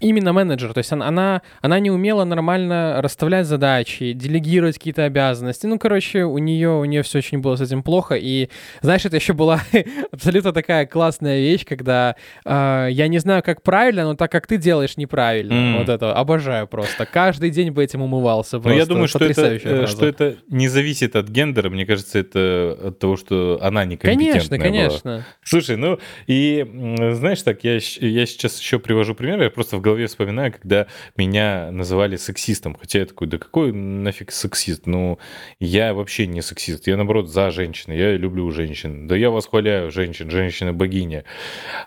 именно 0.00 0.32
менеджер, 0.32 0.72
то 0.72 0.78
есть 0.78 0.92
она, 0.92 1.08
она, 1.08 1.42
она 1.60 1.78
не 1.78 1.90
умела 1.90 2.24
нормально 2.24 3.00
расставлять 3.00 3.46
задачи, 3.46 4.12
делегировать 4.12 4.78
какие-то 4.78 5.04
обязанности. 5.04 5.66
Ну, 5.66 5.78
короче, 5.78 6.24
у 6.24 6.38
нее, 6.38 6.70
у 6.70 6.84
нее 6.84 7.02
все 7.02 7.18
очень 7.18 7.38
было 7.38 7.56
с 7.56 7.60
этим 7.60 7.82
плохо. 7.82 8.14
И, 8.14 8.48
знаешь, 8.80 9.04
это 9.04 9.16
еще 9.16 9.32
была 9.32 9.60
абсолютно 10.12 10.52
такая 10.52 10.86
классная 10.86 11.40
вещь, 11.40 11.64
когда 11.64 12.16
э, 12.44 12.88
я 12.90 13.08
не 13.08 13.18
знаю, 13.18 13.42
как 13.42 13.62
правильно, 13.62 14.04
но 14.04 14.14
так 14.14 14.30
как 14.30 14.46
ты 14.46 14.56
делаешь 14.56 14.96
неправильно. 14.96 15.52
Mm. 15.52 15.78
Вот 15.78 15.88
это 15.88 16.14
обожаю 16.14 16.66
просто. 16.66 17.06
Каждый 17.06 17.50
день 17.50 17.70
бы 17.70 17.82
этим 17.82 18.02
умывался. 18.02 18.58
Но 18.58 18.72
я 18.72 18.86
думаю, 18.86 19.08
что 19.08 19.24
это, 19.24 19.54
э, 19.54 19.86
что 19.86 20.06
это 20.06 20.36
не 20.48 20.68
зависит 20.68 21.16
от 21.16 21.28
гендера. 21.28 21.70
Мне 21.70 21.86
кажется, 21.86 22.18
это 22.18 22.78
от 22.88 22.98
того, 22.98 23.16
что 23.16 23.58
она 23.62 23.84
некомпетентная 23.84 24.58
Конечно, 24.58 24.58
конечно. 24.58 25.10
Была. 25.10 25.26
Слушай, 25.42 25.76
ну 25.76 25.98
и 26.26 26.66
знаешь 27.12 27.42
так, 27.42 27.64
я, 27.64 27.74
я 27.74 28.26
сейчас 28.26 28.60
еще 28.60 28.78
привожу 28.78 29.14
пример. 29.14 29.42
Я 29.42 29.50
просто 29.50 29.76
в 29.76 29.80
голове 29.88 30.06
вспоминаю, 30.06 30.52
когда 30.52 30.86
меня 31.16 31.70
называли 31.70 32.16
сексистом. 32.16 32.76
Хотя 32.78 33.00
я 33.00 33.06
такой, 33.06 33.26
да 33.26 33.38
какой 33.38 33.72
нафиг 33.72 34.30
сексист? 34.30 34.86
Ну, 34.86 35.18
я 35.58 35.94
вообще 35.94 36.26
не 36.26 36.42
сексист. 36.42 36.86
Я, 36.86 36.96
наоборот, 36.96 37.28
за 37.28 37.50
женщин. 37.50 37.92
Я 37.92 38.16
люблю 38.16 38.50
женщин. 38.50 39.06
Да 39.06 39.16
я 39.16 39.30
восхваляю 39.30 39.90
женщин. 39.90 40.30
Женщина-богиня. 40.30 41.24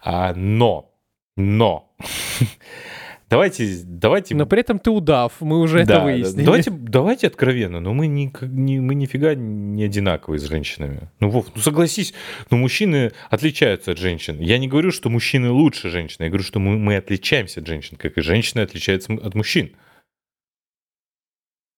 А, 0.04 0.34
но, 0.34 0.92
но... 1.38 1.96
Давайте, 3.32 3.78
давайте... 3.86 4.36
Но 4.36 4.46
при 4.46 4.60
этом 4.60 4.78
ты 4.78 4.92
удав, 4.92 5.40
мы 5.40 5.62
уже 5.62 5.86
да, 5.86 5.96
это 5.96 6.04
выяснили. 6.04 6.46
Давайте, 6.46 6.70
давайте 6.70 7.28
откровенно, 7.28 7.80
но 7.80 7.94
мы, 7.94 8.08
ни, 8.08 8.30
ни, 8.42 8.80
мы 8.80 8.94
нифига 8.94 9.36
не 9.36 9.86
одинаковые 9.86 10.38
с 10.38 10.44
женщинами. 10.44 11.10
Ну, 11.22 11.30
Вов, 11.30 11.46
ну 11.56 11.62
согласись, 11.62 12.14
ну 12.50 12.58
мужчины 12.58 13.14
отличаются 13.30 13.92
от 13.92 14.00
женщин. 14.00 14.38
Я 14.42 14.58
не 14.58 14.68
говорю, 14.68 14.92
что 14.92 15.10
мужчины 15.10 15.50
лучше 15.50 15.90
женщин, 15.90 16.18
я 16.20 16.28
говорю, 16.28 16.44
что 16.44 16.60
мы, 16.60 16.78
мы 16.78 16.98
отличаемся 16.98 17.62
от 17.62 17.68
женщин, 17.68 17.96
как 17.96 18.18
и 18.18 18.22
женщины 18.22 18.60
отличаются 18.60 19.14
от 19.14 19.34
мужчин. 19.34 19.72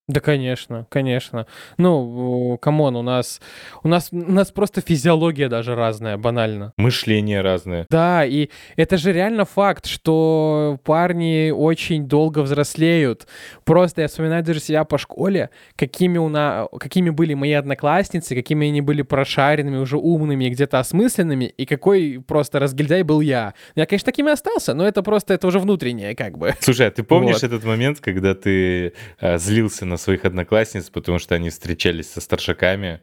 Да, 0.10 0.20
конечно, 0.20 0.86
конечно. 0.90 1.48
Ну, 1.78 2.58
come 2.62 2.82
on, 2.82 2.98
у 2.98 3.02
нас, 3.02 3.40
у 3.84 3.88
нас, 3.88 4.10
у 4.12 4.32
нас 4.34 4.52
просто 4.52 4.82
физиология 4.82 5.48
даже 5.48 5.76
разная, 5.76 6.18
банально. 6.18 6.74
Мышление 6.76 7.40
разное. 7.40 7.86
Да, 7.90 8.26
и 8.26 8.50
это 8.76 8.98
же 8.98 9.14
реально 9.14 9.46
факт, 9.46 9.86
что 9.86 10.78
парни 10.84 11.52
очень 11.52 12.06
долго 12.06 12.40
взрослеют. 12.40 13.28
Просто 13.64 14.02
я 14.02 14.10
вспоминаю 14.10 14.44
даже 14.44 14.60
себя 14.60 14.84
по 14.84 14.98
школе, 14.98 15.52
какими, 15.78 16.18
у 16.18 16.28
на... 16.28 16.68
какими 16.80 17.10
были 17.10 17.34
мои 17.34 17.54
одноклассницы, 17.54 18.36
какими 18.36 18.68
они 18.68 18.82
были 18.82 19.04
прошаренными, 19.04 19.78
уже 19.78 19.96
умными, 19.96 20.50
где-то 20.50 20.80
осмысленными, 20.80 21.46
и 21.46 21.66
какой 21.66 22.22
просто 22.28 22.60
разгильдяй 22.60 23.04
был 23.04 23.22
я. 23.22 23.54
Я, 23.76 23.86
конечно, 23.86 24.08
таким 24.08 24.28
и 24.28 24.32
остался, 24.32 24.74
но 24.74 24.86
это 24.86 25.02
просто, 25.02 25.34
это 25.34 25.48
уже 25.48 25.60
внутреннее, 25.60 26.14
как 26.14 26.38
бы. 26.38 26.56
Слушай, 26.60 26.88
а 26.88 26.92
ты 26.92 27.04
помнишь 27.04 27.36
вот. 27.36 27.44
этот 27.44 27.64
момент, 27.64 28.02
когда 28.02 28.36
ты 28.36 28.92
а, 29.22 29.38
злился 29.38 29.86
на 29.86 29.93
на 29.94 29.98
своих 29.98 30.26
одноклассниц, 30.26 30.90
потому 30.90 31.20
что 31.20 31.36
они 31.36 31.50
встречались 31.50 32.12
со 32.12 32.22
старшаками. 32.22 33.02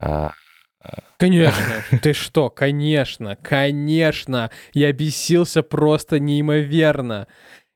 А, 0.00 0.32
а. 0.80 1.02
Конечно, 1.18 1.84
ты 2.02 2.12
что, 2.12 2.50
конечно, 2.50 3.36
конечно, 3.36 4.50
я 4.72 4.92
бесился 4.92 5.62
просто 5.62 6.18
неимоверно. 6.18 7.28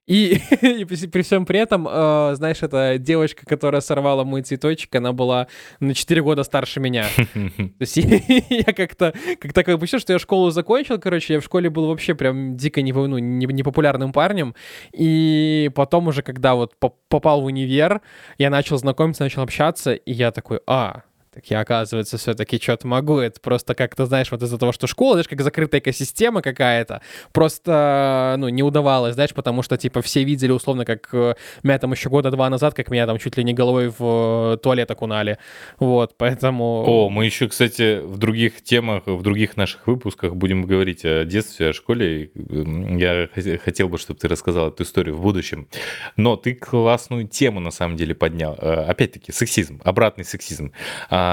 И, 0.06 0.40
и 0.62 0.84
при 0.84 1.22
всем 1.22 1.46
при 1.46 1.58
этом, 1.58 1.86
э, 1.90 2.34
знаешь, 2.34 2.62
эта 2.62 2.96
девочка, 2.98 3.44
которая 3.44 3.80
сорвала 3.80 4.24
мой 4.24 4.42
цветочек, 4.42 4.94
она 4.94 5.12
была 5.12 5.48
на 5.80 5.94
4 5.94 6.22
года 6.22 6.44
старше 6.44 6.80
меня. 6.80 7.06
То 7.34 7.80
есть 7.80 7.96
я 8.50 8.72
как-то 8.72 9.12
как 9.40 9.52
так 9.52 9.66
выпустил, 9.66 9.98
что 9.98 10.12
я 10.12 10.18
школу 10.18 10.50
закончил, 10.50 10.98
короче, 10.98 11.34
я 11.34 11.40
в 11.40 11.44
школе 11.44 11.70
был 11.70 11.88
вообще 11.88 12.14
прям 12.14 12.56
дико 12.56 12.82
не, 12.82 12.92
ну, 12.92 13.18
не, 13.18 13.46
непопулярным 13.46 14.12
парнем. 14.12 14.54
И 14.92 15.70
потом 15.74 16.08
уже, 16.08 16.22
когда 16.22 16.54
вот 16.54 16.74
попал 17.08 17.42
в 17.42 17.46
универ, 17.46 18.00
я 18.38 18.50
начал 18.50 18.78
знакомиться, 18.78 19.24
начал 19.24 19.42
общаться, 19.42 19.92
и 19.92 20.12
я 20.12 20.30
такой, 20.30 20.60
а, 20.66 21.02
так 21.36 21.44
я, 21.50 21.60
оказывается, 21.60 22.16
все-таки 22.16 22.58
что-то 22.58 22.86
могу. 22.86 23.18
Это 23.18 23.38
просто 23.40 23.74
как-то, 23.74 24.06
знаешь, 24.06 24.30
вот 24.30 24.42
из-за 24.42 24.56
того, 24.56 24.72
что 24.72 24.86
школа, 24.86 25.16
знаешь, 25.16 25.28
как 25.28 25.42
закрытая 25.42 25.82
экосистема 25.82 26.40
какая-то, 26.40 27.02
просто, 27.32 28.36
ну, 28.38 28.48
не 28.48 28.62
удавалось, 28.62 29.12
знаешь, 29.14 29.34
потому 29.34 29.62
что, 29.62 29.76
типа, 29.76 30.00
все 30.00 30.24
видели, 30.24 30.50
условно, 30.50 30.86
как 30.86 31.10
э, 31.12 31.34
меня 31.62 31.78
там 31.78 31.92
еще 31.92 32.08
года 32.08 32.30
два 32.30 32.48
назад, 32.48 32.72
как 32.72 32.90
меня 32.90 33.06
там 33.06 33.18
чуть 33.18 33.36
ли 33.36 33.44
не 33.44 33.52
головой 33.52 33.92
в 33.98 34.54
э, 34.54 34.56
туалет 34.62 34.90
окунали. 34.90 35.36
Вот, 35.78 36.14
поэтому... 36.16 36.84
О, 36.86 37.10
мы 37.10 37.26
еще, 37.26 37.48
кстати, 37.48 38.00
в 38.00 38.16
других 38.16 38.64
темах, 38.64 39.02
в 39.04 39.20
других 39.20 39.58
наших 39.58 39.86
выпусках 39.86 40.34
будем 40.34 40.62
говорить 40.62 41.04
о 41.04 41.24
детстве, 41.24 41.68
о 41.68 41.72
школе. 41.74 42.30
Я 42.34 43.28
хотел 43.62 43.90
бы, 43.90 43.98
чтобы 43.98 44.18
ты 44.18 44.26
рассказал 44.26 44.68
эту 44.68 44.84
историю 44.84 45.16
в 45.16 45.20
будущем. 45.20 45.68
Но 46.16 46.36
ты 46.36 46.54
классную 46.54 47.28
тему, 47.28 47.60
на 47.60 47.70
самом 47.70 47.98
деле, 47.98 48.14
поднял. 48.14 48.56
Э, 48.58 48.84
опять-таки, 48.84 49.32
сексизм, 49.32 49.82
обратный 49.84 50.24
сексизм. 50.24 50.72
А 51.10 51.25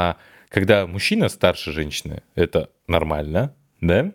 когда 0.49 0.85
мужчина 0.87 1.29
старше 1.29 1.71
женщины, 1.71 2.21
это 2.35 2.69
нормально, 2.87 3.55
да? 3.81 4.11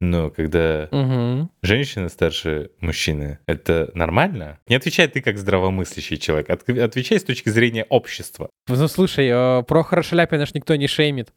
Но 0.00 0.30
когда 0.30 0.88
Мгм. 0.92 1.50
женщина 1.62 2.08
старше 2.08 2.70
мужчины, 2.80 3.38
это 3.46 3.90
нормально? 3.94 4.58
Не 4.68 4.76
отвечай 4.76 5.08
ты 5.08 5.20
как 5.20 5.36
здравомыслящий 5.36 6.16
человек, 6.16 6.48
от- 6.50 6.68
отвечай 6.68 7.18
с 7.18 7.24
точки 7.24 7.50
зрения 7.50 7.84
общества. 7.90 8.48
Ну, 8.68 8.88
слушай, 8.88 9.28
э, 9.30 9.62
Прохора 9.64 10.02
Шаляпина 10.02 10.46
ж 10.46 10.54
никто 10.54 10.74
не 10.76 10.86
шеймит. 10.88 11.32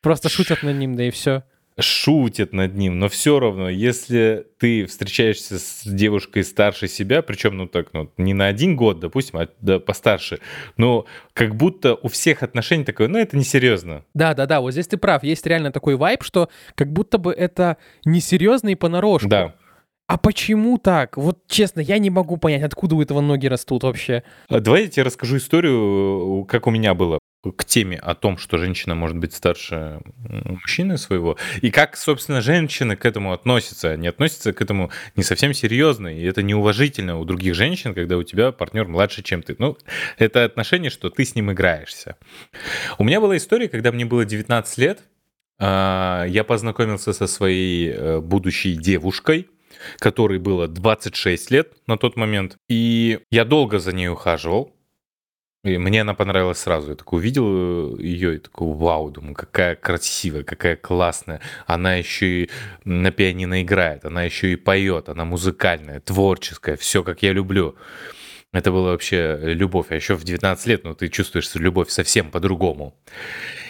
Просто 0.00 0.28
шутят 0.28 0.62
над 0.62 0.76
ним, 0.76 0.94
да 0.94 1.04
и 1.04 1.10
все. 1.10 1.42
Шутят 1.78 2.52
над 2.52 2.76
ним, 2.76 3.00
но 3.00 3.08
все 3.08 3.40
равно, 3.40 3.68
если 3.68 4.46
ты 4.58 4.86
встречаешься 4.86 5.58
с 5.58 5.82
девушкой 5.84 6.44
старше 6.44 6.86
себя, 6.86 7.20
причем, 7.20 7.56
ну 7.56 7.66
так, 7.66 7.88
ну, 7.92 8.12
не 8.16 8.32
на 8.32 8.46
один 8.46 8.76
год, 8.76 9.00
допустим, 9.00 9.40
а 9.40 9.48
да, 9.60 9.80
постарше, 9.80 10.38
но 10.76 11.04
как 11.32 11.56
будто 11.56 11.96
у 11.96 12.06
всех 12.06 12.44
отношений 12.44 12.84
такое, 12.84 13.08
ну, 13.08 13.18
это 13.18 13.36
несерьезно. 13.36 14.04
Да, 14.14 14.34
да, 14.34 14.46
да, 14.46 14.60
вот 14.60 14.70
здесь 14.70 14.86
ты 14.86 14.98
прав. 14.98 15.24
Есть 15.24 15.46
реально 15.46 15.72
такой 15.72 15.96
вайб, 15.96 16.22
что 16.22 16.48
как 16.76 16.92
будто 16.92 17.18
бы 17.18 17.32
это 17.32 17.76
несерьезно 18.04 18.68
и 18.68 18.76
понарошку. 18.76 19.28
Да. 19.28 19.54
А 20.06 20.18
почему 20.18 20.78
так? 20.78 21.16
Вот 21.16 21.46
честно, 21.48 21.80
я 21.80 21.98
не 21.98 22.10
могу 22.10 22.36
понять, 22.36 22.62
откуда 22.62 22.94
у 22.94 23.02
этого 23.02 23.20
ноги 23.20 23.46
растут 23.46 23.82
вообще. 23.82 24.22
А 24.48 24.60
Давай 24.60 24.82
я 24.82 24.88
тебе 24.88 25.02
расскажу 25.04 25.38
историю, 25.38 26.44
как 26.44 26.66
у 26.66 26.70
меня 26.70 26.94
было 26.94 27.18
к 27.52 27.64
теме 27.64 27.96
о 27.96 28.14
том, 28.14 28.38
что 28.38 28.58
женщина 28.58 28.94
может 28.94 29.16
быть 29.16 29.34
старше 29.34 30.00
мужчины 30.28 30.98
своего, 30.98 31.36
и 31.60 31.70
как, 31.70 31.96
собственно, 31.96 32.40
женщины 32.40 32.96
к 32.96 33.04
этому 33.04 33.32
относятся. 33.32 33.90
Они 33.90 34.08
относятся 34.08 34.52
к 34.52 34.60
этому 34.60 34.90
не 35.16 35.22
совсем 35.22 35.54
серьезно, 35.54 36.08
и 36.08 36.22
это 36.24 36.42
неуважительно 36.42 37.18
у 37.18 37.24
других 37.24 37.54
женщин, 37.54 37.94
когда 37.94 38.16
у 38.16 38.22
тебя 38.22 38.52
партнер 38.52 38.86
младше, 38.86 39.22
чем 39.22 39.42
ты. 39.42 39.56
Ну, 39.58 39.76
это 40.18 40.44
отношение, 40.44 40.90
что 40.90 41.10
ты 41.10 41.24
с 41.24 41.34
ним 41.34 41.52
играешься. 41.52 42.16
У 42.98 43.04
меня 43.04 43.20
была 43.20 43.36
история, 43.36 43.68
когда 43.68 43.92
мне 43.92 44.04
было 44.04 44.24
19 44.24 44.78
лет, 44.78 45.02
а, 45.58 46.24
я 46.26 46.44
познакомился 46.44 47.12
со 47.12 47.26
своей 47.26 47.90
э, 47.90 48.20
будущей 48.20 48.74
девушкой, 48.74 49.48
которой 49.98 50.38
было 50.38 50.66
26 50.66 51.50
лет 51.50 51.72
на 51.86 51.96
тот 51.96 52.16
момент, 52.16 52.56
и 52.68 53.20
я 53.30 53.44
долго 53.44 53.78
за 53.78 53.92
ней 53.92 54.08
ухаживал, 54.08 54.73
и 55.64 55.78
мне 55.78 56.02
она 56.02 56.14
понравилась 56.14 56.58
сразу. 56.58 56.90
Я 56.90 56.94
такой 56.94 57.20
увидел 57.20 57.96
ее 57.96 58.36
и 58.36 58.38
такой, 58.38 58.74
вау, 58.74 59.10
думаю, 59.10 59.34
какая 59.34 59.74
красивая, 59.74 60.44
какая 60.44 60.76
классная. 60.76 61.40
Она 61.66 61.94
еще 61.94 62.26
и 62.26 62.50
на 62.84 63.10
пианино 63.10 63.62
играет, 63.62 64.04
она 64.04 64.22
еще 64.22 64.52
и 64.52 64.56
поет, 64.56 65.08
она 65.08 65.24
музыкальная, 65.24 66.00
творческая, 66.00 66.76
все 66.76 67.02
как 67.02 67.22
я 67.22 67.32
люблю. 67.32 67.76
Это 68.52 68.70
была 68.70 68.90
вообще 68.90 69.38
любовь. 69.42 69.86
А 69.88 69.94
еще 69.96 70.14
в 70.14 70.22
19 70.22 70.66
лет, 70.66 70.84
ну, 70.84 70.94
ты 70.94 71.08
чувствуешь 71.08 71.52
любовь 71.54 71.88
совсем 71.88 72.30
по-другому. 72.30 72.94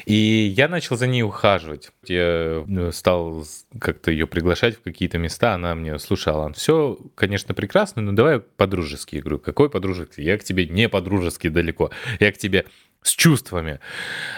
И 0.05 0.53
я 0.57 0.69
начал 0.69 0.97
за 0.97 1.07
ней 1.07 1.23
ухаживать. 1.23 1.91
Я 2.07 2.65
ну, 2.67 2.93
стал 2.93 3.45
как-то 3.79 4.11
ее 4.11 4.27
приглашать 4.27 4.77
в 4.77 4.83
какие-то 4.83 5.19
места. 5.19 5.55
Она 5.55 5.75
мне, 5.75 5.99
слушай, 5.99 6.33
Алан, 6.33 6.55
все, 6.55 6.99
конечно, 7.15 7.55
прекрасно, 7.55 8.03
но 8.03 8.13
давай 8.13 8.41
по-дружески. 8.41 9.17
Я 9.17 9.23
говорю, 9.23 9.39
какой 9.39 9.71
по-дружески? 9.71 10.21
Я 10.21 10.37
к 10.39 10.45
тебе 10.45 10.67
не 10.67 10.89
по-дружески 10.89 11.49
далеко. 11.49 11.91
Я 12.21 12.33
к 12.33 12.39
тебе 12.39 12.67
с 13.03 13.11
чувствами. 13.11 13.81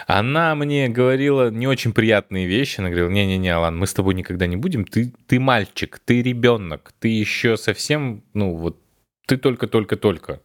Она 0.07 0.53
мне 0.55 0.89
говорила 0.89 1.49
не 1.49 1.67
очень 1.67 1.93
приятные 1.93 2.47
вещи. 2.47 2.79
Она 2.79 2.89
говорила, 2.89 3.09
не-не-не, 3.09 3.49
Алан, 3.49 3.77
мы 3.77 3.87
с 3.87 3.93
тобой 3.93 4.13
никогда 4.13 4.45
не 4.45 4.57
будем. 4.57 4.85
Ты, 4.85 5.13
ты 5.25 5.39
мальчик, 5.39 5.99
ты 6.03 6.21
ребенок, 6.21 6.91
ты 6.99 7.07
еще 7.07 7.57
совсем, 7.57 8.23
ну 8.33 8.55
вот, 8.55 8.77
ты 9.25 9.37
только-только-только. 9.37 10.41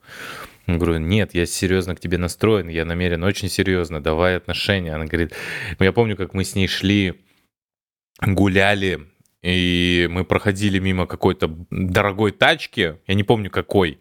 Говорю, 0.67 0.99
нет, 0.99 1.35
я 1.35 1.47
серьезно 1.47 1.97
к 1.97 2.01
тебе 2.01 2.19
настроен, 2.19 2.69
я 2.69 2.85
намерен 2.85 3.25
очень 3.25 3.49
серьезно, 3.49 4.03
давай 4.03 4.37
отношения. 4.37 4.95
Она 4.95 5.07
говорит, 5.07 5.35
я 5.79 5.93
помню, 5.93 6.17
как 6.17 6.35
мы 6.35 6.45
с 6.45 6.55
ней 6.55 6.69
шли, 6.69 7.21
гуляли, 8.21 9.01
и 9.43 10.07
мы 10.09 10.25
проходили 10.25 10.79
мимо 10.79 11.07
какой-то 11.07 11.53
дорогой 11.71 12.31
тачки, 12.31 12.99
я 13.07 13.15
не 13.15 13.25
помню 13.25 13.51
какой, 13.51 13.99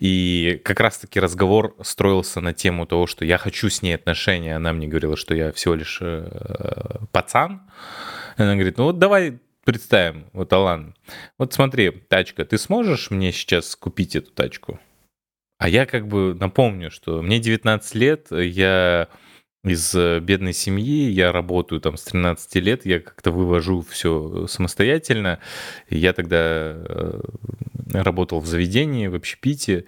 и 0.00 0.60
как 0.64 0.80
раз-таки 0.80 1.20
разговор 1.20 1.76
строился 1.82 2.40
на 2.40 2.52
тему 2.52 2.86
того, 2.86 3.06
что 3.06 3.24
я 3.24 3.38
хочу 3.38 3.70
с 3.70 3.82
ней 3.82 3.94
отношения. 3.94 4.56
Она 4.56 4.72
мне 4.72 4.88
говорила, 4.88 5.16
что 5.16 5.34
я 5.34 5.52
всего 5.52 5.74
лишь 5.74 5.98
э, 6.00 7.06
пацан. 7.12 7.62
Она 8.36 8.54
говорит, 8.54 8.78
ну 8.78 8.84
вот 8.84 8.98
давай 8.98 9.38
представим, 9.64 10.26
вот 10.32 10.52
Алан, 10.52 10.96
вот 11.38 11.52
смотри, 11.52 11.90
тачка, 11.90 12.44
ты 12.44 12.58
сможешь 12.58 13.10
мне 13.10 13.30
сейчас 13.30 13.76
купить 13.76 14.16
эту 14.16 14.32
тачку? 14.32 14.80
А 15.60 15.68
я 15.68 15.84
как 15.84 16.08
бы 16.08 16.34
напомню, 16.34 16.90
что 16.90 17.20
мне 17.20 17.38
19 17.38 17.94
лет, 17.94 18.28
я 18.30 19.08
из 19.62 19.94
э, 19.94 20.18
бедной 20.20 20.54
семьи, 20.54 21.10
я 21.10 21.32
работаю 21.32 21.82
там 21.82 21.98
с 21.98 22.04
13 22.04 22.54
лет, 22.56 22.86
я 22.86 22.98
как-то 22.98 23.30
вывожу 23.30 23.82
все 23.82 24.46
самостоятельно. 24.46 25.38
И 25.90 25.98
Я 25.98 26.14
тогда 26.14 26.38
э, 26.38 27.20
работал 27.92 28.40
в 28.40 28.46
заведении, 28.46 29.06
в 29.06 29.14
общепите, 29.14 29.84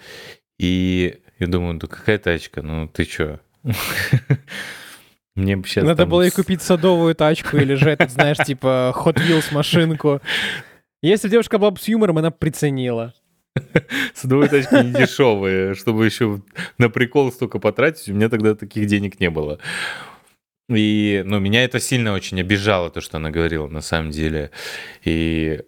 и 0.59 1.21
я 1.39 1.47
думаю, 1.47 1.79
да 1.79 1.87
какая 1.87 2.19
тачка, 2.19 2.61
ну 2.61 2.87
ты 2.87 3.07
чё? 3.07 3.41
Мне 5.35 5.57
бы 5.57 5.67
сейчас 5.67 5.85
Надо 5.85 6.05
было 6.05 6.21
ей 6.21 6.31
купить 6.33 6.61
садовую 6.61 7.15
тачку 7.15 7.57
или 7.57 7.73
же, 7.77 7.89
этот, 7.89 8.11
знаешь, 8.11 8.37
типа 8.37 8.95
Hot 8.95 9.17
Wheels 9.17 9.55
машинку. 9.55 10.21
Если 11.01 11.31
девушка 11.31 11.57
была 11.57 11.71
бы 11.71 11.81
с 11.81 11.89
юмором, 11.89 12.19
она 12.19 12.31
приценила. 12.31 13.15
Садовые 14.15 14.49
тачки 14.49 14.75
не 14.85 14.93
дешевые, 14.93 15.75
чтобы 15.75 16.05
еще 16.07 16.41
на 16.79 16.89
прикол 16.89 17.33
столько 17.33 17.59
потратить, 17.59 18.09
у 18.09 18.15
меня 18.15 18.29
тогда 18.29 18.55
таких 18.55 18.87
денег 18.87 19.21
не 19.21 19.31
было. 19.31 19.59
И, 20.69 21.23
ну, 21.27 21.39
меня 21.39 21.65
это 21.65 21.81
сильно 21.81 22.13
очень 22.15 22.41
обижало, 22.41 22.91
то, 22.91 23.01
что 23.01 23.19
она 23.19 23.31
говорила, 23.31 23.67
на 23.67 23.81
самом 23.81 24.11
деле. 24.11 24.51
И, 25.05 25.61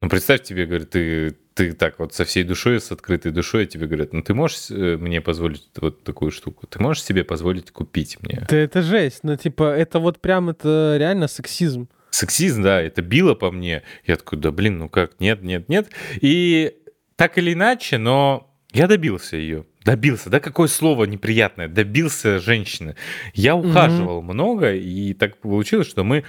ну, 0.00 0.08
представь 0.08 0.42
тебе, 0.42 0.66
говорит, 0.66 0.90
ты, 0.90 1.36
ты 1.54 1.72
так 1.72 1.98
вот 1.98 2.14
со 2.14 2.24
всей 2.24 2.44
душой, 2.44 2.80
с 2.80 2.92
открытой 2.92 3.32
душой, 3.32 3.66
тебе 3.66 3.86
говорят, 3.86 4.12
ну, 4.12 4.22
ты 4.22 4.34
можешь 4.34 4.70
э, 4.70 4.96
мне 4.96 5.20
позволить 5.20 5.68
вот 5.80 6.04
такую 6.04 6.30
штуку? 6.30 6.66
Ты 6.66 6.78
можешь 6.80 7.02
себе 7.02 7.24
позволить 7.24 7.70
купить 7.70 8.18
мне? 8.22 8.46
Да 8.48 8.56
это 8.56 8.82
жесть. 8.82 9.20
Ну, 9.24 9.36
типа, 9.36 9.74
это 9.74 9.98
вот 9.98 10.20
прям, 10.20 10.50
это 10.50 10.96
реально 10.98 11.26
сексизм. 11.26 11.88
Сексизм, 12.10 12.62
да, 12.62 12.80
это 12.80 13.02
било 13.02 13.34
по 13.34 13.50
мне. 13.50 13.82
Я 14.06 14.16
такой, 14.16 14.38
да 14.38 14.50
блин, 14.50 14.78
ну 14.78 14.88
как, 14.88 15.20
нет, 15.20 15.42
нет, 15.42 15.68
нет. 15.68 15.88
И 16.20 16.74
так 17.18 17.36
или 17.36 17.52
иначе, 17.52 17.98
но 17.98 18.48
я 18.72 18.86
добился 18.86 19.36
ее. 19.36 19.66
Добился, 19.84 20.30
да, 20.30 20.38
какое 20.38 20.68
слово 20.68 21.04
неприятное, 21.04 21.66
добился 21.66 22.38
женщины. 22.38 22.94
Я 23.34 23.56
ухаживал 23.56 24.22
много, 24.22 24.72
и 24.74 25.14
так 25.14 25.38
получилось, 25.38 25.88
что 25.88 26.04
мы 26.04 26.22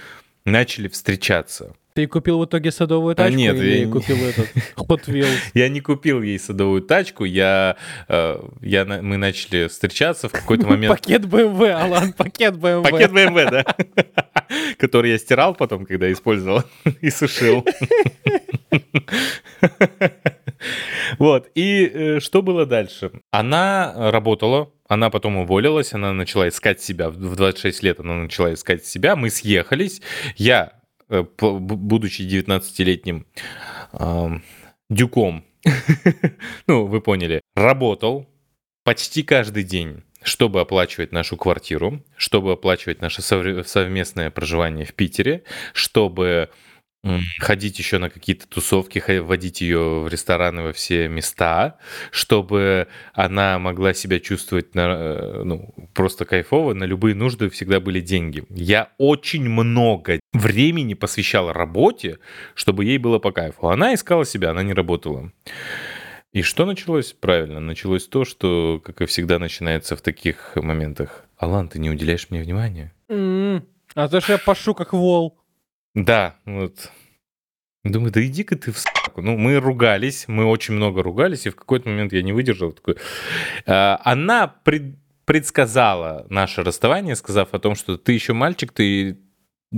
начали 0.44 0.88
встречаться. 0.88 1.76
Ты 1.94 2.06
купил 2.06 2.38
в 2.38 2.44
итоге 2.44 2.70
садовую 2.70 3.12
А, 3.12 3.14
тачку 3.16 3.36
нет, 3.36 3.56
или 3.56 3.78
я 3.80 3.84
не- 3.84 3.92
купил 3.92 4.16
этот 4.24 4.48
Hot 4.76 5.06
Wheels? 5.06 5.38
Я 5.54 5.68
не 5.68 5.80
купил 5.80 6.22
ей 6.22 6.38
садовую 6.38 6.82
тачку, 6.82 7.24
я, 7.24 7.76
э, 8.08 8.40
я, 8.60 8.84
мы 8.84 9.16
начали 9.16 9.66
встречаться 9.66 10.28
в 10.28 10.32
какой-то 10.32 10.66
момент. 10.66 10.94
Пакет 10.94 11.22
BMW, 11.22 11.70
Алан, 11.72 12.12
пакет 12.12 12.54
BMW. 12.54 12.82
Пакет 12.82 13.10
BMW, 13.10 13.50
да? 13.50 13.64
Который 14.78 15.10
я 15.10 15.18
стирал 15.18 15.54
потом, 15.54 15.84
когда 15.84 16.10
использовал 16.12 16.62
и 17.00 17.10
сушил. 17.10 17.66
Вот, 21.18 21.50
и 21.54 21.90
э, 21.92 22.20
что 22.20 22.42
было 22.42 22.66
дальше? 22.66 23.10
Она 23.30 23.92
работала, 24.12 24.70
она 24.88 25.10
потом 25.10 25.38
уволилась, 25.38 25.92
она 25.92 26.12
начала 26.12 26.48
искать 26.48 26.80
себя, 26.80 27.10
в 27.10 27.34
26 27.36 27.82
лет 27.82 28.00
она 28.00 28.14
начала 28.14 28.52
искать 28.54 28.84
себя, 28.86 29.16
мы 29.16 29.30
съехались, 29.30 30.02
я, 30.36 30.72
будучи 31.10 32.22
19-летним 32.22 33.26
ам, 33.92 34.42
дюком, 34.88 35.44
ну, 36.66 36.86
вы 36.86 37.00
поняли, 37.00 37.40
работал 37.54 38.26
почти 38.84 39.22
каждый 39.22 39.64
день 39.64 40.02
чтобы 40.22 40.60
оплачивать 40.60 41.12
нашу 41.12 41.36
квартиру, 41.36 42.04
чтобы 42.16 42.52
оплачивать 42.52 43.00
наше 43.00 43.22
совместное 43.22 44.30
проживание 44.30 44.84
в 44.84 44.92
Питере, 44.92 45.44
чтобы 45.72 46.50
ходить 47.38 47.78
еще 47.78 47.98
на 47.98 48.10
какие-то 48.10 48.46
тусовки, 48.46 49.02
водить 49.20 49.60
ее 49.60 50.00
в 50.00 50.08
рестораны 50.08 50.62
во 50.62 50.72
все 50.72 51.08
места, 51.08 51.78
чтобы 52.10 52.88
она 53.14 53.58
могла 53.58 53.94
себя 53.94 54.20
чувствовать 54.20 54.74
на, 54.74 54.80
э, 54.80 55.42
ну, 55.44 55.74
просто 55.94 56.24
кайфово, 56.24 56.74
на 56.74 56.84
любые 56.84 57.14
нужды 57.14 57.48
всегда 57.48 57.80
были 57.80 58.00
деньги. 58.00 58.44
Я 58.50 58.90
очень 58.98 59.48
много 59.48 60.20
времени 60.32 60.94
посвящал 60.94 61.52
работе, 61.52 62.18
чтобы 62.54 62.84
ей 62.84 62.98
было 62.98 63.18
по 63.18 63.32
кайфу. 63.32 63.68
Она 63.68 63.94
искала 63.94 64.24
себя, 64.26 64.50
она 64.50 64.62
не 64.62 64.74
работала. 64.74 65.32
И 66.32 66.42
что 66.42 66.64
началось? 66.64 67.12
Правильно, 67.12 67.58
началось 67.60 68.06
то, 68.06 68.24
что, 68.24 68.80
как 68.84 69.00
и 69.00 69.06
всегда, 69.06 69.38
начинается 69.38 69.96
в 69.96 70.00
таких 70.02 70.52
моментах. 70.54 71.24
Алан, 71.36 71.68
ты 71.68 71.78
не 71.80 71.90
уделяешь 71.90 72.28
мне 72.30 72.42
внимания? 72.42 72.92
М, 73.08 73.64
А 73.96 74.08
то 74.08 74.20
что 74.20 74.32
я 74.34 74.38
пашу 74.38 74.74
как 74.74 74.92
вол. 74.92 75.39
Да, 75.94 76.36
вот. 76.44 76.90
Думаю, 77.82 78.12
да 78.12 78.24
иди-ка 78.24 78.56
ты 78.56 78.72
в 78.72 78.78
с**ку. 78.78 79.22
Ну, 79.22 79.36
мы 79.36 79.58
ругались, 79.58 80.28
мы 80.28 80.44
очень 80.44 80.74
много 80.74 81.02
ругались, 81.02 81.46
и 81.46 81.50
в 81.50 81.56
какой-то 81.56 81.88
момент 81.88 82.12
я 82.12 82.22
не 82.22 82.32
выдержал. 82.32 82.72
Такой... 82.72 82.96
А, 83.66 84.00
Она 84.04 84.48
пред- 84.48 84.98
предсказала 85.24 86.26
наше 86.28 86.62
расставание, 86.62 87.16
сказав 87.16 87.54
о 87.54 87.58
том, 87.58 87.74
что 87.74 87.96
ты 87.96 88.12
еще 88.12 88.32
мальчик, 88.32 88.72
ты 88.72 89.18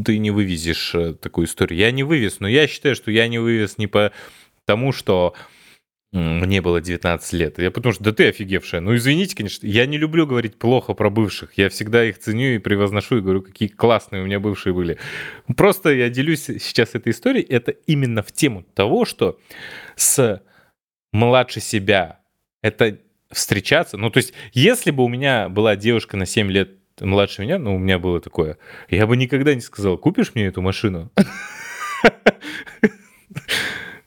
ты 0.05 0.17
не 0.17 0.31
вывезешь 0.31 0.95
э, 0.95 1.13
такую 1.13 1.47
историю. 1.47 1.79
Я 1.79 1.91
не 1.91 2.03
вывез, 2.03 2.41
но 2.41 2.49
я 2.49 2.67
считаю, 2.67 2.95
что 2.95 3.11
я 3.11 3.29
не 3.29 3.39
вывез 3.39 3.77
не 3.77 3.87
по 3.87 4.11
тому, 4.65 4.93
что 4.93 5.35
мне 6.13 6.61
было 6.61 6.81
19 6.81 7.33
лет. 7.33 7.59
Я 7.59 7.71
потому 7.71 7.95
что, 7.95 8.05
да 8.05 8.13
ты 8.13 8.29
офигевшая. 8.29 8.83
Ну, 8.83 8.95
извините, 8.95 9.35
конечно, 9.35 9.67
я 9.67 9.87
не 9.87 9.97
люблю 9.97 10.27
говорить 10.27 10.59
плохо 10.59 10.93
про 10.93 11.09
бывших. 11.09 11.57
Я 11.57 11.71
всегда 11.71 12.05
их 12.05 12.19
ценю 12.19 12.55
и 12.55 12.59
превозношу, 12.59 13.19
и 13.19 13.21
говорю, 13.23 13.41
какие 13.41 13.69
классные 13.69 14.23
у 14.23 14.27
меня 14.27 14.39
бывшие 14.39 14.75
были. 14.75 14.99
Просто 15.57 15.91
я 15.91 16.11
делюсь 16.11 16.45
сейчас 16.45 16.95
этой 16.95 17.13
историей. 17.13 17.47
Это 17.49 17.71
именно 17.71 18.23
в 18.23 18.31
тему 18.31 18.65
того, 18.75 19.07
что 19.07 19.41
с 19.97 20.43
младше 21.13 21.61
себя 21.61 22.21
это 22.63 22.99
встречаться. 23.31 23.97
Ну, 23.97 24.11
то 24.11 24.19
есть, 24.19 24.35
если 24.53 24.91
бы 24.91 25.05
у 25.05 25.09
меня 25.09 25.49
была 25.49 25.77
девушка 25.77 26.19
на 26.19 26.27
7 26.27 26.51
лет 26.51 26.79
младше 27.01 27.43
меня, 27.43 27.59
ну, 27.59 27.77
у 27.77 27.79
меня 27.79 27.99
было 27.99 28.21
такое, 28.21 28.59
я 28.91 29.07
бы 29.07 29.17
никогда 29.17 29.55
не 29.55 29.63
сказал, 29.63 29.97
купишь 29.97 30.35
мне 30.35 30.47
эту 30.47 30.61
машину? 30.61 31.11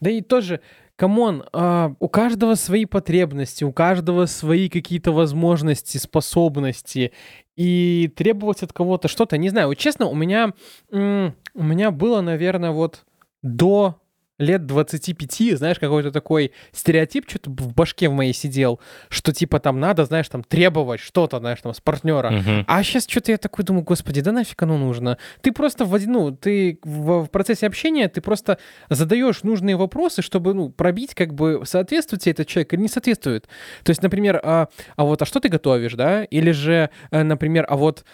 Да 0.02 0.10
и 0.12 0.22
тоже, 0.22 0.60
come 0.96 1.23
on, 1.23 1.44
а, 1.52 1.94
у 2.00 2.08
каждого 2.08 2.56
свои 2.56 2.86
потребности, 2.86 3.64
у 3.64 3.74
каждого 3.74 4.26
свои 4.26 4.70
какие-то 4.70 5.12
возможности, 5.12 5.98
способности. 5.98 7.12
И 7.56 8.12
требовать 8.16 8.64
от 8.64 8.74
кого-то 8.74 9.08
что-то, 9.08 9.38
не 9.38 9.50
знаю, 9.50 9.68
вот 9.68 9.76
честно, 9.76 10.08
у 10.08 10.16
меня, 10.16 10.54
у 10.92 11.64
меня 11.64 11.92
было, 11.92 12.22
наверное, 12.22 12.72
вот 12.72 13.06
до 13.42 14.02
лет 14.38 14.66
25, 14.66 15.58
знаешь, 15.58 15.80
какой-то 15.80 16.12
такой 16.12 16.52
стереотип 16.72 17.30
что-то 17.30 17.50
в 17.50 17.74
башке 17.74 18.10
в 18.10 18.14
моей 18.14 18.34
сидел, 18.34 18.80
что 19.10 19.32
типа 19.34 19.60
там 19.60 19.80
надо, 19.80 20.06
знаешь, 20.06 20.28
там 20.28 20.44
требовать 20.44 21.00
что-то, 21.00 21.40
знаешь, 21.40 21.62
там 21.62 21.74
с 21.74 21.82
партнера. 21.82 22.32
Uh-huh. 22.32 22.66
А 22.68 22.84
сейчас 22.84 23.08
что-то 23.08 23.32
я 23.32 23.38
такой 23.38 23.64
думаю, 23.64 23.84
господи, 23.84 24.22
да 24.22 24.32
нафиг 24.32 24.62
оно 24.62 24.78
нужно? 24.78 25.18
Ты 25.42 25.52
просто 25.52 25.86
в 25.86 25.96
ну, 26.06 26.32
ты 26.32 26.80
в, 26.84 27.24
в 27.24 27.28
процессе 27.30 27.68
общения, 27.68 28.08
ты 28.10 28.22
просто 28.22 28.58
задаешь 28.90 29.44
нужные 29.44 29.76
вопросы, 29.76 30.22
чтобы, 30.22 30.54
ну, 30.54 30.70
пробить, 30.70 31.16
как 31.16 31.34
бы, 31.34 31.62
соответствует 31.66 32.22
тебе 32.22 32.34
этот 32.34 32.48
человек 32.48 32.74
или 32.74 32.82
не 32.82 32.88
соответствует. 32.88 33.48
То 33.84 33.92
есть, 33.92 34.02
например, 34.02 34.40
а, 34.44 34.68
а 34.96 35.04
вот, 35.04 35.22
а 35.22 35.26
что 35.26 35.40
ты 35.40 35.50
готовишь, 35.50 35.94
да? 35.94 36.24
Или 36.26 36.52
же, 36.52 36.90
э, 37.12 37.24
например, 37.24 37.66
а 37.70 37.78
вот 37.78 38.06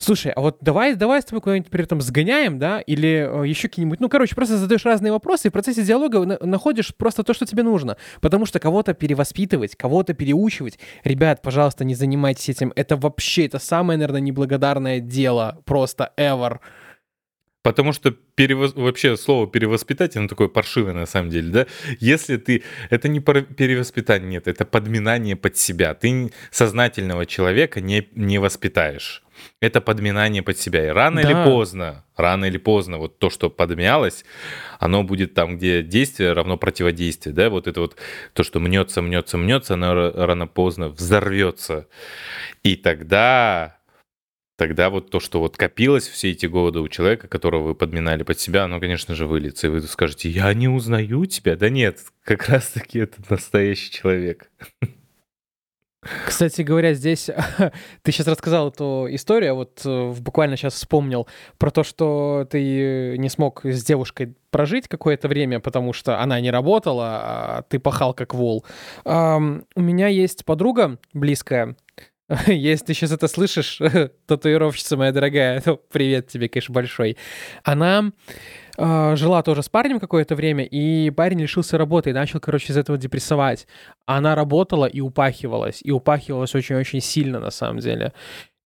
Слушай, 0.00 0.30
а 0.30 0.40
вот 0.40 0.58
давай, 0.60 0.94
давай 0.94 1.20
с 1.20 1.24
тобой 1.24 1.40
куда-нибудь 1.40 1.70
при 1.70 1.82
этом 1.82 2.00
сгоняем, 2.00 2.60
да, 2.60 2.80
или 2.80 3.28
э, 3.28 3.48
еще 3.48 3.66
какие-нибудь, 3.68 3.98
ну, 3.98 4.08
короче, 4.08 4.36
просто 4.36 4.56
задаешь 4.56 4.84
разные 4.84 5.10
вопросы, 5.10 5.48
и 5.48 5.50
в 5.50 5.52
процессе 5.52 5.82
диалога 5.82 6.24
на- 6.24 6.38
находишь 6.40 6.94
просто 6.94 7.24
то, 7.24 7.34
что 7.34 7.46
тебе 7.46 7.64
нужно. 7.64 7.96
Потому 8.20 8.46
что 8.46 8.60
кого-то 8.60 8.94
перевоспитывать, 8.94 9.74
кого-то 9.74 10.14
переучивать, 10.14 10.78
ребят, 11.02 11.42
пожалуйста, 11.42 11.84
не 11.84 11.96
занимайтесь 11.96 12.48
этим. 12.48 12.72
Это 12.76 12.96
вообще, 12.96 13.46
это 13.46 13.58
самое, 13.58 13.98
наверное, 13.98 14.20
неблагодарное 14.20 15.00
дело 15.00 15.62
просто 15.64 16.12
ever. 16.16 16.60
Потому 17.62 17.92
что 17.92 18.12
перевос... 18.12 18.74
вообще 18.74 19.16
слово 19.16 19.48
перевоспитать, 19.48 20.16
оно 20.16 20.28
такое 20.28 20.46
паршивое 20.46 20.94
на 20.94 21.06
самом 21.06 21.30
деле, 21.30 21.50
да? 21.50 21.66
Если 21.98 22.36
ты... 22.36 22.62
Это 22.88 23.08
не 23.08 23.18
перевоспитание, 23.18 24.30
нет, 24.30 24.46
это 24.46 24.64
подминание 24.64 25.34
под 25.34 25.56
себя. 25.56 25.92
Ты 25.94 26.30
сознательного 26.52 27.26
человека 27.26 27.80
не, 27.80 28.08
не 28.14 28.38
воспитаешь 28.38 29.24
это 29.60 29.80
подминание 29.80 30.42
под 30.42 30.58
себя. 30.58 30.86
И 30.86 30.88
рано 30.88 31.22
да. 31.22 31.30
или 31.30 31.44
поздно, 31.44 32.04
рано 32.16 32.44
или 32.46 32.58
поздно, 32.58 32.98
вот 32.98 33.18
то, 33.18 33.30
что 33.30 33.50
подмялось, 33.50 34.24
оно 34.78 35.02
будет 35.02 35.34
там, 35.34 35.56
где 35.56 35.82
действие 35.82 36.32
равно 36.32 36.56
противодействие, 36.56 37.34
да, 37.34 37.50
вот 37.50 37.66
это 37.66 37.80
вот 37.80 37.96
то, 38.32 38.42
что 38.42 38.60
мнется, 38.60 39.02
мнется, 39.02 39.36
мнется, 39.36 39.74
оно 39.74 40.12
рано-поздно 40.12 40.88
взорвется. 40.88 41.88
И 42.62 42.76
тогда, 42.76 43.78
тогда 44.56 44.90
вот 44.90 45.10
то, 45.10 45.20
что 45.20 45.40
вот 45.40 45.56
копилось 45.56 46.08
все 46.08 46.30
эти 46.30 46.46
годы 46.46 46.80
у 46.80 46.88
человека, 46.88 47.28
которого 47.28 47.68
вы 47.68 47.74
подминали 47.74 48.22
под 48.22 48.38
себя, 48.38 48.64
оно, 48.64 48.80
конечно 48.80 49.14
же, 49.14 49.26
выльется. 49.26 49.66
И 49.66 49.70
вы 49.70 49.80
скажете, 49.82 50.28
я 50.28 50.52
не 50.54 50.68
узнаю 50.68 51.26
тебя. 51.26 51.56
Да 51.56 51.68
нет, 51.68 52.00
как 52.22 52.48
раз-таки 52.48 53.00
это 53.00 53.16
настоящий 53.28 53.90
человек. 53.90 54.50
Кстати 56.26 56.62
говоря, 56.62 56.94
здесь 56.94 57.28
ты 58.02 58.12
сейчас 58.12 58.28
рассказал 58.28 58.68
эту 58.68 59.08
историю, 59.10 59.56
вот 59.56 59.82
э, 59.84 60.12
буквально 60.20 60.56
сейчас 60.56 60.74
вспомнил 60.74 61.26
про 61.58 61.70
то, 61.70 61.82
что 61.82 62.46
ты 62.50 63.16
не 63.18 63.28
смог 63.28 63.64
с 63.64 63.82
девушкой 63.84 64.36
прожить 64.50 64.86
какое-то 64.86 65.26
время, 65.26 65.58
потому 65.58 65.92
что 65.92 66.20
она 66.20 66.40
не 66.40 66.50
работала, 66.50 67.06
а 67.06 67.62
ты 67.68 67.80
пахал 67.80 68.14
как 68.14 68.32
вол. 68.32 68.64
Um, 69.04 69.64
у 69.74 69.80
меня 69.80 70.06
есть 70.06 70.44
подруга 70.44 70.98
близкая, 71.12 71.76
если 72.46 72.86
ты 72.86 72.94
сейчас 72.94 73.12
это 73.12 73.26
слышишь, 73.26 73.80
татуировщица 74.26 74.96
моя 74.96 75.12
дорогая, 75.12 75.60
то 75.60 75.76
привет 75.76 76.28
тебе, 76.28 76.48
конечно, 76.48 76.74
большой. 76.74 77.16
Она 77.64 78.12
э, 78.78 79.16
жила 79.16 79.42
тоже 79.42 79.62
с 79.62 79.68
парнем 79.68 80.00
какое-то 80.00 80.34
время, 80.34 80.64
и 80.64 81.10
парень 81.10 81.40
лишился 81.40 81.76
работы 81.76 82.10
и 82.10 82.12
начал, 82.12 82.40
короче, 82.40 82.72
из 82.72 82.76
этого 82.76 82.96
депрессовать. 82.96 83.66
Она 84.06 84.34
работала 84.34 84.86
и 84.86 85.00
упахивалась, 85.00 85.80
и 85.82 85.90
упахивалась 85.90 86.54
очень-очень 86.54 87.00
сильно, 87.00 87.40
на 87.40 87.50
самом 87.50 87.80
деле. 87.80 88.12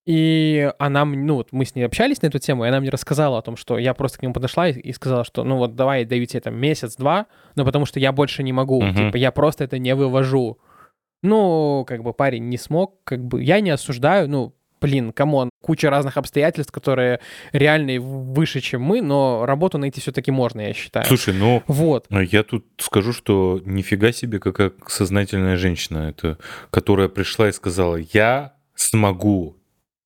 И 0.05 0.69
она, 0.79 1.05
ну 1.05 1.35
вот 1.35 1.49
мы 1.51 1.65
с 1.65 1.75
ней 1.75 1.83
общались 1.83 2.21
на 2.21 2.27
эту 2.27 2.37
тему, 2.37 2.65
и 2.65 2.67
она 2.67 2.79
мне 2.79 2.89
рассказала 2.89 3.37
о 3.37 3.41
том, 3.41 3.55
что 3.55 3.77
я 3.77 3.93
просто 3.93 4.19
к 4.19 4.21
нему 4.21 4.33
подошла 4.33 4.67
и, 4.67 4.73
и 4.73 4.91
сказала, 4.91 5.23
что 5.23 5.43
ну 5.43 5.57
вот 5.57 5.75
давай 5.75 6.03
даю 6.03 6.25
тебе 6.25 6.41
там 6.41 6.55
месяц-два, 6.55 7.27
но 7.55 7.63
потому 7.63 7.85
что 7.85 7.99
я 7.99 8.11
больше 8.11 8.43
не 8.43 8.51
могу, 8.51 8.81
uh-huh. 8.83 8.93
типа 8.93 9.15
я 9.17 9.31
просто 9.31 9.63
это 9.63 9.79
не 9.79 9.95
вывожу. 9.95 10.59
Ну, 11.21 11.85
как 11.87 12.03
бы 12.03 12.11
парень 12.11 12.49
не 12.49 12.57
смог, 12.57 13.01
как 13.05 13.23
бы 13.23 13.41
я 13.41 13.61
не 13.61 13.69
осуждаю, 13.69 14.27
ну, 14.27 14.53
блин, 14.83 15.13
come 15.13 15.34
on, 15.34 15.49
куча 15.61 15.89
разных 15.89 16.17
обстоятельств, 16.17 16.73
которые 16.73 17.21
реально 17.53 18.01
выше, 18.01 18.59
чем 18.59 18.81
мы, 18.81 19.01
но 19.01 19.45
работу 19.45 19.77
найти 19.77 20.01
все-таки 20.01 20.29
можно, 20.29 20.59
я 20.59 20.73
считаю. 20.73 21.05
Слушай, 21.05 21.33
ну, 21.33 21.63
вот. 21.67 22.05
я 22.09 22.43
тут 22.43 22.65
скажу, 22.77 23.13
что 23.13 23.61
нифига 23.65 24.11
себе, 24.11 24.39
какая 24.39 24.73
сознательная 24.87 25.55
женщина 25.55 26.09
это, 26.09 26.37
которая 26.69 27.07
пришла 27.07 27.47
и 27.47 27.53
сказала, 27.53 27.95
я 27.95 28.53
смогу 28.75 29.55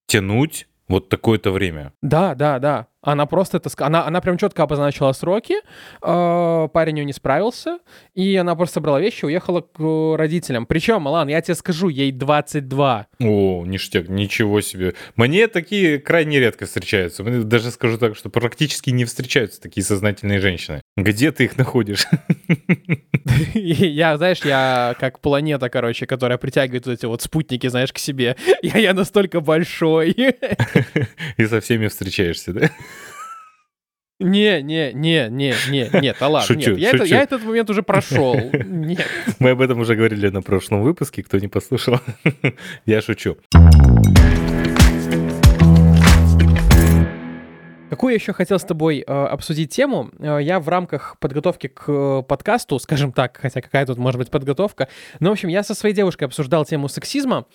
тянуть 0.06 0.68
вот 0.88 1.10
такое-то 1.10 1.52
время. 1.52 1.92
Да, 2.04 2.36
да, 2.36 2.60
да. 2.60 2.88
Она 3.02 3.26
просто 3.26 3.58
это... 3.58 3.70
Она, 3.86 4.06
она 4.06 4.22
прям 4.22 4.38
четко 4.38 4.64
обозначила 4.64 5.12
сроки, 5.12 5.56
э, 6.02 6.68
парень 6.74 7.00
ее 7.00 7.06
не 7.06 7.14
справился, 7.14 7.80
и 8.16 8.36
она 8.36 8.56
просто 8.56 8.76
собрала 8.76 9.00
вещи 9.00 9.24
и 9.24 9.28
уехала 9.28 9.62
к 9.62 10.18
родителям. 10.18 10.66
Причем, 10.66 11.08
Алан, 11.08 11.28
я 11.28 11.42
тебе 11.42 11.56
скажу, 11.56 11.90
ей 11.90 12.12
22. 12.12 13.08
О, 13.20 13.66
ништяк, 13.66 14.10
ничего 14.10 14.62
себе. 14.62 14.96
Мне 15.16 15.48
такие 15.48 16.00
крайне 16.00 16.40
редко 16.40 16.66
встречаются. 16.66 17.24
Даже 17.24 17.72
скажу 17.72 17.98
так, 17.98 18.16
что 18.16 18.30
практически 18.30 18.90
не 18.90 19.06
встречаются 19.06 19.62
такие 19.62 19.84
сознательные 19.84 20.40
женщины. 20.40 20.82
Где 20.96 21.32
ты 21.32 21.46
их 21.46 21.58
находишь? 21.58 22.08
Я, 23.54 24.18
знаешь, 24.18 24.40
я 24.44 24.96
как 25.00 25.20
планета, 25.20 25.70
короче, 25.70 26.06
которая 26.06 26.38
притягивает 26.38 26.88
эти 26.88 27.06
вот 27.06 27.22
спутники, 27.22 27.68
знаешь, 27.68 27.92
к 27.92 27.98
себе. 27.98 28.36
Я, 28.62 28.78
я 28.78 28.94
настолько 28.94 29.42
большой. 29.42 30.12
И 31.38 31.46
со 31.46 31.62
всеми 31.62 31.88
встречаешься, 31.88 32.54
да? 32.54 32.72
Не, 34.20 34.64
не, 34.64 34.94
не, 34.94 35.30
не, 35.30 35.54
не, 35.70 36.02
нет, 36.02 36.18
а 36.22 36.28
ладно, 36.28 36.48
шучу, 36.48 36.72
нет, 36.72 36.80
я, 36.80 36.90
шучу. 36.90 37.04
Это, 37.04 37.14
я 37.14 37.22
этот 37.22 37.44
момент 37.44 37.70
уже 37.70 37.84
прошел. 37.84 38.36
Нет. 38.66 39.06
Мы 39.38 39.52
об 39.52 39.62
этом 39.62 39.80
уже 39.80 39.96
говорили 39.96 40.30
на 40.30 40.42
прошлом 40.42 40.82
выпуске, 40.82 41.22
кто 41.22 41.38
не 41.38 41.48
послушал. 41.48 42.00
я 42.88 43.02
шучу. 43.02 43.38
Какую 47.92 48.16
еще 48.16 48.34
хотел 48.34 48.58
с 48.58 48.64
тобой 48.64 49.04
э, 49.06 49.12
обсудить 49.12 49.70
тему? 49.70 50.10
Э, 50.18 50.40
я 50.42 50.60
в 50.60 50.68
рамках 50.68 51.18
подготовки 51.20 51.68
к 51.68 51.84
э, 51.88 52.24
подкасту, 52.28 52.80
скажем 52.80 53.12
так, 53.12 53.38
хотя 53.40 53.62
какая 53.62 53.86
тут 53.86 54.00
может 54.00 54.18
быть 54.18 54.32
подготовка, 54.32 54.88
но, 55.20 55.30
в 55.30 55.34
общем, 55.34 55.50
я 55.50 55.62
со 55.62 55.76
своей 55.76 55.94
девушкой 55.94 56.24
обсуждал 56.24 56.66
тему 56.66 56.90
сексизма, 56.90 57.46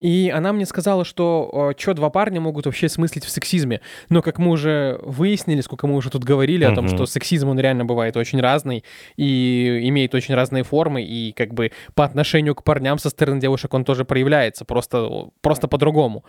и 0.00 0.30
она 0.34 0.52
мне 0.52 0.66
сказала, 0.66 1.04
что 1.04 1.74
что 1.76 1.94
два 1.94 2.10
парня 2.10 2.40
могут 2.40 2.66
вообще 2.66 2.88
смыслить 2.88 3.24
в 3.24 3.30
сексизме. 3.30 3.80
Но 4.08 4.22
как 4.22 4.38
мы 4.38 4.50
уже 4.50 4.98
выяснили, 5.02 5.60
сколько 5.60 5.86
мы 5.86 5.96
уже 5.96 6.10
тут 6.10 6.24
говорили 6.24 6.66
uh-huh. 6.66 6.72
о 6.72 6.74
том, 6.74 6.88
что 6.88 7.06
сексизм, 7.06 7.48
он 7.48 7.58
реально 7.58 7.84
бывает 7.84 8.16
очень 8.16 8.40
разный 8.40 8.84
и 9.16 9.80
имеет 9.88 10.14
очень 10.14 10.34
разные 10.34 10.62
формы, 10.62 11.02
и 11.02 11.32
как 11.32 11.52
бы 11.52 11.72
по 11.94 12.04
отношению 12.04 12.54
к 12.54 12.62
парням 12.62 12.98
со 12.98 13.10
стороны 13.10 13.40
девушек 13.40 13.74
он 13.74 13.84
тоже 13.84 14.04
проявляется, 14.04 14.64
просто, 14.64 15.30
просто 15.40 15.68
по-другому. 15.68 16.24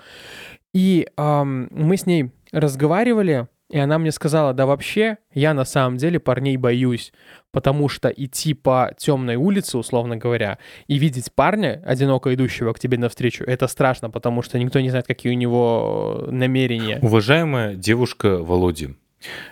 И 0.74 1.08
эм, 1.18 1.68
мы 1.72 1.98
с 1.98 2.06
ней 2.06 2.32
разговаривали, 2.52 3.48
и 3.70 3.78
она 3.78 4.00
мне 4.00 4.12
сказала, 4.12 4.54
да 4.54 4.66
вообще, 4.66 5.18
я 5.34 5.54
на 5.54 5.64
самом 5.64 5.98
деле 5.98 6.20
парней 6.20 6.58
боюсь, 6.58 7.14
потому 7.52 7.88
что 7.88 8.10
идти 8.10 8.54
по 8.54 8.92
темной 8.98 9.36
улице, 9.36 9.78
условно 9.78 10.18
говоря, 10.18 10.58
и 10.88 10.98
видеть 10.98 11.32
парня, 11.34 11.82
одиноко 11.86 12.34
идущего 12.34 12.74
к 12.74 12.80
тебе 12.80 12.98
навстречу, 12.98 13.44
это 13.44 13.68
страшно, 13.68 14.10
потому 14.10 14.42
что 14.42 14.58
никто 14.58 14.80
не 14.80 14.90
знает, 14.90 15.06
какие 15.06 15.32
у 15.32 15.36
него 15.36 16.26
намерения. 16.32 17.00
Уважаемая 17.02 17.76
девушка 17.76 18.40
Володи, 18.40 18.96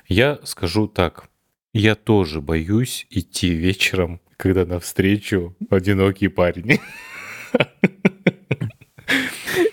я 0.07 0.39
скажу 0.43 0.87
так, 0.87 1.29
я 1.73 1.93
тоже 1.93 2.41
боюсь 2.41 3.05
идти 3.11 3.49
вечером, 3.49 4.19
когда 4.35 4.65
навстречу 4.65 5.55
одинокий 5.69 6.27
парень. 6.27 6.79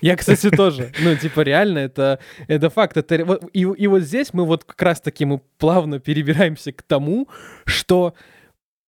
Я, 0.05 0.17
кстати, 0.17 0.51
тоже. 0.51 0.93
Ну, 1.01 1.17
типа, 1.17 1.41
реально, 1.41 1.79
это, 1.79 2.19
это 2.47 2.69
факт. 2.69 2.97
Это, 2.97 3.15
и, 3.53 3.61
и 3.61 3.87
вот 3.87 4.03
здесь 4.03 4.35
мы 4.35 4.45
вот 4.45 4.65
как 4.65 4.83
раз-таки 4.83 5.25
мы 5.25 5.41
плавно 5.59 5.99
перебираемся 5.99 6.73
к 6.73 6.83
тому, 6.83 7.29
что 7.65 8.15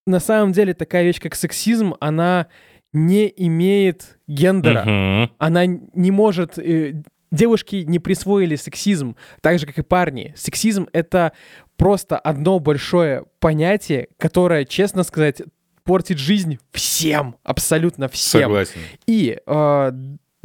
на 0.07 0.21
самом 0.21 0.53
деле 0.53 0.75
такая 0.75 1.05
вещь, 1.05 1.19
как 1.21 1.35
сексизм, 1.35 1.95
она 2.01 2.49
не 2.93 3.33
имеет 3.35 4.19
гендера. 4.27 4.85
Мгм. 4.85 5.33
Она 5.39 5.67
не 5.67 6.11
может... 6.11 6.59
э, 6.59 7.03
Девушки 7.33 7.85
не 7.87 7.99
присвоили 7.99 8.55
сексизм, 8.55 9.17
так 9.41 9.59
же, 9.59 9.67
как 9.67 9.79
и 9.79 9.83
парни. 9.83 10.33
Сексизм— 10.37 10.87
это 10.93 11.33
просто 11.77 12.19
одно 12.19 12.61
большое 12.61 13.25
понятие, 13.41 14.09
которое, 14.17 14.65
честно 14.65 15.03
сказать, 15.03 15.43
портит 15.83 16.19
жизнь 16.19 16.59
всем, 16.73 17.37
абсолютно 17.43 18.09
всем. 18.09 18.43
Согласен. 18.43 18.81
И 19.07 19.39
э, 19.45 19.93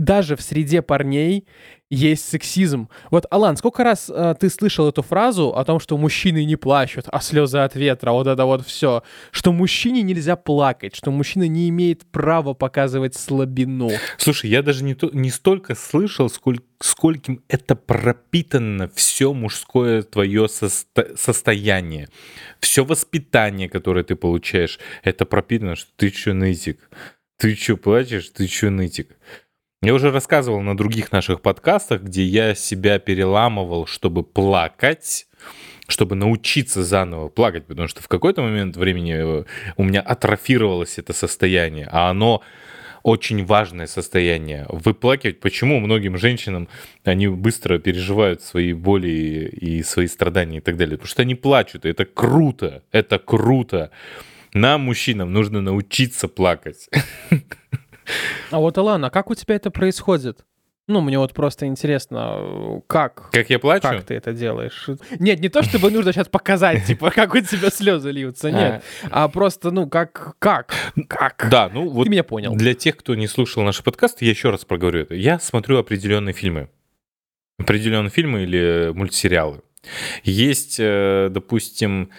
даже 0.02 0.36
в 0.36 0.42
среде 0.42 0.82
парней 0.82 1.46
есть 1.92 2.28
сексизм. 2.28 2.90
Вот, 3.12 3.26
Алан, 3.30 3.56
сколько 3.56 3.84
раз 3.84 4.10
э, 4.10 4.34
ты 4.40 4.50
слышал 4.50 4.88
эту 4.88 5.04
фразу 5.04 5.50
о 5.50 5.64
том, 5.64 5.80
что 5.80 5.96
мужчины 5.96 6.44
не 6.44 6.56
плачут, 6.56 7.06
а 7.12 7.22
слезы 7.22 7.60
от 7.60 7.76
ветра, 7.76 8.12
вот 8.12 8.26
это 8.26 8.46
вот 8.46 8.66
все, 8.66 9.04
что 9.30 9.52
мужчине 9.52 10.02
нельзя 10.02 10.36
плакать, 10.36 10.96
что 10.96 11.12
мужчина 11.12 11.48
не 11.48 11.70
имеет 11.70 12.06
права 12.06 12.56
показывать 12.56 13.14
слабину. 13.16 13.92
Слушай, 14.18 14.50
я 14.50 14.64
даже 14.64 14.84
не, 14.84 14.96
то, 14.96 15.12
не 15.14 15.30
столько 15.30 15.76
слышал, 15.76 16.30
сколь, 16.30 16.62
скольким 16.80 17.44
это 17.48 17.76
пропитано 17.76 18.90
все 18.96 19.34
мужское 19.34 20.02
твое 20.02 20.46
состо- 20.46 21.16
состояние. 21.16 22.10
Все 22.60 22.84
воспитание, 22.84 23.70
которое 23.70 24.04
ты 24.04 24.16
получаешь, 24.16 24.80
это 25.04 25.26
пропитано, 25.26 25.76
что 25.76 25.92
ты 25.96 26.10
что, 26.10 26.34
нытик? 26.34 26.90
Ты 27.38 27.56
что, 27.56 27.76
плачешь? 27.76 28.30
Ты 28.30 28.48
что, 28.48 28.70
нытик? 28.70 29.18
Я 29.84 29.96
уже 29.96 30.12
рассказывал 30.12 30.62
на 30.62 30.78
других 30.78 31.12
наших 31.12 31.42
подкастах, 31.42 32.04
где 32.04 32.24
я 32.24 32.54
себя 32.54 33.00
переламывал, 33.00 33.88
чтобы 33.88 34.22
плакать, 34.22 35.26
чтобы 35.88 36.14
научиться 36.16 36.84
заново 36.84 37.30
плакать, 37.30 37.66
потому 37.66 37.88
что 37.88 38.04
в 38.04 38.08
какой-то 38.08 38.44
момент 38.44 38.78
времени 38.78 39.16
э, 39.16 39.44
у 39.78 39.84
меня 39.84 40.02
атрофировалось 40.02 41.00
это 41.00 41.14
состояние, 41.14 41.90
а 41.92 42.12
оно 42.12 42.44
очень 43.02 43.44
важное 43.44 43.88
состояние. 43.88 44.68
Выплакивать, 44.70 45.40
почему 45.40 45.80
многим 45.80 46.16
женщинам 46.16 46.68
они 47.04 47.28
быстро 47.28 47.80
переживают 47.80 48.44
свои 48.44 48.74
боли 48.74 49.50
и 49.52 49.82
свои 49.82 50.06
страдания 50.06 50.60
и 50.60 50.62
так 50.62 50.78
далее? 50.78 50.98
Потому 50.98 51.10
что 51.10 51.24
они 51.24 51.34
плачут, 51.34 51.86
и 51.86 51.90
это 51.90 52.06
круто, 52.06 52.84
это 52.92 53.18
круто. 53.18 53.90
Нам, 54.54 54.82
мужчинам, 54.82 55.34
нужно 55.34 55.60
научиться 55.60 56.28
плакать. 56.28 56.88
А 58.52 58.60
вот, 58.60 58.78
Алан, 58.78 59.06
а 59.06 59.10
как 59.10 59.30
у 59.30 59.36
тебя 59.36 59.56
это 59.56 59.72
происходит? 59.72 60.46
Ну, 60.88 61.00
мне 61.00 61.18
вот 61.20 61.34
просто 61.34 61.68
интересно, 61.68 62.82
как? 62.88 63.30
Как 63.32 63.50
я 63.50 63.60
плачу? 63.60 63.88
Как 63.88 64.04
ты 64.04 64.16
это 64.16 64.34
делаешь? 64.34 64.90
Нет, 65.20 65.40
не 65.40 65.48
то, 65.48 65.64
чтобы 65.64 65.90
нужно 65.90 66.12
сейчас 66.12 66.28
показать, 66.28 66.86
типа, 66.86 67.12
как 67.16 67.34
у 67.34 67.40
тебя 67.40 67.70
слезы 67.70 68.12
льются, 68.12 68.52
нет. 68.52 68.84
А 69.10 69.28
просто, 69.30 69.72
ну, 69.72 69.88
как, 69.88 70.36
как, 70.40 70.74
как? 71.08 71.48
Да, 71.50 71.70
ну 71.72 71.88
вот 71.88 72.06
Ты 72.06 72.10
меня 72.10 72.24
понял. 72.24 72.54
для 72.56 72.74
тех, 72.74 72.98
кто 72.98 73.16
не 73.16 73.28
слушал 73.28 73.64
наши 73.64 73.84
подкасты, 73.84 74.26
я 74.26 74.32
еще 74.32 74.50
раз 74.50 74.66
проговорю 74.66 75.02
это. 75.02 75.16
Я 75.16 75.40
смотрю 75.40 75.78
определенные 75.78 76.34
фильмы. 76.34 76.70
Определенные 77.58 78.10
фильмы 78.10 78.44
или 78.44 78.92
мультсериалы. 78.94 79.62
Есть, 80.24 80.78
э, 80.80 81.30
допустим, 81.32 82.10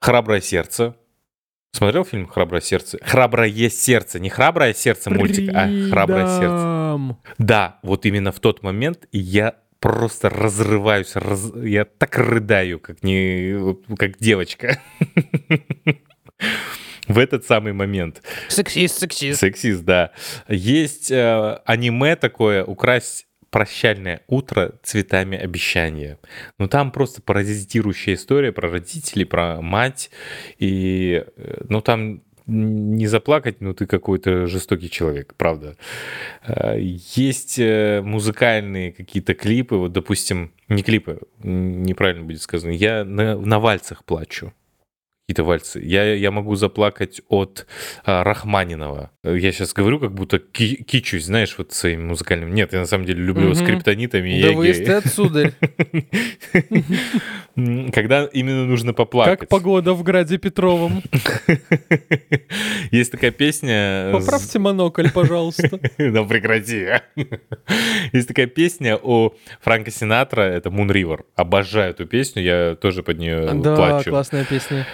«Храброе 0.00 0.40
сердце». 0.40 0.96
Смотрел 1.74 2.04
фильм 2.04 2.26
«Храброе 2.28 2.60
сердце»? 2.60 2.98
«Храброе 3.02 3.70
сердце». 3.70 4.20
Не 4.20 4.28
«Храброе 4.28 4.74
сердце» 4.74 5.10
мультик, 5.10 5.50
а 5.54 5.68
«Храброе 5.90 6.26
сердце». 6.38 7.16
Да, 7.38 7.78
вот 7.82 8.04
именно 8.04 8.30
в 8.30 8.40
тот 8.40 8.62
момент 8.62 9.06
я 9.10 9.56
просто 9.80 10.28
разрываюсь, 10.28 11.16
раз- 11.16 11.52
я 11.64 11.86
так 11.86 12.18
рыдаю, 12.18 12.78
как 12.78 13.02
не, 13.02 13.74
как 13.96 14.18
девочка. 14.18 14.78
В 17.08 17.18
этот 17.18 17.46
самый 17.46 17.72
момент. 17.72 18.22
Сексист, 18.48 18.98
сексист. 19.00 19.40
Сексист, 19.40 19.82
да. 19.82 20.12
Есть 20.48 21.10
э, 21.10 21.58
аниме 21.64 22.16
такое 22.16 22.64
«Украсть 22.64 23.26
прощальное 23.52 24.22
утро 24.26 24.72
цветами 24.82 25.38
обещания». 25.38 26.18
Ну, 26.58 26.66
там 26.66 26.90
просто 26.90 27.22
паразитирующая 27.22 28.14
история 28.14 28.50
про 28.50 28.68
родителей, 28.68 29.24
про 29.24 29.62
мать. 29.62 30.10
И, 30.58 31.24
э, 31.36 31.64
ну, 31.68 31.80
там 31.80 32.22
не 32.46 33.06
заплакать, 33.06 33.60
ну, 33.60 33.72
ты 33.72 33.86
какой-то 33.86 34.46
жестокий 34.46 34.90
человек, 34.90 35.34
правда. 35.36 35.76
Э, 36.46 36.76
Есть 36.80 37.58
э, 37.58 38.02
музыкальные 38.02 38.92
какие-то 38.92 39.34
клипы, 39.34 39.76
вот, 39.76 39.92
допустим, 39.92 40.52
не 40.68 40.82
клипы, 40.82 41.20
неправильно 41.42 42.24
будет 42.24 42.42
сказано, 42.42 42.72
я 42.72 43.04
на, 43.04 43.38
на 43.38 43.60
вальсах 43.60 44.04
плачу 44.04 44.52
какие-то 45.28 45.44
вальсы. 45.44 45.80
Я, 45.80 46.14
я 46.14 46.30
могу 46.32 46.56
заплакать 46.56 47.22
от 47.28 47.66
а, 48.04 48.24
Рахманинова. 48.24 49.10
Я 49.22 49.52
сейчас 49.52 49.72
говорю, 49.72 50.00
как 50.00 50.12
будто 50.12 50.40
ки- 50.40 50.82
кичусь, 50.82 51.26
знаешь, 51.26 51.54
вот 51.58 51.72
своим 51.72 52.08
музыкальным. 52.08 52.52
Нет, 52.52 52.72
я 52.72 52.80
на 52.80 52.86
самом 52.86 53.06
деле 53.06 53.22
люблю 53.22 53.46
Мгм. 53.50 53.54
скриптонитами. 53.54 54.38
и 54.38 54.42
Да 54.42 54.48
я 54.48 54.54
гей. 54.72 54.84
ты 54.84 54.92
отсюда. 54.92 55.52
Когда 57.54 58.24
именно 58.32 58.64
нужно 58.66 58.92
поплакать. 58.94 59.40
Как 59.40 59.48
погода 59.48 59.92
в 59.94 60.02
Граде 60.02 60.38
Петровом? 60.38 61.02
Есть 62.90 63.12
такая 63.12 63.30
песня... 63.30 64.10
Поправьте 64.12 64.58
монокль, 64.58 65.08
пожалуйста. 65.10 65.68
Да 65.98 66.24
прекрати. 66.24 66.88
Есть 68.12 68.28
такая 68.28 68.46
песня 68.46 68.96
о 69.00 69.34
Франко 69.60 69.90
Синатра, 69.90 70.42
это 70.42 70.68
Moon 70.70 70.88
River. 70.88 71.20
Обожаю 71.36 71.90
эту 71.90 72.06
песню, 72.06 72.42
я 72.42 72.74
тоже 72.74 73.02
под 73.02 73.18
нее 73.18 73.50
Да, 73.54 73.76
плачу. 73.76 74.10
классная 74.10 74.44
песня. 74.44 74.86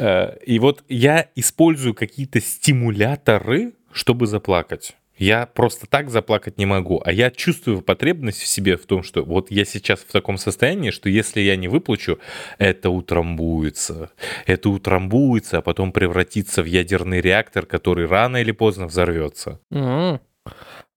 Э, 0.00 0.36
И 0.46 0.58
вот 0.58 0.82
я 0.88 1.28
использую 1.36 1.94
какие-то 1.94 2.40
стимуляторы, 2.40 3.72
чтобы 3.92 4.26
заплакать. 4.26 4.96
Я 5.18 5.44
просто 5.44 5.86
так 5.86 6.08
заплакать 6.08 6.56
не 6.56 6.64
могу, 6.64 7.02
а 7.04 7.12
я 7.12 7.30
чувствую 7.30 7.82
потребность 7.82 8.40
в 8.40 8.46
себе 8.46 8.78
в 8.78 8.86
том, 8.86 9.02
что 9.02 9.22
вот 9.22 9.50
я 9.50 9.66
сейчас 9.66 10.00
в 10.00 10.10
таком 10.10 10.38
состоянии, 10.38 10.90
что 10.90 11.10
если 11.10 11.42
я 11.42 11.56
не 11.56 11.68
выплачу, 11.68 12.18
это 12.56 12.88
утрамбуется. 12.88 14.10
Это 14.46 14.70
утрамбуется, 14.70 15.58
а 15.58 15.60
потом 15.60 15.92
превратится 15.92 16.62
в 16.62 16.64
ядерный 16.66 17.20
реактор, 17.20 17.66
который 17.66 18.06
рано 18.06 18.38
или 18.38 18.52
поздно 18.52 18.86
взорвется. 18.86 19.60
М. 19.70 20.20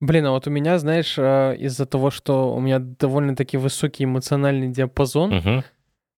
Блин, 0.00 0.26
а 0.26 0.30
вот 0.30 0.46
у 0.46 0.50
меня, 0.50 0.78
знаешь, 0.78 1.14
э, 1.18 1.56
из-за 1.58 1.84
того, 1.84 2.10
что 2.10 2.54
у 2.54 2.60
меня 2.60 2.78
довольно-таки 2.78 3.58
высокий 3.58 4.04
эмоциональный 4.04 4.68
диапазон, 4.68 5.34
Мгм. 5.34 5.64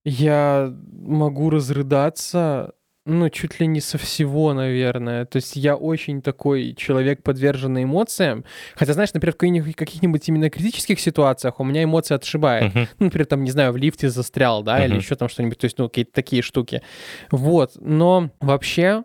Я 0.08 0.72
могу 0.92 1.50
разрыдаться, 1.50 2.72
ну, 3.06 3.28
чуть 3.28 3.58
ли 3.58 3.66
не 3.66 3.80
со 3.80 3.98
всего, 3.98 4.52
наверное. 4.52 5.24
То 5.26 5.36
есть 5.36 5.56
я 5.56 5.74
очень 5.74 6.22
такой 6.22 6.74
человек, 6.74 7.24
подверженный 7.24 7.82
эмоциям. 7.82 8.44
Хотя, 8.76 8.92
знаешь, 8.92 9.12
например, 9.12 9.34
в 9.34 9.74
каких-нибудь, 9.74 10.28
именно 10.28 10.48
критических 10.48 11.00
ситуациях 11.00 11.58
у 11.58 11.64
меня 11.64 11.82
эмоции 11.82 12.14
отшибает. 12.14 12.72
Мгм. 12.72 12.88
Ну, 12.98 13.04
например, 13.06 13.26
там, 13.26 13.42
не 13.42 13.50
знаю, 13.50 13.72
в 13.72 13.76
лифте 13.76 14.08
застрял, 14.08 14.62
да, 14.62 14.84
или 14.84 14.92
Мгм. 14.92 15.00
еще 15.00 15.16
там 15.16 15.28
что-нибудь, 15.28 15.58
то 15.58 15.64
есть, 15.64 15.76
ну, 15.78 15.88
какие-то 15.88 16.12
такие 16.12 16.42
штуки. 16.42 16.82
Вот, 17.32 17.72
но 17.80 18.30
вообще 18.40 19.02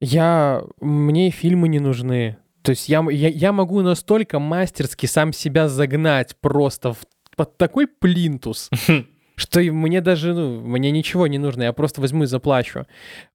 я, 0.00 0.62
мне 0.80 1.30
фильмы 1.30 1.68
не 1.68 1.78
нужны. 1.78 2.38
То 2.62 2.70
есть 2.70 2.88
я, 2.88 3.04
я, 3.10 3.28
я 3.28 3.52
могу 3.52 3.82
настолько 3.82 4.40
мастерски 4.40 5.06
сам 5.06 5.32
себя 5.32 5.68
загнать 5.68 6.36
просто 6.40 6.92
в, 6.92 6.98
под 7.36 7.56
такой 7.56 7.86
плинтус, 7.86 8.68
что 9.38 9.60
и 9.60 9.70
мне 9.70 10.00
даже, 10.00 10.34
ну, 10.34 10.60
мне 10.60 10.90
ничего 10.90 11.26
не 11.28 11.38
нужно, 11.38 11.62
я 11.62 11.72
просто 11.72 12.00
возьму 12.00 12.24
и 12.24 12.26
заплачу. 12.26 12.86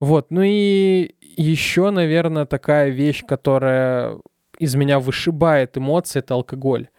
Вот, 0.02 0.32
ну 0.32 0.42
и 0.44 1.16
еще, 1.38 1.90
наверное, 1.90 2.46
такая 2.46 2.90
вещь, 2.90 3.24
которая 3.26 4.20
из 4.60 4.76
меня 4.76 5.00
вышибает 5.00 5.78
эмоции, 5.78 6.20
это 6.20 6.34
алкоголь. 6.34 6.90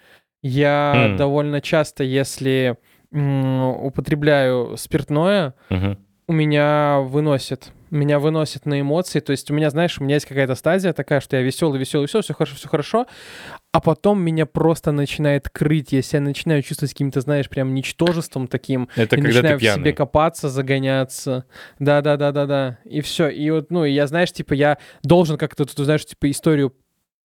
Я 0.42 1.06
М. 1.10 1.16
довольно 1.16 1.60
часто, 1.60 2.02
если 2.02 2.76
употребляю 3.12 4.76
спиртное, 4.76 5.54
Мгм. 5.70 5.98
у 6.26 6.32
меня 6.32 7.00
выносит. 7.02 7.72
Меня 7.90 8.18
выносит 8.18 8.66
на 8.66 8.80
эмоции. 8.80 9.20
То 9.20 9.30
есть 9.30 9.50
у 9.50 9.54
меня, 9.54 9.70
знаешь, 9.70 10.00
у 10.00 10.04
меня 10.04 10.16
есть 10.16 10.26
какая-то 10.26 10.54
стадия 10.56 10.92
такая, 10.92 11.20
что 11.20 11.36
я 11.36 11.42
веселый, 11.42 11.78
веселый, 11.78 12.06
веселый, 12.06 12.22
все 12.24 12.34
хорошо, 12.34 12.56
все 12.56 12.68
хорошо. 12.68 13.06
А 13.74 13.80
потом 13.80 14.22
меня 14.22 14.46
просто 14.46 14.92
начинает 14.92 15.48
крыть. 15.48 15.90
Я 15.90 16.00
себя 16.00 16.20
начинаю 16.20 16.62
чувствовать 16.62 16.92
каким-то, 16.92 17.20
знаешь, 17.20 17.48
прям 17.48 17.74
ничтожеством 17.74 18.46
таким. 18.46 18.88
Это 18.94 19.16
и 19.16 19.20
когда 19.20 19.40
начинаю 19.40 19.58
ты 19.58 19.66
в 19.66 19.68
себе 19.68 19.74
пьяный. 19.74 19.92
копаться, 19.92 20.48
загоняться. 20.48 21.44
Да, 21.80 22.00
да, 22.00 22.16
да, 22.16 22.30
да, 22.30 22.46
да. 22.46 22.78
И 22.84 23.00
все. 23.00 23.28
И 23.28 23.50
вот, 23.50 23.72
ну, 23.72 23.84
я, 23.84 24.06
знаешь, 24.06 24.30
типа, 24.30 24.52
я 24.54 24.78
должен 25.02 25.36
как-то, 25.36 25.64
знаешь, 25.84 26.06
типа, 26.06 26.30
историю 26.30 26.72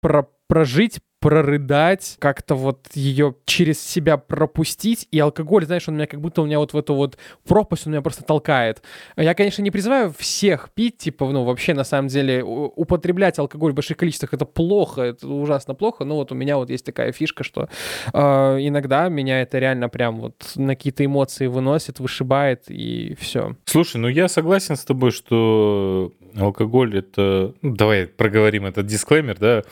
про- 0.02 0.28
прожить 0.48 1.02
прорыдать, 1.20 2.16
как-то 2.20 2.56
вот 2.56 2.88
ее 2.94 3.36
через 3.46 3.82
себя 3.82 4.18
пропустить, 4.18 5.08
и 5.12 5.20
алкоголь, 5.20 5.66
знаешь, 5.66 5.88
он 5.88 5.96
меня 5.96 6.08
как 6.08 6.22
будто 6.22 6.42
у 6.42 6.46
меня 6.46 6.60
вот 6.60 6.74
в 6.74 6.78
эту 6.78 6.96
вот 6.96 7.18
пропасть, 7.48 7.86
он 7.86 7.92
меня 7.92 8.02
просто 8.02 8.24
толкает. 8.24 8.82
Я, 9.18 9.34
конечно, 9.34 9.62
не 9.62 9.72
призываю 9.72 10.14
всех 10.18 10.70
пить, 10.74 10.98
типа, 10.98 11.30
ну, 11.30 11.44
вообще, 11.44 11.74
на 11.74 11.84
самом 11.84 12.08
деле, 12.08 12.44
употреблять 12.44 13.38
алкоголь 13.38 13.74
в 13.74 13.76
больших 13.76 13.98
количествах, 13.98 14.34
это 14.34 14.46
плохо, 14.46 15.02
это 15.02 15.28
ужасно 15.28 15.76
плохо, 15.76 16.06
но 16.06 16.16
вот 16.16 16.32
у 16.32 16.36
меня 16.36 16.58
вот 16.58 16.70
есть 16.70 16.86
такая 16.86 17.12
фишка, 17.12 17.44
что 17.44 17.68
э, 18.14 18.20
иногда 18.20 19.10
меня 19.10 19.42
это 19.42 19.60
реально 19.60 19.90
прям 19.90 20.22
вот 20.22 20.54
на 20.56 20.76
какие-то 20.76 21.04
эмоции 21.04 21.48
выносит, 21.48 22.00
вышибает, 22.00 22.64
и 22.70 23.16
все. 23.20 23.56
Слушай, 23.66 23.98
ну 23.98 24.08
я 24.08 24.30
согласен 24.30 24.78
с 24.78 24.86
тобой, 24.86 25.12
что 25.12 26.14
алкоголь 26.38 26.98
это... 26.98 27.54
Ну, 27.62 27.76
давай 27.76 28.08
проговорим 28.08 28.66
этот 28.66 28.86
дисклеймер, 28.86 29.38
да, 29.38 29.64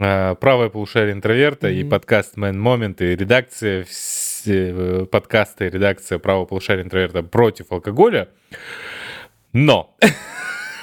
правое 0.00 0.70
полушарие 0.70 1.12
интроверта 1.12 1.68
mm-hmm. 1.68 1.80
и 1.80 1.84
подкаст 1.84 2.38
Man 2.38 2.54
Moment 2.54 3.04
и 3.04 3.14
редакция 3.14 3.84
все, 3.84 4.70
э, 4.70 5.04
подкаста 5.04 5.66
и 5.66 5.70
редакция 5.70 6.18
правого 6.18 6.46
полушария 6.46 6.82
интроверта 6.82 7.22
против 7.22 7.70
алкоголя. 7.70 8.30
Но 9.52 9.94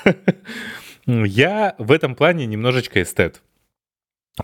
я 1.07 1.73
в 1.79 1.91
этом 1.91 2.13
плане 2.13 2.45
немножечко 2.45 3.01
эстет. 3.01 3.41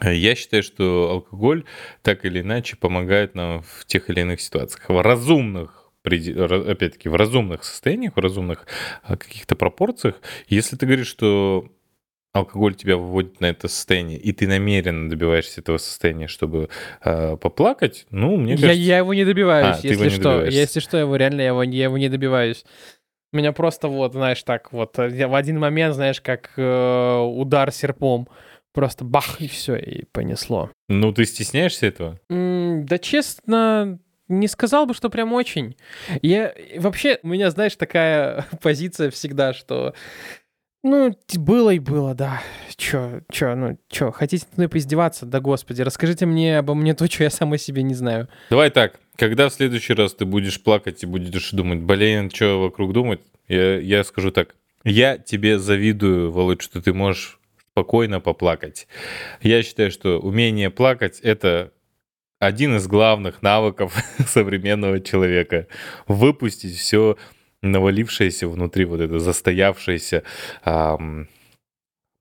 Я 0.01 0.33
считаю, 0.33 0.63
что 0.63 1.11
алкоголь 1.11 1.65
так 2.01 2.25
или 2.25 2.41
иначе 2.41 2.75
помогает 2.75 3.35
нам 3.35 3.61
в 3.61 3.85
тех 3.85 4.09
или 4.09 4.21
иных 4.21 4.41
ситуациях. 4.41 4.89
В 4.89 4.99
разумных 5.03 5.91
опять-таки, 6.03 7.09
в 7.09 7.15
разумных 7.15 7.63
состояниях, 7.63 8.15
в 8.15 8.19
разумных 8.19 8.65
а, 9.03 9.17
каких-то 9.17 9.55
пропорциях. 9.55 10.19
Если 10.47 10.75
ты 10.75 10.87
говоришь, 10.87 11.07
что 11.07 11.69
алкоголь 12.33 12.73
тебя 12.73 12.97
выводит 12.97 13.39
на 13.39 13.45
это 13.45 13.67
состояние, 13.67 14.17
и 14.17 14.31
ты 14.33 14.47
намеренно 14.47 15.09
добиваешься 15.09 15.61
этого 15.61 15.77
состояния, 15.77 16.27
чтобы 16.27 16.69
э, 17.05 17.37
поплакать, 17.37 18.07
ну, 18.09 18.35
мне 18.37 18.55
кажется... 18.55 18.73
Я, 18.73 18.95
я 18.95 18.97
его 18.97 19.13
не 19.13 19.23
добиваюсь, 19.23 19.77
а, 19.83 19.87
если 19.87 20.09
что. 20.09 20.43
Если 20.45 20.79
что, 20.79 20.97
его 20.97 21.15
реально, 21.15 21.41
я 21.41 21.47
его, 21.47 21.63
я 21.63 21.83
его 21.83 21.97
не 21.97 22.09
добиваюсь. 22.09 22.65
Меня 23.31 23.51
просто 23.51 23.87
вот, 23.87 24.13
знаешь, 24.13 24.41
так 24.43 24.73
вот, 24.73 24.97
я 24.97 25.27
в 25.27 25.35
один 25.35 25.59
момент, 25.59 25.95
знаешь, 25.95 26.21
как 26.21 26.51
э, 26.57 27.17
удар 27.19 27.71
серпом, 27.71 28.27
просто 28.73 29.05
бах, 29.05 29.39
и 29.39 29.47
все, 29.47 29.75
и 29.75 30.05
понесло. 30.05 30.71
Ну, 30.89 31.13
ты 31.13 31.25
стесняешься 31.25 31.85
этого? 31.85 32.19
М 32.29 32.85
да, 32.87 32.97
честно, 32.97 33.99
не 34.27 34.47
сказал 34.47 34.85
бы, 34.85 34.93
что 34.93 35.09
прям 35.09 35.33
очень. 35.33 35.75
Я 36.21 36.53
вообще, 36.77 37.19
у 37.23 37.27
меня, 37.27 37.51
знаешь, 37.51 37.75
такая 37.75 38.45
позиция 38.61 39.11
всегда, 39.11 39.53
что 39.53 39.93
ну, 40.83 41.17
было 41.35 41.71
и 41.71 41.79
было, 41.79 42.13
да. 42.13 42.41
Чё, 42.75 43.21
чё, 43.31 43.55
ну, 43.55 43.77
чё, 43.89 44.11
хотите 44.11 44.45
мной 44.55 44.67
поиздеваться? 44.67 45.25
Да 45.25 45.39
господи, 45.39 45.81
расскажите 45.81 46.25
мне 46.25 46.57
обо 46.57 46.75
мне 46.75 46.93
то, 46.93 47.09
что 47.09 47.23
я 47.23 47.29
сам 47.29 47.53
о 47.53 47.57
себе 47.57 47.83
не 47.83 47.93
знаю. 47.93 48.27
Давай 48.49 48.69
так, 48.69 48.99
когда 49.15 49.49
в 49.49 49.53
следующий 49.53 49.93
раз 49.93 50.13
ты 50.13 50.25
будешь 50.25 50.61
плакать 50.61 51.03
и 51.03 51.05
будешь 51.05 51.51
думать, 51.51 51.79
блин, 51.79 52.29
что 52.29 52.61
вокруг 52.61 52.93
думать, 52.93 53.21
я, 53.47 53.79
я 53.79 54.03
скажу 54.03 54.31
так. 54.31 54.55
Я 54.83 55.17
тебе 55.17 55.59
завидую, 55.59 56.31
Володь, 56.31 56.61
что 56.61 56.81
ты 56.81 56.93
можешь 56.93 57.39
спокойно 57.71 58.19
поплакать. 58.19 58.87
Я 59.41 59.63
считаю, 59.63 59.91
что 59.91 60.19
умение 60.19 60.69
плакать— 60.69 61.19
это 61.23 61.71
один 62.39 62.75
из 62.75 62.87
главных 62.87 63.41
навыков 63.41 63.95
современного 64.27 64.99
человека. 64.99 65.67
Выпустить 66.07 66.77
все 66.77 67.17
навалившееся 67.63 68.47
внутри, 68.47 68.85
вот 68.85 68.99
это 68.99 69.19
застоявшееся, 69.19 70.23
эм, 70.65 71.27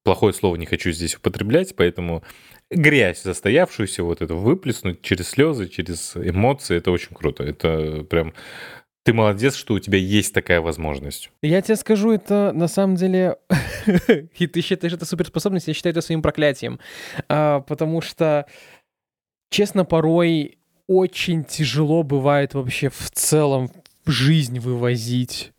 плохое 0.05 0.32
слово 0.32 0.57
не 0.57 0.66
хочу 0.66 0.90
здесь 0.93 1.16
употреблять, 1.16 1.76
поэтому 1.76 2.22
грязь 2.70 3.22
застоявшуюся, 3.22 4.03
вот 4.03 4.22
это 4.22 4.34
выплеснуть 4.34 5.03
через 5.03 5.28
слезы, 5.28 5.68
через 5.68 6.16
эмоции, 6.16 6.76
это 6.76 6.90
очень 6.90 7.14
круто. 7.14 7.45
Это 7.45 8.05
прям 8.09 8.32
ты 9.05 9.12
молодец, 9.12 9.57
что 9.57 9.74
у 9.74 9.80
тебя 9.80 9.99
есть 9.99 10.32
такая 10.32 10.61
возможность. 10.61 11.30
Я 11.43 11.61
тебе 11.61 11.76
скажу, 11.76 12.12
это 12.12 12.53
на 12.53 12.68
самом 12.68 12.97
деле... 12.97 13.36
И 14.38 14.47
ты 14.47 14.61
считаешь 14.61 14.95
это 14.95 15.05
суперспособность, 15.05 15.66
я 15.66 15.74
считаю 15.74 15.93
это 15.93 16.01
своим 16.03 16.22
проклятием. 16.22 16.78
А, 17.28 17.61
потому 17.61 18.01
что, 18.01 18.47
честно, 19.51 19.84
порой 19.84 20.59
очень 20.86 21.45
тяжело 21.45 22.05
бывает 22.05 22.55
вообще 22.55 22.90
в 22.90 23.11
целом 23.11 23.70
жизнь 24.07 24.59
вывозить. 24.59 25.53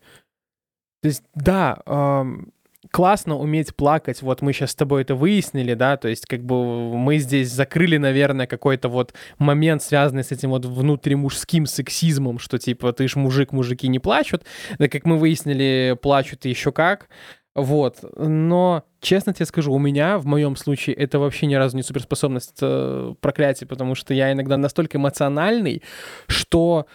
То 1.02 1.08
есть, 1.08 1.22
да, 1.34 1.78
эм, 1.86 2.52
классно 2.90 3.36
уметь 3.36 3.74
плакать. 3.74 4.22
Вот 4.22 4.40
мы 4.40 4.52
сейчас 4.52 4.70
с 4.70 4.74
тобой 4.74 5.02
это 5.02 5.14
выяснили, 5.14 5.74
да, 5.74 5.96
то 5.96 6.08
есть 6.08 6.26
как 6.26 6.44
бы 6.44 6.96
мы 6.96 7.18
здесь 7.18 7.50
закрыли, 7.50 7.96
наверное, 7.96 8.46
какой-то 8.46 8.88
вот 8.88 9.14
момент, 9.38 9.82
связанный 9.82 10.24
с 10.24 10.32
этим 10.32 10.50
вот 10.50 10.64
внутримужским 10.64 11.66
сексизмом, 11.66 12.38
что 12.38 12.58
типа 12.58 12.92
ты 12.92 13.08
ж 13.08 13.16
мужик, 13.16 13.52
мужики 13.52 13.88
не 13.88 13.98
плачут. 13.98 14.44
Да, 14.78 14.88
как 14.88 15.04
мы 15.06 15.18
выяснили, 15.18 15.96
плачут 16.00 16.44
еще 16.44 16.72
как. 16.72 17.08
Вот. 17.54 17.98
Но, 18.16 18.84
честно 19.00 19.32
тебе 19.32 19.46
скажу, 19.46 19.72
у 19.72 19.78
меня 19.78 20.18
в 20.18 20.26
моем 20.26 20.56
случае 20.56 20.96
это 20.96 21.18
вообще 21.20 21.46
ни 21.46 21.54
разу 21.54 21.76
не 21.76 21.84
суперспособность 21.84 22.58
э, 22.60 23.14
проклятия, 23.20 23.66
потому 23.66 23.94
что 23.94 24.12
я 24.12 24.32
иногда 24.32 24.56
настолько 24.56 24.98
эмоциональный, 24.98 25.82
что 26.26 26.86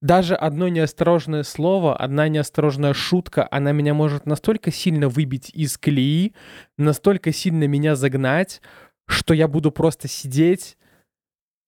даже 0.00 0.34
одно 0.34 0.68
неосторожное 0.68 1.42
слово, 1.42 1.96
одна 1.96 2.28
неосторожная 2.28 2.94
шутка, 2.94 3.46
она 3.50 3.72
меня 3.72 3.94
может 3.94 4.26
настолько 4.26 4.70
сильно 4.70 5.08
выбить 5.08 5.50
из 5.50 5.76
колеи, 5.76 6.34
настолько 6.76 7.32
сильно 7.32 7.64
меня 7.64 7.96
загнать, 7.96 8.62
что 9.06 9.34
я 9.34 9.48
буду 9.48 9.72
просто 9.72 10.08
сидеть 10.08 10.77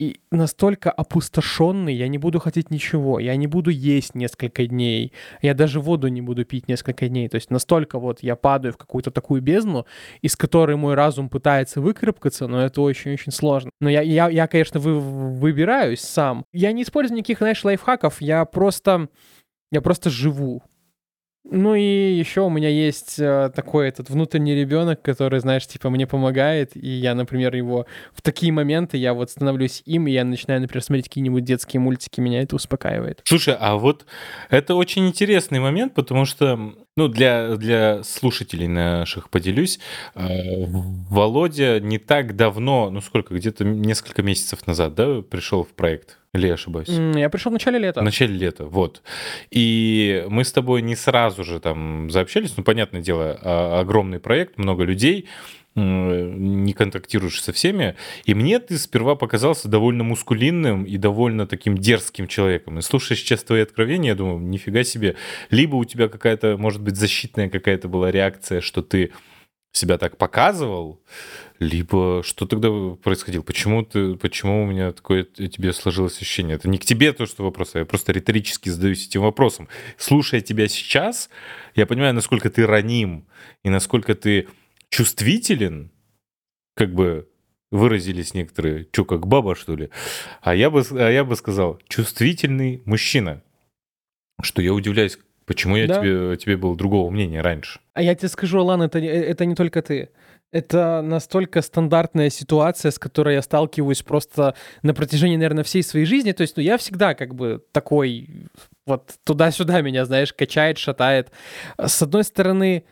и 0.00 0.18
настолько 0.30 0.90
опустошенный, 0.90 1.94
я 1.94 2.08
не 2.08 2.16
буду 2.16 2.40
хотеть 2.40 2.70
ничего, 2.70 3.20
я 3.20 3.36
не 3.36 3.46
буду 3.46 3.68
есть 3.68 4.14
несколько 4.14 4.66
дней, 4.66 5.12
я 5.42 5.52
даже 5.52 5.78
воду 5.78 6.08
не 6.08 6.22
буду 6.22 6.46
пить 6.46 6.68
несколько 6.68 7.06
дней. 7.06 7.28
То 7.28 7.34
есть 7.34 7.50
настолько 7.50 7.98
вот 7.98 8.22
я 8.22 8.34
падаю 8.34 8.72
в 8.72 8.78
какую-то 8.78 9.10
такую 9.10 9.42
бездну, 9.42 9.84
из 10.22 10.36
которой 10.36 10.76
мой 10.76 10.94
разум 10.94 11.28
пытается 11.28 11.82
выкарабкаться, 11.82 12.46
но 12.46 12.62
это 12.62 12.80
очень-очень 12.80 13.30
сложно. 13.30 13.70
Но 13.78 13.90
я, 13.90 14.00
я, 14.00 14.30
я 14.30 14.46
конечно, 14.46 14.80
вы, 14.80 14.98
выбираюсь 14.98 16.00
сам. 16.00 16.46
Я 16.50 16.72
не 16.72 16.84
использую 16.84 17.18
никаких, 17.18 17.38
знаешь, 17.38 17.62
лайфхаков, 17.62 18.22
я 18.22 18.46
просто, 18.46 19.08
я 19.70 19.82
просто 19.82 20.08
живу. 20.08 20.62
Ну 21.44 21.74
и 21.74 22.12
еще 22.12 22.42
у 22.42 22.50
меня 22.50 22.68
есть 22.68 23.18
э, 23.18 23.50
такой 23.54 23.88
этот 23.88 24.10
внутренний 24.10 24.54
ребенок, 24.54 25.00
который, 25.00 25.40
знаешь, 25.40 25.66
типа 25.66 25.88
мне 25.88 26.06
помогает, 26.06 26.76
и 26.76 26.86
я, 26.86 27.14
например, 27.14 27.54
его 27.54 27.86
в 28.12 28.20
такие 28.20 28.52
моменты 28.52 28.98
я 28.98 29.14
вот 29.14 29.30
становлюсь 29.30 29.82
им, 29.86 30.06
и 30.06 30.12
я 30.12 30.24
начинаю, 30.24 30.60
например, 30.60 30.82
смотреть 30.82 31.08
какие-нибудь 31.08 31.42
детские 31.42 31.80
мультики, 31.80 32.20
меня 32.20 32.42
это 32.42 32.56
успокаивает. 32.56 33.22
Слушай, 33.24 33.56
а 33.58 33.76
вот 33.76 34.04
это 34.50 34.74
очень 34.74 35.08
интересный 35.08 35.60
момент, 35.60 35.94
потому 35.94 36.26
что, 36.26 36.74
ну, 36.96 37.08
для, 37.08 37.56
для 37.56 38.02
слушателей 38.02 38.66
наших 38.66 39.30
поделюсь, 39.30 39.78
э, 40.14 40.64
Володя 40.66 41.80
не 41.80 41.98
так 41.98 42.36
давно, 42.36 42.90
ну 42.90 43.00
сколько, 43.00 43.34
где-то 43.34 43.64
несколько 43.64 44.22
месяцев 44.22 44.66
назад, 44.66 44.94
да, 44.94 45.22
пришел 45.22 45.64
в 45.64 45.68
проект. 45.68 46.18
Или 46.32 46.46
я 46.46 46.54
ошибаюсь? 46.54 46.88
Я 46.88 47.28
пришел 47.28 47.50
в 47.50 47.54
начале 47.54 47.78
лета. 47.78 48.00
В 48.00 48.04
начале 48.04 48.34
лета, 48.34 48.64
вот. 48.64 49.02
И 49.50 50.24
мы 50.28 50.44
с 50.44 50.52
тобой 50.52 50.80
не 50.80 50.94
сразу 50.94 51.42
же 51.42 51.58
там 51.58 52.08
заобщались. 52.10 52.56
Ну, 52.56 52.62
понятное 52.62 53.00
дело, 53.00 53.36
а, 53.42 53.80
огромный 53.80 54.20
проект, 54.20 54.56
много 54.56 54.84
людей, 54.84 55.26
не 55.80 56.72
контактируешь 56.72 57.42
со 57.42 57.52
всеми. 57.52 57.96
И 58.24 58.34
мне 58.34 58.58
ты 58.58 58.78
сперва 58.78 59.14
показался 59.14 59.68
довольно 59.68 60.04
мускулинным 60.04 60.84
и 60.84 60.96
довольно 60.96 61.46
таким 61.46 61.76
дерзким 61.76 62.26
человеком. 62.26 62.78
И 62.78 62.82
слушая 62.82 63.16
сейчас 63.16 63.42
твои 63.42 63.62
откровения, 63.62 64.10
я 64.10 64.16
думаю, 64.16 64.40
нифига 64.40 64.84
себе. 64.84 65.16
Либо 65.50 65.76
у 65.76 65.84
тебя 65.84 66.08
какая-то, 66.08 66.56
может 66.56 66.80
быть, 66.80 66.96
защитная 66.96 67.48
какая-то 67.48 67.88
была 67.88 68.10
реакция, 68.10 68.60
что 68.60 68.82
ты 68.82 69.12
себя 69.72 69.98
так 69.98 70.16
показывал, 70.16 71.00
либо 71.58 72.22
что 72.24 72.46
тогда 72.46 72.70
происходило? 73.02 73.42
Почему, 73.42 73.84
ты, 73.84 74.16
почему 74.16 74.64
у 74.64 74.66
меня 74.66 74.92
такое 74.92 75.24
тебе 75.24 75.72
сложилось 75.72 76.16
ощущение? 76.16 76.56
Это 76.56 76.68
не 76.68 76.78
к 76.78 76.84
тебе 76.84 77.12
то, 77.12 77.26
что 77.26 77.44
вопрос, 77.44 77.74
а 77.74 77.80
я 77.80 77.84
просто 77.84 78.12
риторически 78.12 78.68
задаюсь 78.68 79.06
этим 79.06 79.22
вопросом. 79.22 79.68
Слушая 79.96 80.40
тебя 80.40 80.66
сейчас, 80.68 81.30
я 81.74 81.86
понимаю, 81.86 82.14
насколько 82.14 82.50
ты 82.50 82.66
раним 82.66 83.26
и 83.62 83.70
насколько 83.70 84.14
ты 84.14 84.48
чувствителен, 84.90 85.90
как 86.74 86.94
бы 86.94 87.28
выразились 87.70 88.34
некоторые, 88.34 88.86
что, 88.92 89.04
как 89.04 89.26
баба, 89.26 89.54
что 89.54 89.76
ли? 89.76 89.90
А 90.42 90.54
я 90.54 90.70
бы, 90.70 90.82
а 90.92 91.08
я 91.08 91.24
бы 91.24 91.36
сказал, 91.36 91.80
чувствительный 91.88 92.82
мужчина. 92.84 93.42
Что 94.42 94.62
я 94.62 94.72
удивляюсь, 94.72 95.18
почему 95.46 95.76
я 95.76 95.86
да. 95.86 96.00
тебе, 96.00 96.36
тебе 96.36 96.56
был 96.56 96.74
другого 96.74 97.10
мнения 97.10 97.40
раньше. 97.40 97.80
А 97.94 98.02
я 98.02 98.14
тебе 98.14 98.28
скажу, 98.28 98.58
Алан, 98.58 98.82
это, 98.82 98.98
это 98.98 99.44
не 99.44 99.54
только 99.54 99.82
ты. 99.82 100.10
Это 100.52 101.00
настолько 101.00 101.62
стандартная 101.62 102.28
ситуация, 102.28 102.90
с 102.90 102.98
которой 102.98 103.34
я 103.34 103.42
сталкиваюсь 103.42 104.02
просто 104.02 104.56
на 104.82 104.94
протяжении, 104.94 105.36
наверное, 105.36 105.62
всей 105.62 105.84
своей 105.84 106.06
жизни. 106.06 106.32
То 106.32 106.40
есть, 106.40 106.56
ну, 106.56 106.62
я 106.62 106.76
всегда 106.76 107.14
как 107.14 107.36
бы 107.36 107.62
такой 107.70 108.48
вот 108.84 109.14
туда-сюда 109.22 109.80
меня, 109.80 110.04
знаешь, 110.06 110.32
качает, 110.32 110.78
шатает. 110.78 111.30
С 111.78 112.02
одной 112.02 112.24
стороны, 112.24 112.84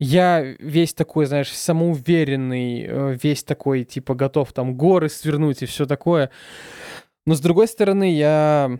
я 0.00 0.40
весь 0.58 0.94
такой, 0.94 1.26
знаешь, 1.26 1.52
самоуверенный, 1.52 2.86
э, 2.88 3.18
весь 3.22 3.44
такой, 3.44 3.84
типа, 3.84 4.14
готов 4.14 4.52
там 4.52 4.74
горы 4.74 5.10
свернуть 5.10 5.62
и 5.62 5.66
все 5.66 5.84
такое. 5.84 6.30
Но 7.26 7.34
с 7.34 7.40
другой 7.40 7.68
стороны, 7.68 8.10
я 8.16 8.78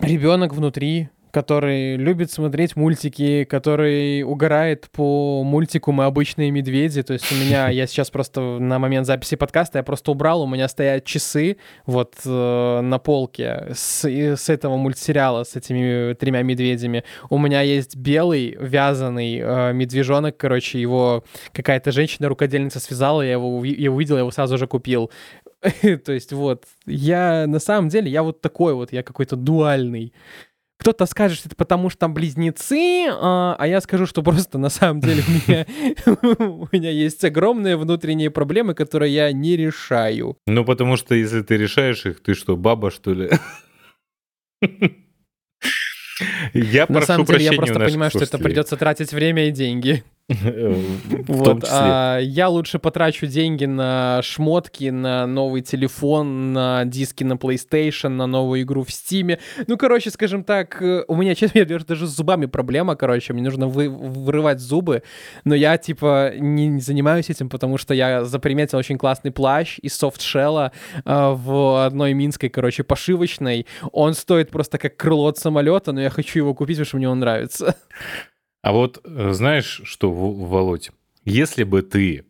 ребенок 0.00 0.54
внутри, 0.54 1.10
который 1.30 1.96
любит 1.96 2.30
смотреть 2.30 2.76
мультики, 2.76 3.44
который 3.44 4.22
угорает 4.22 4.88
по 4.90 5.42
мультику 5.44 5.92
«Мы 5.92 6.04
обычные 6.04 6.50
медведи». 6.50 7.02
То 7.02 7.12
есть 7.12 7.30
у 7.32 7.34
меня, 7.34 7.68
я 7.70 7.86
сейчас 7.86 8.10
просто 8.10 8.40
на 8.58 8.78
момент 8.78 9.06
записи 9.06 9.36
подкаста, 9.36 9.78
я 9.78 9.82
просто 9.82 10.10
убрал, 10.10 10.42
у 10.42 10.46
меня 10.46 10.68
стоят 10.68 11.04
часы 11.04 11.58
вот 11.86 12.14
э, 12.24 12.80
на 12.80 12.98
полке 12.98 13.68
с, 13.74 14.04
с 14.04 14.48
этого 14.48 14.76
мультсериала, 14.76 15.44
с 15.44 15.56
этими 15.56 16.14
тремя 16.14 16.42
медведями. 16.42 17.04
У 17.30 17.38
меня 17.38 17.62
есть 17.62 17.96
белый 17.96 18.56
вязаный 18.60 19.38
э, 19.38 19.72
медвежонок, 19.72 20.36
короче, 20.36 20.80
его 20.80 21.24
какая-то 21.52 21.92
женщина-рукодельница 21.92 22.80
связала, 22.80 23.22
я 23.22 23.32
его, 23.32 23.64
я 23.64 23.90
увидел, 23.90 24.16
я 24.16 24.20
его 24.20 24.30
сразу 24.30 24.58
же 24.58 24.66
купил. 24.66 25.10
То 26.04 26.12
есть 26.12 26.32
вот, 26.32 26.64
я 26.86 27.46
на 27.46 27.58
самом 27.58 27.88
деле, 27.88 28.10
я 28.10 28.22
вот 28.22 28.40
такой 28.40 28.74
вот, 28.74 28.92
я 28.92 29.02
какой-то 29.02 29.36
дуальный. 29.36 30.12
Кто-то 30.78 31.06
скажет, 31.06 31.38
что 31.38 31.48
это 31.48 31.56
потому, 31.56 31.90
что 31.90 31.98
там 31.98 32.14
близнецы, 32.14 33.08
а, 33.10 33.56
а 33.58 33.66
я 33.66 33.80
скажу, 33.80 34.06
что 34.06 34.22
просто 34.22 34.58
на 34.58 34.68
самом 34.68 35.00
деле 35.00 35.24
у 35.26 35.30
меня, 35.30 35.66
у 36.62 36.68
меня 36.70 36.90
есть 36.90 37.24
огромные 37.24 37.76
внутренние 37.76 38.30
проблемы, 38.30 38.74
которые 38.74 39.12
я 39.12 39.32
не 39.32 39.56
решаю. 39.56 40.36
Ну, 40.46 40.64
потому 40.64 40.96
что 40.96 41.16
если 41.16 41.42
ты 41.42 41.56
решаешь 41.56 42.06
их, 42.06 42.22
ты 42.22 42.34
что, 42.34 42.56
баба, 42.56 42.90
что 42.90 43.12
ли? 43.12 43.30
Я 46.52 46.86
На 46.88 47.02
самом 47.02 47.26
деле, 47.26 47.44
я 47.44 47.52
просто 47.52 47.78
понимаю, 47.78 48.10
что 48.10 48.24
это 48.24 48.38
придется 48.38 48.76
тратить 48.76 49.12
время 49.12 49.48
и 49.48 49.50
деньги. 49.52 50.02
Вот, 50.28 51.64
а 51.70 52.18
я 52.18 52.48
лучше 52.50 52.78
потрачу 52.78 53.26
деньги 53.26 53.64
на 53.64 54.20
шмотки, 54.22 54.90
на 54.90 55.26
новый 55.26 55.62
телефон, 55.62 56.52
на 56.52 56.84
диски 56.84 57.24
на 57.24 57.34
PlayStation, 57.34 58.08
на 58.08 58.26
новую 58.26 58.62
игру 58.62 58.82
в 58.82 58.88
Steam. 58.88 59.38
Ну, 59.66 59.76
короче, 59.78 60.10
скажем 60.10 60.44
так, 60.44 60.82
э, 60.82 61.04
у 61.08 61.16
меня, 61.16 61.34
честно, 61.34 61.64
даже 61.64 62.06
с 62.06 62.10
зубами 62.10 62.44
проблема, 62.44 62.94
короче, 62.94 63.32
мне 63.32 63.42
нужно 63.42 63.68
вы, 63.68 63.88
вырывать 63.88 64.60
зубы, 64.60 65.02
но 65.44 65.54
я, 65.54 65.78
типа, 65.78 66.32
не 66.36 66.78
занимаюсь 66.80 67.30
этим, 67.30 67.48
потому 67.48 67.78
что 67.78 67.94
я 67.94 68.24
заприметил 68.24 68.76
очень 68.76 68.98
классный 68.98 69.30
плащ 69.30 69.78
из 69.80 69.94
софтшелла 69.94 70.72
э, 70.94 71.00
в 71.06 71.86
одной 71.86 72.12
минской, 72.12 72.50
короче, 72.50 72.84
пошивочной. 72.84 73.66
Он 73.92 74.12
стоит 74.12 74.50
просто 74.50 74.76
как 74.76 74.96
крыло 74.96 75.28
от 75.28 75.38
самолета, 75.38 75.92
но 75.92 76.02
я 76.02 76.10
хочу 76.10 76.40
его 76.40 76.54
купить, 76.54 76.76
потому 76.76 76.86
что 76.86 76.96
мне 76.98 77.08
он 77.08 77.20
нравится. 77.20 77.76
А 78.62 78.72
вот 78.72 79.00
э, 79.04 79.32
знаешь 79.32 79.82
что, 79.84 80.12
Володь, 80.12 80.90
если 81.24 81.64
бы 81.64 81.82
ты 81.82 82.24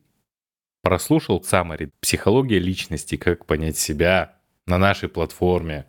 прослушал 0.83 1.43
Самари 1.43 1.91
«Психология 2.01 2.59
личности. 2.59 3.17
Как 3.17 3.45
понять 3.45 3.77
себя» 3.77 4.37
на 4.67 4.79
нашей 4.79 5.09
платформе, 5.09 5.87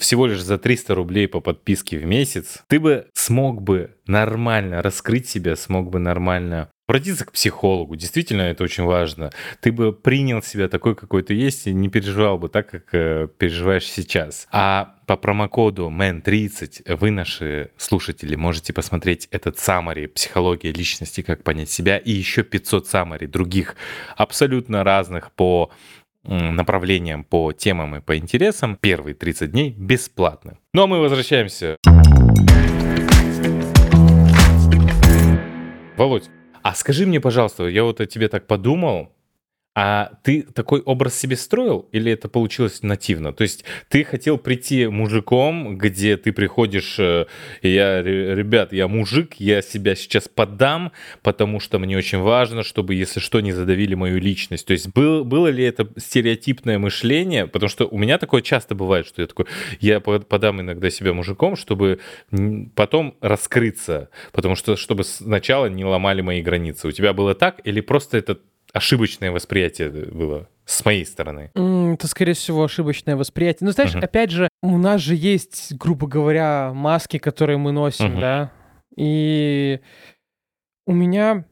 всего 0.00 0.26
лишь 0.26 0.42
за 0.42 0.58
300 0.58 0.94
рублей 0.94 1.28
по 1.28 1.40
подписке 1.40 1.98
в 1.98 2.04
месяц, 2.04 2.64
ты 2.66 2.80
бы 2.80 3.08
смог 3.14 3.62
бы 3.62 3.96
нормально 4.06 4.82
раскрыть 4.82 5.28
себя, 5.28 5.54
смог 5.56 5.90
бы 5.90 5.98
нормально 5.98 6.68
обратиться 6.86 7.24
к 7.24 7.32
психологу. 7.32 7.96
Действительно, 7.96 8.42
это 8.42 8.62
очень 8.62 8.84
важно. 8.84 9.32
Ты 9.60 9.72
бы 9.72 9.92
принял 9.92 10.42
себя 10.42 10.68
такой, 10.68 10.94
какой 10.94 11.22
ты 11.22 11.34
есть, 11.34 11.66
и 11.66 11.74
не 11.74 11.88
переживал 11.88 12.38
бы 12.38 12.48
так, 12.48 12.70
как 12.70 12.94
э, 12.94 13.28
переживаешь 13.38 13.86
сейчас. 13.86 14.46
А 14.52 14.94
по 15.06 15.16
промокоду 15.16 15.90
MAN30 15.90 16.96
вы, 16.96 17.10
наши 17.10 17.70
слушатели, 17.76 18.36
можете 18.36 18.72
посмотреть 18.72 19.26
этот 19.32 19.58
саммари 19.58 20.06
«Психология 20.06 20.70
личности. 20.70 21.22
Как 21.22 21.42
понять 21.42 21.70
себя» 21.70 21.98
и 21.98 22.12
еще 22.12 22.44
500 22.44 22.86
саммари 22.86 23.26
других 23.26 23.74
абсолютно 24.16 24.84
разных 24.84 25.32
по 25.32 25.70
направлениям, 26.22 27.24
по 27.24 27.52
темам 27.52 27.96
и 27.96 28.00
по 28.00 28.16
интересам. 28.16 28.76
Первые 28.76 29.14
30 29.14 29.50
дней 29.50 29.74
бесплатно. 29.76 30.58
Ну 30.72 30.82
а 30.82 30.86
мы 30.86 31.00
возвращаемся. 31.00 31.76
Володь, 35.96 36.28
а 36.68 36.74
скажи 36.74 37.06
мне, 37.06 37.20
пожалуйста, 37.20 37.68
я 37.68 37.84
вот 37.84 38.00
о 38.00 38.06
тебе 38.06 38.26
так 38.28 38.48
подумал, 38.48 39.12
а 39.78 40.12
ты 40.22 40.40
такой 40.54 40.80
образ 40.80 41.18
себе 41.18 41.36
строил 41.36 41.86
или 41.92 42.10
это 42.10 42.30
получилось 42.30 42.82
нативно? 42.82 43.34
То 43.34 43.42
есть 43.42 43.62
ты 43.90 44.04
хотел 44.04 44.38
прийти 44.38 44.86
мужиком, 44.86 45.76
где 45.76 46.16
ты 46.16 46.32
приходишь, 46.32 46.98
э, 46.98 47.26
я, 47.60 48.02
ребят, 48.02 48.72
я 48.72 48.88
мужик, 48.88 49.34
я 49.34 49.60
себя 49.60 49.94
сейчас 49.94 50.28
подам, 50.28 50.92
потому 51.22 51.60
что 51.60 51.78
мне 51.78 51.94
очень 51.94 52.20
важно, 52.20 52.62
чтобы, 52.62 52.94
если 52.94 53.20
что, 53.20 53.40
не 53.40 53.52
задавили 53.52 53.94
мою 53.94 54.18
личность. 54.18 54.66
То 54.66 54.72
есть 54.72 54.88
был, 54.94 55.26
было 55.26 55.48
ли 55.48 55.62
это 55.62 55.86
стереотипное 55.98 56.78
мышление? 56.78 57.46
Потому 57.46 57.68
что 57.68 57.86
у 57.86 57.98
меня 57.98 58.16
такое 58.16 58.40
часто 58.40 58.74
бывает, 58.74 59.06
что 59.06 59.20
я 59.20 59.28
такой, 59.28 59.44
я 59.80 60.00
подам 60.00 60.62
иногда 60.62 60.88
себя 60.88 61.12
мужиком, 61.12 61.54
чтобы 61.54 62.00
потом 62.74 63.18
раскрыться, 63.20 64.08
потому 64.32 64.56
что 64.56 64.76
чтобы 64.76 65.04
сначала 65.04 65.66
не 65.66 65.84
ломали 65.84 66.22
мои 66.22 66.40
границы. 66.40 66.88
У 66.88 66.92
тебя 66.92 67.12
было 67.12 67.34
так 67.34 67.60
или 67.64 67.82
просто 67.82 68.16
это 68.16 68.38
ошибочное 68.72 69.30
восприятие 69.30 69.90
было 69.90 70.48
с 70.64 70.84
моей 70.84 71.06
стороны. 71.06 71.50
Это, 71.54 72.08
скорее 72.08 72.34
всего, 72.34 72.64
ошибочное 72.64 73.16
восприятие. 73.16 73.66
Ну, 73.66 73.72
знаешь, 73.72 73.94
uh-huh. 73.94 74.04
опять 74.04 74.30
же, 74.30 74.48
у 74.62 74.78
нас 74.78 75.00
же 75.00 75.14
есть, 75.14 75.74
грубо 75.74 76.06
говоря, 76.06 76.72
маски, 76.74 77.18
которые 77.18 77.56
мы 77.56 77.72
носим, 77.72 78.16
uh-huh. 78.16 78.20
да, 78.20 78.52
и 78.96 79.80
у 80.86 80.92
меня 80.92 81.44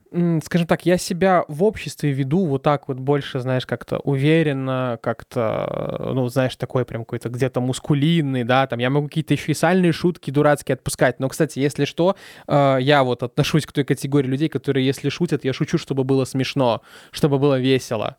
скажем 0.45 0.67
так, 0.67 0.87
я 0.87 0.97
себя 0.97 1.45
в 1.49 1.65
обществе 1.65 2.12
веду 2.12 2.47
вот 2.47 2.62
так 2.62 2.89
вот 2.89 2.99
больше, 2.99 3.41
знаешь, 3.41 3.67
как-то 3.67 3.99
уверенно, 3.99 4.99
как-то, 5.03 6.12
ну, 6.15 6.29
знаешь, 6.29 6.55
такой 6.57 6.85
прям 6.85 7.03
какой-то 7.03 7.29
где-то 7.29 7.61
мускулинный, 7.61 8.45
да, 8.45 8.67
там 8.67 8.79
я 8.79 8.91
могу 8.91 9.09
какие-то 9.09 9.35
еще 9.35 9.53
и 9.53 9.55
сальные 9.55 9.93
шутки 9.93 10.31
дурацкие 10.31 10.75
отпускать. 10.75 11.19
Но, 11.19 11.29
кстати, 11.29 11.59
если 11.59 11.85
что, 11.85 12.17
э, 12.47 12.79
я 12.81 13.03
вот 13.03 13.23
отношусь 13.23 13.67
к 13.67 13.73
той 13.73 13.85
категории 13.85 14.29
людей, 14.29 14.49
которые, 14.49 14.87
если 14.87 15.09
шутят, 15.09 15.45
я 15.45 15.53
шучу, 15.53 15.79
чтобы 15.79 16.05
было 16.05 16.25
смешно, 16.25 16.83
чтобы 17.11 17.39
было 17.39 17.59
весело. 17.59 18.17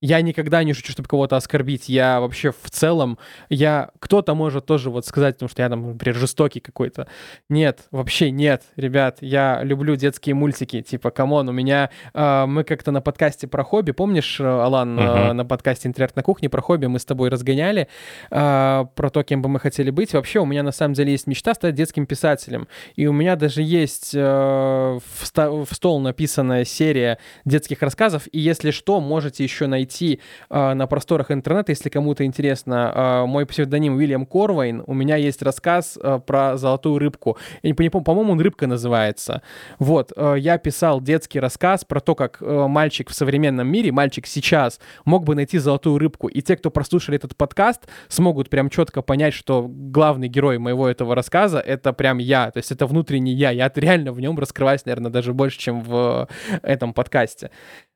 Я 0.00 0.20
никогда 0.22 0.62
не 0.62 0.74
шучу, 0.74 0.92
чтобы 0.92 1.08
кого-то 1.08 1.36
оскорбить. 1.36 1.88
Я 1.88 2.20
вообще 2.20 2.52
в 2.52 2.70
целом, 2.70 3.18
я... 3.48 3.90
Кто-то 3.98 4.34
может 4.34 4.64
тоже 4.64 4.90
вот 4.90 5.04
сказать, 5.06 5.34
потому 5.34 5.48
что 5.48 5.62
я 5.62 5.68
там, 5.68 5.88
например, 5.92 6.16
жестокий 6.16 6.60
какой-то. 6.60 7.08
Нет, 7.48 7.80
вообще 7.90 8.30
нет, 8.30 8.62
ребят. 8.76 9.18
Я 9.20 9.60
люблю 9.64 9.96
детские 9.96 10.36
мультики. 10.36 10.82
Типа, 10.82 11.10
come 11.10 11.32
on, 11.32 11.48
у 11.48 11.52
меня... 11.52 11.90
Э, 12.14 12.46
мы 12.46 12.62
как-то 12.62 12.92
на 12.92 13.00
подкасте 13.00 13.48
про 13.48 13.64
хобби, 13.64 13.90
помнишь, 13.90 14.40
Алан, 14.40 14.98
uh-huh. 14.98 15.30
э, 15.30 15.32
на 15.32 15.44
подкасте 15.44 15.88
«Интернет 15.88 16.14
на 16.14 16.22
кухне» 16.22 16.48
про 16.48 16.62
хобби 16.62 16.86
мы 16.86 17.00
с 17.00 17.04
тобой 17.04 17.28
разгоняли, 17.28 17.88
э, 18.30 18.84
про 18.94 19.10
то, 19.10 19.24
кем 19.24 19.42
бы 19.42 19.48
мы 19.48 19.58
хотели 19.58 19.90
быть. 19.90 20.14
Вообще 20.14 20.38
у 20.38 20.46
меня 20.46 20.62
на 20.62 20.72
самом 20.72 20.94
деле 20.94 21.10
есть 21.10 21.26
мечта 21.26 21.54
стать 21.54 21.74
детским 21.74 22.06
писателем. 22.06 22.68
И 22.94 23.08
у 23.08 23.12
меня 23.12 23.34
даже 23.34 23.62
есть 23.62 24.14
э, 24.14 24.20
в, 24.20 25.26
ста- 25.26 25.50
в 25.50 25.68
стол 25.72 25.98
написанная 25.98 26.64
серия 26.64 27.18
детских 27.44 27.82
рассказов. 27.82 28.28
И 28.30 28.38
если 28.38 28.70
что, 28.70 29.00
можете 29.00 29.42
еще 29.42 29.66
найти 29.66 29.87
найти 29.88 30.20
э, 30.50 30.74
на 30.74 30.86
просторах 30.86 31.30
интернета, 31.30 31.72
если 31.72 31.88
кому-то 31.88 32.24
интересно. 32.24 32.92
Э, 32.94 33.26
мой 33.26 33.46
псевдоним 33.46 33.96
Уильям 33.96 34.26
Корвайн. 34.26 34.82
У 34.86 34.94
меня 34.94 35.16
есть 35.16 35.42
рассказ 35.42 35.98
э, 36.00 36.20
про 36.26 36.56
золотую 36.56 36.98
рыбку. 36.98 37.38
Я 37.62 37.70
не 37.70 37.74
помню, 37.74 38.04
по-моему, 38.04 38.32
он 38.32 38.40
«Рыбка» 38.40 38.66
называется. 38.66 39.42
Вот, 39.78 40.12
э, 40.14 40.34
я 40.38 40.58
писал 40.58 41.00
детский 41.00 41.40
рассказ 41.40 41.84
про 41.84 42.00
то, 42.00 42.14
как 42.14 42.38
э, 42.42 42.66
мальчик 42.68 43.08
в 43.08 43.14
современном 43.14 43.66
мире, 43.68 43.92
мальчик 43.92 44.26
сейчас 44.26 44.80
мог 45.04 45.24
бы 45.24 45.34
найти 45.34 45.58
золотую 45.58 45.98
рыбку. 45.98 46.28
И 46.28 46.42
те, 46.42 46.56
кто 46.56 46.70
прослушали 46.70 47.16
этот 47.16 47.36
подкаст, 47.36 47.88
смогут 48.08 48.50
прям 48.50 48.68
четко 48.68 49.02
понять, 49.02 49.34
что 49.34 49.66
главный 49.68 50.28
герой 50.28 50.58
моего 50.58 50.86
этого 50.86 51.14
рассказа— 51.14 51.58
это 51.66 51.92
прям 51.92 52.18
я. 52.18 52.50
То 52.50 52.58
есть 52.58 52.72
это 52.72 52.86
внутренний 52.86 53.32
я. 53.32 53.50
Я 53.50 53.72
реально 53.74 54.12
в 54.12 54.20
нем 54.20 54.38
раскрываюсь, 54.38 54.84
наверное, 54.84 55.10
даже 55.10 55.32
больше, 55.32 55.58
чем 55.58 55.80
в 55.80 56.28
этом 56.62 56.92
подкасте. 56.92 57.50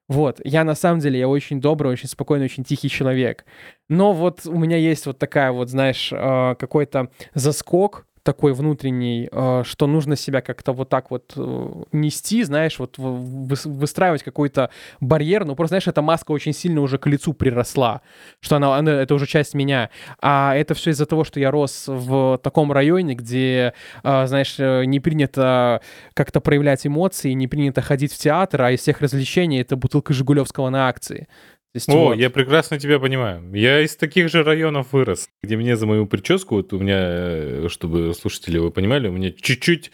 Вот, 0.09 0.41
я 0.45 0.65
на 0.65 0.75
самом 0.75 1.01
деле, 1.01 1.19
я 1.19 1.29
очень 1.29 1.61
добрый, 1.61 1.93
очень 1.93 2.09
спокойный, 2.09 2.47
очень 2.47 2.65
тихий 2.65 2.89
человек. 2.89 3.45
Но 3.89 4.12
вот 4.12 4.47
у 4.47 4.59
меня 4.59 4.77
есть 4.77 5.07
вот 5.07 5.19
такая 5.19 5.53
вот, 5.53 5.69
знаешь, 5.69 6.12
э, 6.12 6.55
какой-то 6.59 7.11
заскок 7.35 8.07
такой 8.23 8.53
внутренний, 8.53 9.28
э, 9.31 9.62
что 9.65 9.86
нужно 9.86 10.16
себя 10.16 10.40
как-то 10.40 10.73
вот 10.73 10.89
так 10.89 11.11
вот 11.11 11.32
э, 11.36 11.82
нести, 11.93 12.43
знаешь, 12.44 12.78
вот 12.78 12.97
выстраивать 12.99 14.23
какой-то 14.23 14.70
барьер, 15.01 15.44
ну 15.44 15.57
просто, 15.57 15.73
знаешь, 15.73 15.89
эта 15.89 16.03
маска 16.03 16.31
очень 16.32 16.53
сильно 16.53 16.81
уже 16.81 16.99
к 16.99 17.07
лицу 17.07 17.32
приросла, 17.32 18.03
что 18.40 18.57
она, 18.57 18.77
она 18.77 18.93
это 18.93 19.15
уже 19.15 19.27
часть 19.27 19.55
меня, 19.55 19.90
а 20.20 20.55
это 20.55 20.74
все 20.74 20.90
из-за 20.90 21.07
того, 21.07 21.24
что 21.24 21.40
я 21.40 21.51
рос 21.51 21.85
в 21.86 22.39
таком 22.43 22.70
районе, 22.73 23.15
где, 23.15 23.74
э, 24.05 24.27
знаешь, 24.27 24.57
не 24.59 25.01
принято 25.01 25.81
как-то 26.15 26.40
проявлять 26.40 26.86
эмоции, 26.86 27.32
не 27.32 27.49
принято 27.49 27.82
ходить 27.82 28.12
в 28.12 28.19
театр, 28.19 28.62
а 28.62 28.70
из 28.70 28.81
всех 28.81 29.01
развлечений 29.01 29.61
это 29.61 29.77
бутылка 29.77 30.12
Жигулевского 30.12 30.70
на 30.70 30.89
акции. 30.89 31.27
Есть, 31.74 31.89
О, 31.89 32.09
вот. 32.09 32.15
я 32.15 32.28
прекрасно 32.28 32.78
тебя 32.78 32.99
понимаю. 32.99 33.51
Я 33.55 33.81
из 33.81 33.97
таких 33.97 34.28
же 34.28 34.43
районов 34.43 34.93
вырос, 34.93 35.31
где 35.43 35.57
мне 35.57 35.74
за 35.77 35.86
мою 35.86 36.07
прическу, 36.07 36.57
вот 36.57 36.73
у 36.74 36.78
меня, 36.78 36.99
э, 37.01 37.69
чтобы 37.70 38.12
слушатели 38.12 38.59
вы 38.59 38.70
понимали, 38.70 39.09
у 39.09 39.12
меня 39.12 39.32
чуть-чуть 39.32 39.90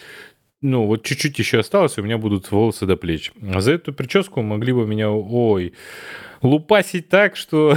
ну, 0.61 0.87
вот 0.87 1.05
чуть-чуть 1.05 1.39
еще 1.39 1.61
осталось, 1.61 1.99
и 1.99 2.01
у 2.01 2.05
меня 2.05 2.19
будут 2.19 2.51
волосы 2.51 2.85
до 2.85 2.97
плеч. 2.97 3.33
А 3.53 3.61
за 3.61 3.73
эту 3.73 3.93
прическу 3.93 4.43
могли 4.43 4.73
бы 4.73 4.87
меня, 4.87 5.09
ой, 5.11 5.75
лупасить 6.43 7.09
так, 7.09 7.37
что 7.37 7.77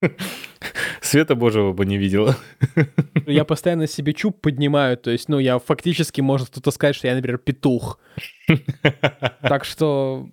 света 1.00 1.34
божьего 1.34 1.72
бы 1.72 1.84
не 1.84 1.98
видела. 1.98 2.36
Я 3.26 3.44
постоянно 3.44 3.88
себе 3.88 4.12
чуб 4.12 4.40
поднимаю, 4.40 4.96
то 4.96 5.10
есть, 5.10 5.28
ну, 5.28 5.40
я 5.40 5.58
фактически, 5.58 6.20
может 6.20 6.50
кто-то 6.50 6.70
сказать, 6.70 6.94
что 6.94 7.08
я, 7.08 7.16
например, 7.16 7.38
петух. 7.38 7.98
Так 9.42 9.64
что 9.64 10.28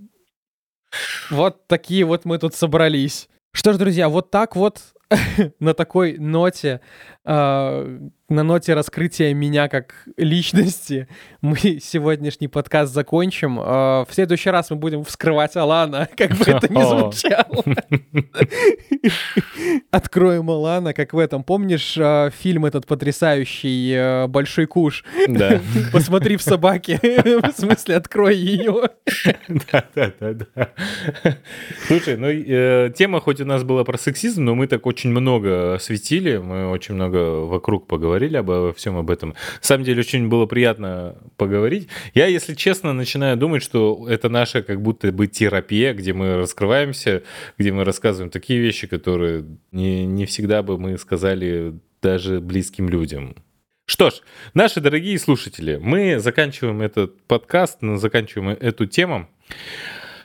вот 1.29 1.67
такие 1.67 2.05
вот 2.05 2.25
мы 2.25 2.37
тут 2.37 2.55
собрались. 2.55 3.29
Что 3.53 3.73
ж, 3.73 3.77
друзья, 3.77 4.09
вот 4.09 4.31
так 4.31 4.55
вот 4.55 4.81
на 5.59 5.73
такой 5.73 6.17
ноте 6.17 6.81
э, 7.25 7.99
на 8.33 8.43
ноте 8.43 8.73
раскрытия 8.73 9.33
меня 9.33 9.69
как 9.69 9.93
личности 10.17 11.07
мы 11.41 11.57
сегодняшний 11.57 12.47
подкаст 12.47 12.93
закончим. 12.93 13.59
А, 13.61 14.05
в 14.05 14.13
следующий 14.13 14.49
раз 14.49 14.71
мы 14.71 14.77
будем 14.77 15.03
вскрывать 15.03 15.55
Алана, 15.55 16.07
как 16.17 16.31
бы 16.31 16.45
это 16.45 16.71
ни 16.71 16.81
звучало. 16.81 17.63
Откроем 19.91 20.49
Алана, 20.49 20.93
как 20.93 21.13
в 21.13 21.19
этом. 21.19 21.43
Помнишь 21.43 21.97
а, 21.99 22.29
фильм 22.31 22.65
этот 22.65 22.87
потрясающий 22.87 23.93
а, 23.95 24.27
«Большой 24.27 24.65
куш»? 24.65 25.03
Да. 25.27 25.59
Посмотри 25.91 26.37
в 26.37 26.41
собаке. 26.41 26.99
В 27.03 27.51
смысле, 27.59 27.97
открой 27.97 28.35
ее. 28.35 28.89
Да, 29.71 29.85
да, 29.95 30.11
да, 30.19 30.33
да. 30.33 30.69
Слушай, 31.87 32.17
ну 32.17 32.27
э, 32.29 32.91
тема 32.95 33.19
хоть 33.19 33.41
у 33.41 33.45
нас 33.45 33.63
была 33.63 33.83
про 33.83 33.97
сексизм, 33.97 34.43
но 34.43 34.55
мы 34.55 34.67
так 34.67 34.85
очень 34.85 35.02
много 35.11 35.75
осветили, 35.75 36.37
мы 36.37 36.69
очень 36.69 36.95
много 36.95 37.45
вокруг 37.45 37.87
поговорили 37.87 38.13
говорили 38.13 38.37
обо 38.37 38.73
всем 38.73 38.97
об 38.97 39.09
этом. 39.09 39.29
На 39.29 39.35
самом 39.61 39.83
деле 39.83 40.01
очень 40.01 40.27
было 40.27 40.45
приятно 40.45 41.15
поговорить. 41.37 41.87
Я, 42.13 42.27
если 42.27 42.53
честно, 42.53 42.93
начинаю 42.93 43.37
думать, 43.37 43.63
что 43.63 44.07
это 44.09 44.29
наша 44.29 44.61
как 44.61 44.81
будто 44.81 45.11
бы 45.11 45.27
терапия, 45.27 45.93
где 45.93 46.13
мы 46.13 46.37
раскрываемся, 46.37 47.23
где 47.57 47.71
мы 47.71 47.83
рассказываем 47.83 48.29
такие 48.29 48.59
вещи, 48.59 48.87
которые 48.87 49.45
не, 49.71 50.05
не 50.05 50.25
всегда 50.25 50.61
бы 50.63 50.77
мы 50.77 50.97
сказали 50.97 51.73
даже 52.01 52.39
близким 52.39 52.89
людям. 52.89 53.35
Что 53.85 54.09
ж, 54.09 54.21
наши 54.53 54.79
дорогие 54.79 55.17
слушатели, 55.19 55.79
мы 55.81 56.19
заканчиваем 56.19 56.81
этот 56.81 57.21
подкаст, 57.23 57.79
заканчиваем 57.81 58.57
эту 58.59 58.85
тему. 58.85 59.27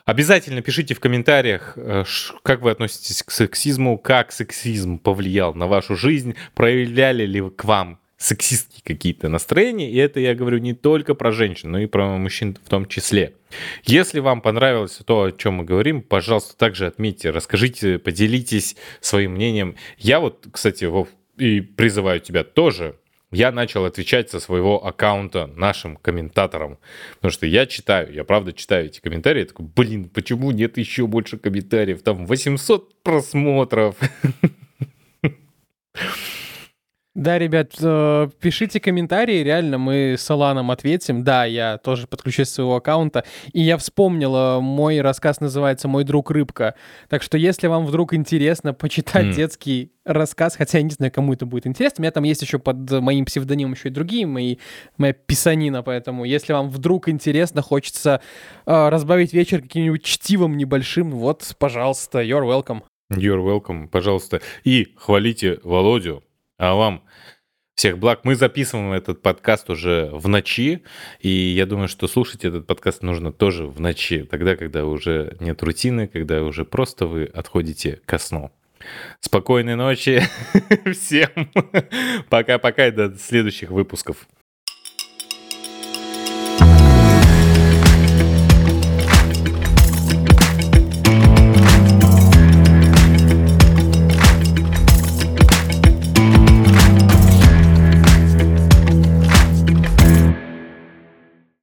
Обязательно 0.09 0.63
пишите 0.63 0.95
в 0.95 1.01
комментариях, 1.01 1.75
э, 1.77 2.03
как 2.43 2.63
вы 2.63 2.71
относитесь 2.71 3.23
к 3.23 3.31
сексизму, 3.31 3.99
как 3.99 4.33
сексизм 4.33 4.99
повлиял 4.99 5.53
на 5.53 5.67
вашу 5.67 5.97
жизнь, 5.97 6.35
проявляли 6.55 7.27
ли 7.27 7.43
к 7.51 7.63
вам 7.67 8.01
сексистские 8.17 8.81
какие-то 8.83 9.29
настроения, 9.29 9.91
и 9.91 9.99
это 9.99 10.19
я 10.19 10.35
говорю 10.35 10.61
не 10.61 10.73
только 10.73 11.15
про 11.15 11.31
женщин, 11.31 11.73
но 11.73 11.81
и 11.81 11.85
про 11.85 12.17
мужчин 12.17 12.57
в 12.65 12.71
том 12.71 12.87
числе. 12.87 13.35
Если 13.85 14.21
вам 14.21 14.41
понравилось 14.41 14.99
то, 15.05 15.25
о 15.25 15.31
чем 15.31 15.57
мы 15.57 15.65
говорим, 15.65 16.01
пожалуйста, 16.01 16.57
также 16.57 16.87
отметьте, 16.87 17.29
расскажите, 17.29 17.99
поделитесь 17.99 18.77
своим 19.03 19.33
мнением. 19.33 19.77
Я 19.99 20.21
вот, 20.21 20.47
кстати, 20.51 20.87
Вов, 20.87 21.09
и 21.37 21.61
призываю 21.61 22.21
тебя 22.21 22.45
тоже 22.45 22.97
я 23.31 23.53
начал 23.53 23.85
отвечать 23.85 24.31
со 24.31 24.41
своего 24.41 24.85
аккаунта 24.85 25.51
нашим 25.55 25.97
комментаторам. 25.97 26.79
Потому 27.17 27.33
что 27.33 27.47
я 27.47 27.67
читаю, 27.67 28.13
я 28.13 28.25
правда 28.25 28.53
читаю 28.53 28.87
эти 28.87 29.01
комментарии. 29.01 29.41
Я 29.41 29.47
такой, 29.47 29.67
блин, 29.67 30.09
почему 30.09 30.51
нет 30.51 30.79
еще 30.79 31.07
больше 31.07 31.37
комментариев? 31.37 32.03
Там 32.03 32.27
800 32.27 33.03
просмотров. 33.03 33.97
Да, 37.19 37.37
ребят, 37.37 37.73
э, 37.81 38.29
пишите 38.41 38.79
комментарии, 38.79 39.43
реально, 39.43 39.77
мы 39.77 40.15
с 40.17 40.31
Аланом 40.31 40.71
ответим. 40.71 41.25
Да, 41.25 41.45
я 41.47 41.79
тоже 41.79 42.07
подключусь 42.07 42.49
своего 42.49 42.77
аккаунта. 42.77 43.25
И 43.53 43.61
я 43.61 43.77
вспомнила, 43.77 44.61
мой 44.63 45.01
рассказ 45.01 45.41
называется 45.41 45.89
«Мой 45.89 46.05
друг 46.05 46.31
рыбка». 46.31 46.77
Так 47.09 47.25
что 47.25 47.37
если 47.37 47.67
вам 47.67 47.87
вдруг 47.87 48.15
интересно 48.15 48.73
почитать 48.73 49.27
mm. 49.27 49.33
детский 49.33 49.91
рассказ, 50.05 50.55
хотя 50.55 50.79
я 50.79 50.85
не 50.85 50.91
знаю, 50.91 51.11
кому 51.11 51.33
это 51.33 51.45
будет 51.45 51.67
интересно, 51.67 51.97
у 51.99 52.03
меня 52.03 52.13
там 52.13 52.23
есть 52.23 52.43
еще 52.43 52.61
под 52.61 52.89
моим 52.89 53.25
псевдонимом 53.25 53.73
еще 53.73 53.89
и 53.89 53.91
другие 53.91 54.25
мои, 54.25 54.59
моя 54.97 55.13
писанина, 55.13 55.83
поэтому 55.83 56.25
если 56.25 56.53
вам 56.53 56.71
вдруг 56.71 57.09
интересно, 57.09 57.63
хочется 57.63 58.21
э, 58.65 58.89
разбавить 58.91 59.33
вечер 59.33 59.61
каким-нибудь 59.61 60.05
чтивом 60.05 60.57
небольшим, 60.57 61.11
вот, 61.11 61.57
пожалуйста, 61.59 62.23
you're 62.23 62.47
welcome. 62.47 62.85
You're 63.13 63.43
welcome, 63.43 63.89
пожалуйста. 63.89 64.41
И 64.63 64.95
хвалите 64.97 65.59
Володю, 65.65 66.23
а 66.59 66.75
вам 66.75 67.05
всех 67.75 67.99
благ. 67.99 68.25
Мы 68.25 68.35
записываем 68.35 68.93
этот 68.93 69.23
подкаст 69.23 69.71
уже 69.71 70.11
в 70.13 70.27
ночи, 70.27 70.83
и 71.21 71.29
я 71.29 71.65
думаю, 71.65 71.87
что 71.87 72.09
слушать 72.09 72.45
этот 72.45 72.67
подкаст 72.67 73.03
нужно 73.03 73.33
тоже 73.33 73.67
в 73.67 73.81
ночи, 73.81 74.25
тогда, 74.25 74.57
когда 74.57 74.85
уже 74.85 75.37
нет 75.39 75.63
рутины, 75.63 76.09
когда 76.09 76.43
уже 76.43 76.65
просто 76.65 77.07
вы 77.07 77.25
отходите 77.25 78.01
ко 78.05 78.19
сну. 78.19 78.51
Спокойной 79.21 79.77
ночи 79.77 80.23
всем. 80.93 81.31
Пока-пока 82.29 82.89
и 82.89 82.91
до 82.91 83.15
следующих 83.17 83.71
выпусков. 83.71 84.27